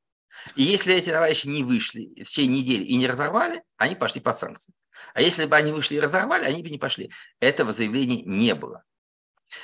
[0.54, 4.36] И если эти товарищи не вышли в течение недели и не разорвали, они пошли под
[4.36, 4.74] санкции.
[5.14, 7.10] А если бы они вышли и разорвали, они бы не пошли.
[7.40, 8.84] Этого заявления не было.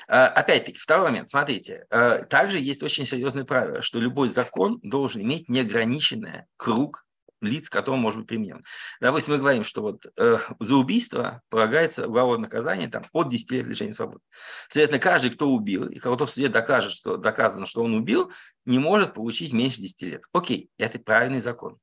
[0.09, 1.29] А, опять-таки, второй момент.
[1.29, 7.05] Смотрите, а, также есть очень серьезное правило, что любой закон должен иметь неограниченный круг
[7.43, 8.65] лиц, к которым может быть применен.
[9.01, 13.67] Допустим, мы говорим, что вот э, за убийство полагается уголовное наказание там, от 10 лет
[13.67, 14.21] лишения свободы.
[14.69, 18.33] Следовательно, каждый, кто убил, и кого-то в суде докажет, что доказано, что он убил,
[18.65, 20.23] не может получить меньше 10 лет.
[20.33, 21.79] Окей, это правильный закон.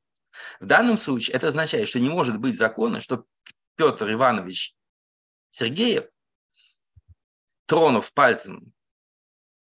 [0.60, 3.26] В данном случае это означает, что не может быть закона, что
[3.76, 4.76] Петр Иванович
[5.52, 6.08] Сергеев,
[7.66, 8.74] тронув пальцем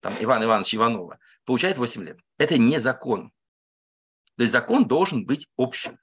[0.01, 2.19] там, Ивана Ивановича Иванова, получает 8 лет.
[2.39, 3.32] Это не закон.
[4.36, 5.98] То есть закон должен быть общим.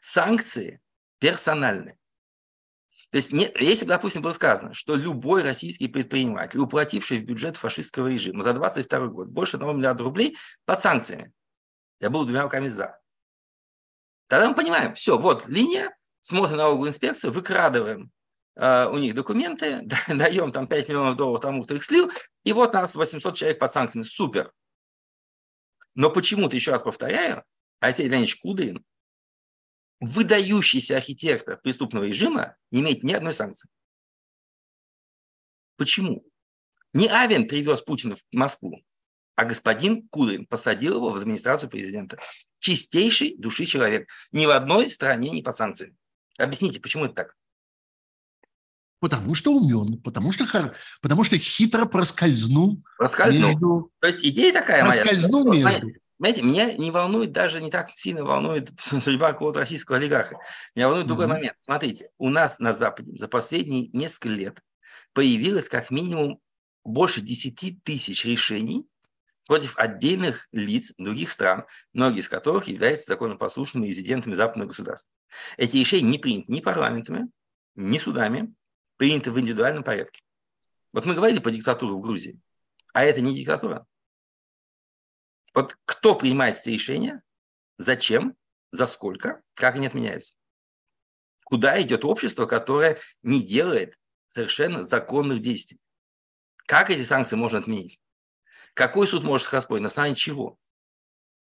[0.00, 0.80] Санкции
[1.18, 1.98] персональны.
[3.10, 7.56] То есть, не, если бы, допустим, было сказано, что любой российский предприниматель, уплативший в бюджет
[7.56, 11.32] фашистского режима за 22 год больше 1 миллиарда рублей под санкциями,
[12.00, 13.00] я был двумя руками за.
[14.26, 18.10] Тогда мы понимаем, все, вот линия, смотрим налоговую инспекцию, выкрадываем
[18.56, 22.12] э, у них документы, даем там 5 миллионов долларов тому, кто их слил,
[22.44, 24.04] и вот нас 800 человек под санкциями.
[24.04, 24.52] Супер.
[25.98, 27.42] Но почему-то, еще раз повторяю,
[27.80, 28.84] Алексей Леонидович Кудрин,
[29.98, 33.68] выдающийся архитектор преступного режима, не имеет ни одной санкции.
[35.76, 36.24] Почему?
[36.92, 38.80] Не Авен привез Путина в Москву,
[39.34, 42.16] а господин Кудрин посадил его в администрацию президента.
[42.60, 44.08] Чистейший души человек.
[44.30, 45.96] Ни в одной стране не под санкциями.
[46.38, 47.36] Объясните, почему это так?
[49.00, 52.82] Потому что умен, потому что, потому что хитро проскользнул.
[52.96, 53.50] Проскользнул.
[53.50, 53.92] Между...
[54.00, 55.62] То есть идея такая проскользнул моя.
[55.62, 56.00] Проскользнул между.
[56.18, 60.36] Знаете, меня не волнует, даже не так сильно волнует судьба какого-то российского олигарха.
[60.74, 61.08] Меня волнует mm-hmm.
[61.08, 61.54] другой момент.
[61.58, 64.60] Смотрите, у нас на Западе за последние несколько лет
[65.12, 66.40] появилось как минимум
[66.84, 68.86] больше 10 тысяч решений
[69.46, 75.10] против отдельных лиц других стран, многие из которых являются законопослушными резидентами западных государств.
[75.56, 77.28] Эти решения не приняты ни парламентами,
[77.74, 78.54] ни судами,
[78.98, 80.20] приняты в индивидуальном порядке.
[80.92, 82.38] Вот мы говорили про диктатуру в Грузии,
[82.92, 83.86] а это не диктатура.
[85.54, 87.22] Вот кто принимает эти решения,
[87.78, 88.36] Зачем?
[88.72, 89.40] За сколько?
[89.54, 90.34] Как они отменяются?
[91.44, 93.96] Куда идет общество, которое не делает
[94.28, 95.80] совершенно законных действий?
[96.66, 98.00] Как эти санкции можно отменить?
[98.74, 99.82] Какой суд может их оспорить?
[99.82, 100.58] На основании чего?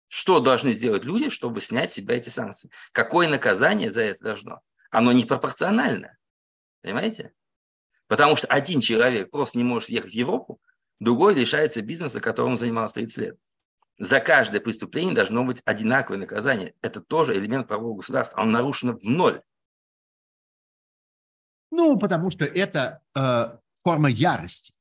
[0.10, 2.70] Что должны сделать люди, чтобы снять с себя эти санкции?
[2.92, 4.62] Какое наказание за это должно?
[4.92, 6.17] Оно непропорционально.
[6.88, 7.34] Понимаете?
[8.08, 10.62] Потому что один человек просто не может ехать в Европу,
[11.02, 13.38] другой лишается бизнеса, которым он занимался 30 лет.
[13.98, 16.76] За каждое преступление должно быть одинаковое наказание.
[16.82, 18.40] Это тоже элемент правового государства.
[18.40, 19.42] Он нарушено в ноль.
[21.72, 24.74] Ну, потому что это э, форма ярости.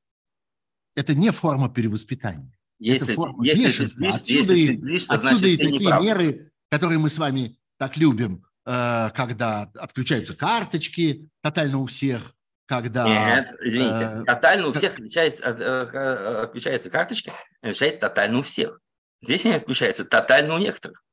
[0.94, 2.56] Это не форма перевоспитания.
[2.78, 4.00] Если, это форма если бешенства.
[4.00, 6.04] ты отсюда если ты злишься, отсюда значит, и такие прав.
[6.04, 12.34] меры, которые мы с вами так любим, когда отключаются карточки тотально у всех,
[12.66, 13.06] когда...
[13.06, 17.32] Нет, извините, э, тотально у всех отличается, от- э, э, отключаются карточки,
[17.62, 18.80] отличается тотально у всех.
[19.22, 21.04] Здесь они отключаются тотально у некоторых.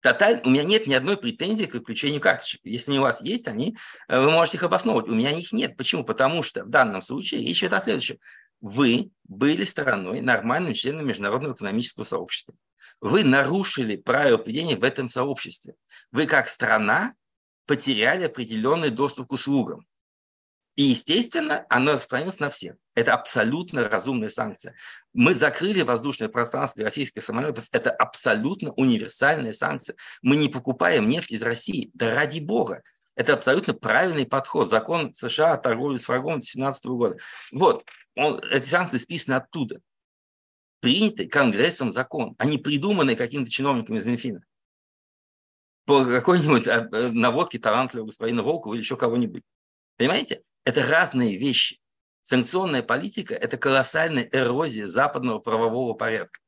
[0.00, 0.40] Тоталь...
[0.44, 2.60] У меня нет ни одной претензии к отключению карточек.
[2.64, 3.76] Если они у вас есть, они,
[4.08, 5.08] э, вы можете их обосновывать.
[5.08, 5.76] У меня их нет.
[5.76, 6.04] Почему?
[6.04, 8.18] Потому что в данном случае речь идет о следующем.
[8.60, 12.54] Вы были стороной нормальным членом международного экономического сообщества.
[13.00, 15.74] Вы нарушили правила поведения в этом сообществе.
[16.12, 17.14] Вы как страна
[17.66, 19.86] потеряли определенный доступ к услугам.
[20.76, 22.76] И, естественно, оно распространилось на всех.
[22.94, 24.74] Это абсолютно разумная санкция.
[25.12, 27.66] Мы закрыли воздушное пространство для российских самолетов.
[27.70, 29.94] Это абсолютно универсальная санкция.
[30.22, 31.90] Мы не покупаем нефть из России.
[31.94, 32.82] Да ради бога.
[33.14, 34.68] Это абсолютно правильный подход.
[34.68, 37.16] Закон США о торговле с врагом 2017 года.
[37.52, 37.84] Вот.
[38.16, 39.80] Он, эти санкции списаны оттуда.
[40.80, 42.34] Принятый Конгрессом закон.
[42.38, 44.44] Они придуманы какими-то чиновниками из Минфина.
[45.86, 49.42] По какой-нибудь э, э, наводке талантливого господина Волкова или еще кого-нибудь.
[49.96, 50.42] Понимаете?
[50.64, 51.78] Это разные вещи.
[52.22, 56.40] Санкционная политика– это колоссальная эрозия западного правового порядка.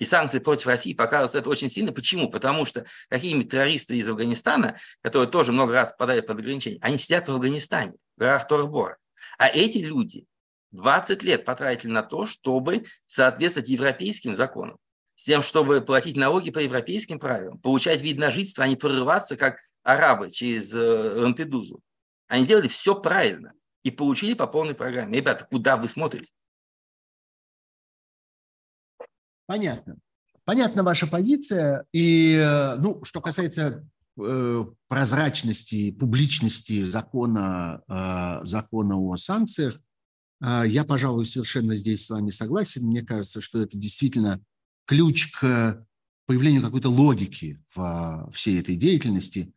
[0.00, 1.92] И санкции против России показывают это очень сильно.
[1.92, 2.28] Почему?
[2.28, 7.28] Потому что какие-нибудь террористы из Афганистана, которые тоже много раз попадают под ограничения, они сидят
[7.28, 8.98] в Афганистане, в горах Торбора.
[9.38, 10.26] А эти люди
[10.76, 14.78] 20 лет потратили на то, чтобы соответствовать европейским законам,
[15.14, 19.36] с тем, чтобы платить налоги по европейским правилам, получать вид на жительство, а не прорываться,
[19.36, 21.80] как арабы через э, Лампедузу.
[22.28, 25.16] Они делали все правильно и получили по полной программе.
[25.16, 26.32] Ребята, куда вы смотрите?
[29.46, 29.96] Понятно.
[30.44, 31.86] Понятна ваша позиция.
[31.92, 33.88] И, э, ну, что касается
[34.20, 37.82] э, прозрачности, публичности закона,
[38.44, 39.80] закона о санкциях,
[40.40, 42.86] я, пожалуй, совершенно здесь с вами согласен.
[42.86, 44.40] Мне кажется, что это действительно
[44.86, 45.86] ключ к
[46.26, 49.52] появлению какой-то логики в всей этой деятельности.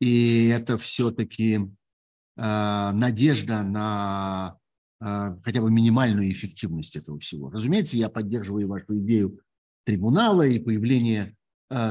[0.00, 4.58] И это все-таки э, надежда на
[4.98, 7.50] хотя бы минимальную эффективность этого всего.
[7.50, 9.38] Разумеется, я поддерживаю вашу идею
[9.84, 11.36] трибунала и появление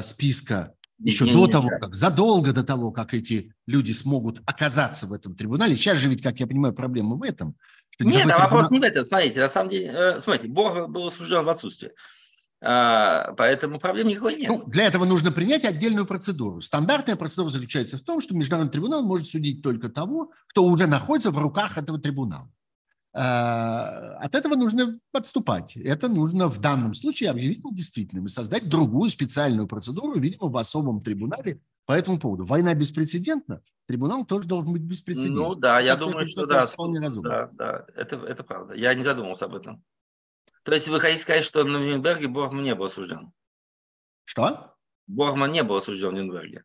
[0.01, 5.35] списка еще до того, как, задолго до того, как эти люди смогут оказаться в этом
[5.35, 5.75] трибунале.
[5.75, 7.55] Сейчас же ведь, как я понимаю, проблема в этом.
[7.99, 9.05] Нет, а вопрос не в этом.
[9.05, 11.93] Смотрите, на самом деле, э, смотрите, Бог был осужден в отсутствие.
[12.65, 14.47] А, Поэтому проблем никакой нет.
[14.49, 16.61] Ну, для этого нужно принять отдельную процедуру.
[16.61, 21.31] Стандартная процедура заключается в том, что Международный трибунал может судить только того, кто уже находится
[21.31, 22.49] в руках этого трибунала.
[23.13, 25.75] Э, От этого нужно подступать.
[25.75, 31.03] Это нужно в данном случае объявить недействительным и создать другую специальную процедуру, видимо, в особом
[31.03, 32.43] трибунале по этому поводу.
[32.43, 35.43] Война беспрецедентна, трибунал тоже должен быть беспрецедентным.
[35.43, 36.65] Ну да, я Это думаю, что да.
[36.65, 37.09] вполне.
[37.09, 38.73] Да, да, это, это правда.
[38.73, 39.83] Я не задумывался об этом.
[40.63, 43.33] То есть вы хотите сказать, что на Нюрнберге Борман не был осужден?
[44.23, 44.75] Что?
[45.07, 46.63] Борман не был осужден в Нюрнберге.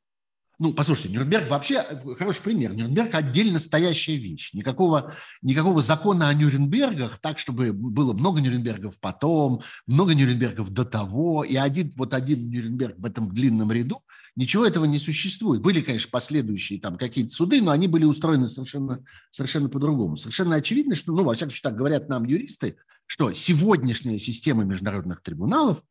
[0.61, 2.75] Ну, послушайте, Нюрнберг вообще э, хороший пример.
[2.75, 4.53] Нюрнберг отдельно стоящая вещь.
[4.55, 11.45] Никакого, никакого закона о Нюрнбергах, так, чтобы было много Нюрнбергов потом, много Нюрнбергов до того,
[11.45, 14.03] и один, вот один Нюрнберг в этом длинном ряду,
[14.35, 15.63] ничего этого не существует.
[15.63, 20.17] Были, конечно, последующие там какие-то суды, но они были устроены совершенно, совершенно по-другому.
[20.17, 22.77] Совершенно очевидно, что, ну, во всяком случае, так говорят нам юристы,
[23.07, 25.85] что сегодняшняя система международных трибуналов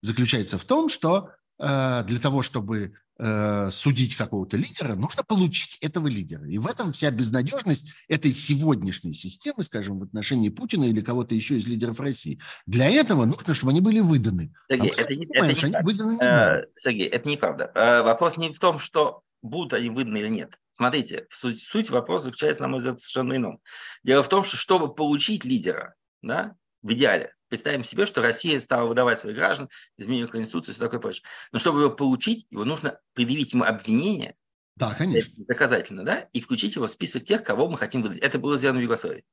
[0.00, 6.48] заключается в том, что для того, чтобы э, судить какого-то лидера, нужно получить этого лидера.
[6.48, 11.56] И в этом вся безнадежность этой сегодняшней системы, скажем, в отношении Путина или кого-то еще
[11.56, 12.40] из лидеров России.
[12.66, 14.52] Для этого нужно, чтобы они были выданы.
[14.68, 15.84] Сергей, а это, не- понимаем, это что не они так.
[15.84, 16.64] выданы не Э.
[16.76, 17.70] Сергей, это неправда.
[17.74, 20.58] Э, Вопрос не в том, что будут они выданы или нет.
[20.72, 23.60] Смотрите, суть, суть вопроса заключается, на мой взгляд, совершенно ином.
[24.02, 28.86] Дело в том, что чтобы получить лидера, да, в идеале, представим себе, что Россия стала
[28.86, 31.24] выдавать своих граждан, изменила Конституцию и все такое прочее.
[31.50, 34.36] Но чтобы его получить, его нужно предъявить ему обвинение,
[34.76, 35.32] Да, конечно.
[35.46, 38.18] доказательно, да, и включить его в список тех, кого мы хотим выдать.
[38.18, 39.24] Это было сделано в Югославии.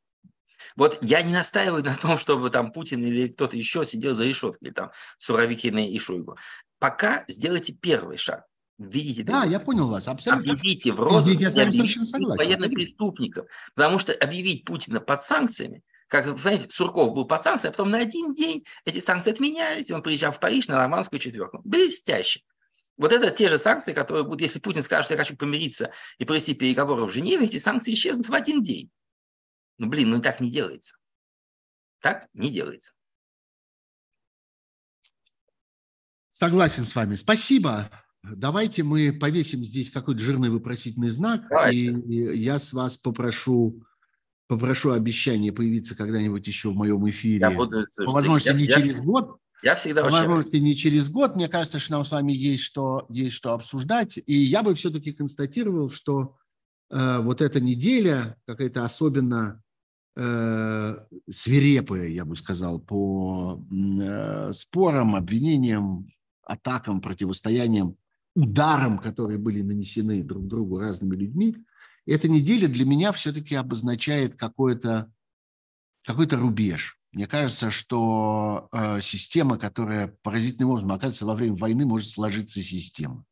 [0.78, 4.72] Вот я не настаиваю на том, чтобы там Путин или кто-то еще сидел за решеткой,
[4.72, 6.38] там Суровикины и Шойгу.
[6.80, 8.46] Пока сделайте первый шаг.
[8.78, 10.54] Видите, да, я понял вас, абсолютно.
[10.54, 13.46] Объявите в розыск военных преступников.
[13.76, 18.00] Потому что объявить Путина под санкциями, как, знаете, Сурков был под санкциями, а потом на
[18.00, 21.62] один день эти санкции отменялись, и он приезжал в Париж на нормандскую четверку.
[21.64, 22.42] Блестяще.
[22.98, 26.26] Вот это те же санкции, которые будут, если Путин скажет, что я хочу помириться и
[26.26, 28.92] провести переговоры в Женеве, эти санкции исчезнут в один день.
[29.78, 30.98] Ну, блин, ну так не делается.
[32.02, 32.92] Так не делается.
[36.30, 37.16] Согласен с вами.
[37.16, 37.90] Спасибо.
[38.22, 41.80] Давайте мы повесим здесь какой-то жирный вопросительный знак, Давайте.
[41.80, 43.86] и я с вас попрошу
[44.52, 47.40] попрошу обещание появиться когда-нибудь еще в моем эфире.
[47.40, 49.38] Я буду, слушайте, По возможности я, не я, через год.
[49.64, 51.38] Я всегда По возможности не через год.
[51.38, 54.20] Мне кажется, что нам с вами есть что, есть что обсуждать.
[54.26, 56.36] И я бы все-таки констатировал, что
[56.90, 59.64] э, вот эта неделя какая-то особенно
[60.18, 60.98] э,
[61.30, 66.12] свирепая, я бы сказал, по э, спорам, обвинениям,
[66.44, 67.96] атакам, противостояниям,
[68.36, 71.56] ударам, которые были нанесены друг другу разными людьми.
[72.06, 75.12] Эта неделя для меня все-таки обозначает какой-то
[76.04, 76.98] какой рубеж.
[77.12, 83.26] Мне кажется, что э, система, которая поразительным образом, оказывается, во время войны может сложиться система.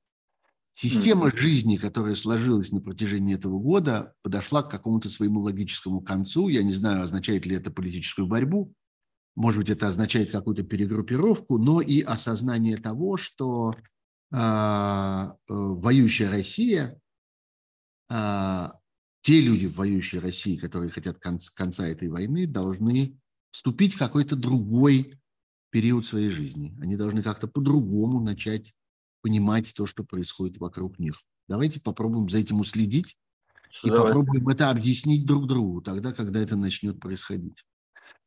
[0.73, 1.39] Система mm-hmm.
[1.39, 6.47] жизни, которая сложилась на протяжении этого года, подошла к какому-то своему логическому концу.
[6.47, 8.73] Я не знаю, означает ли это политическую борьбу,
[9.39, 13.73] может быть, это означает какую-то перегруппировку, но и осознание того, что
[14.33, 16.99] а, э, воюющая Россия, э,
[18.09, 23.19] те люди в воюющей России, которые хотят конца, конца этой войны, должны
[23.51, 25.19] вступить в какой-то другой
[25.69, 26.75] период своей жизни.
[26.81, 28.73] Они должны как-то по-другому начать
[29.21, 31.21] понимать то, что происходит вокруг них.
[31.47, 33.17] Давайте попробуем за этим уследить
[33.83, 37.65] и попробуем это объяснить друг другу тогда, когда это начнет происходить.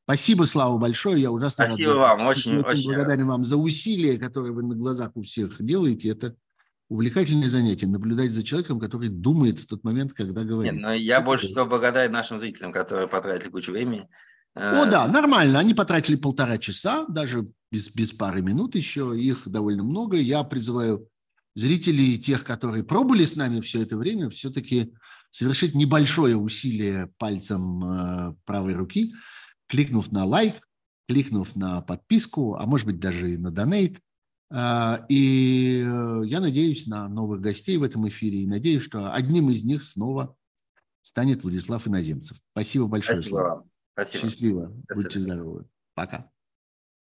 [0.05, 1.23] Спасибо, Слава, большое.
[1.23, 2.19] Я ужасно Спасибо рад.
[2.19, 2.27] вам.
[2.27, 6.11] Очень, очень, очень благодарен вам за усилия, которые вы на глазах у всех делаете.
[6.11, 6.37] Это
[6.93, 10.73] увлекательное занятие, наблюдать за человеком, который думает в тот момент, когда говорит.
[10.73, 14.09] Нет, но я больше всего благодарен нашим зрителям, которые потратили кучу времени.
[14.55, 15.59] О, да, нормально.
[15.59, 19.19] Они потратили полтора часа, даже без, без пары минут еще.
[19.19, 20.19] Их довольно много.
[20.19, 21.09] Я призываю
[21.55, 24.93] зрителей, тех, которые пробыли с нами все это время, все-таки
[25.31, 29.11] совершить небольшое усилие пальцем э, правой руки,
[29.67, 30.57] кликнув на лайк,
[31.09, 33.99] кликнув на подписку, а может быть даже и на донейт.
[34.53, 39.51] Э, и э, я надеюсь на новых гостей в этом эфире и надеюсь, что одним
[39.51, 40.37] из них снова
[41.01, 42.37] станет Владислав Иноземцев.
[42.53, 43.19] Спасибо большое.
[43.19, 43.71] Спасибо вам.
[43.95, 44.25] Спасибо.
[44.29, 44.73] Счастливо.
[44.95, 45.67] Будьте здоровы.
[45.95, 46.31] Пока.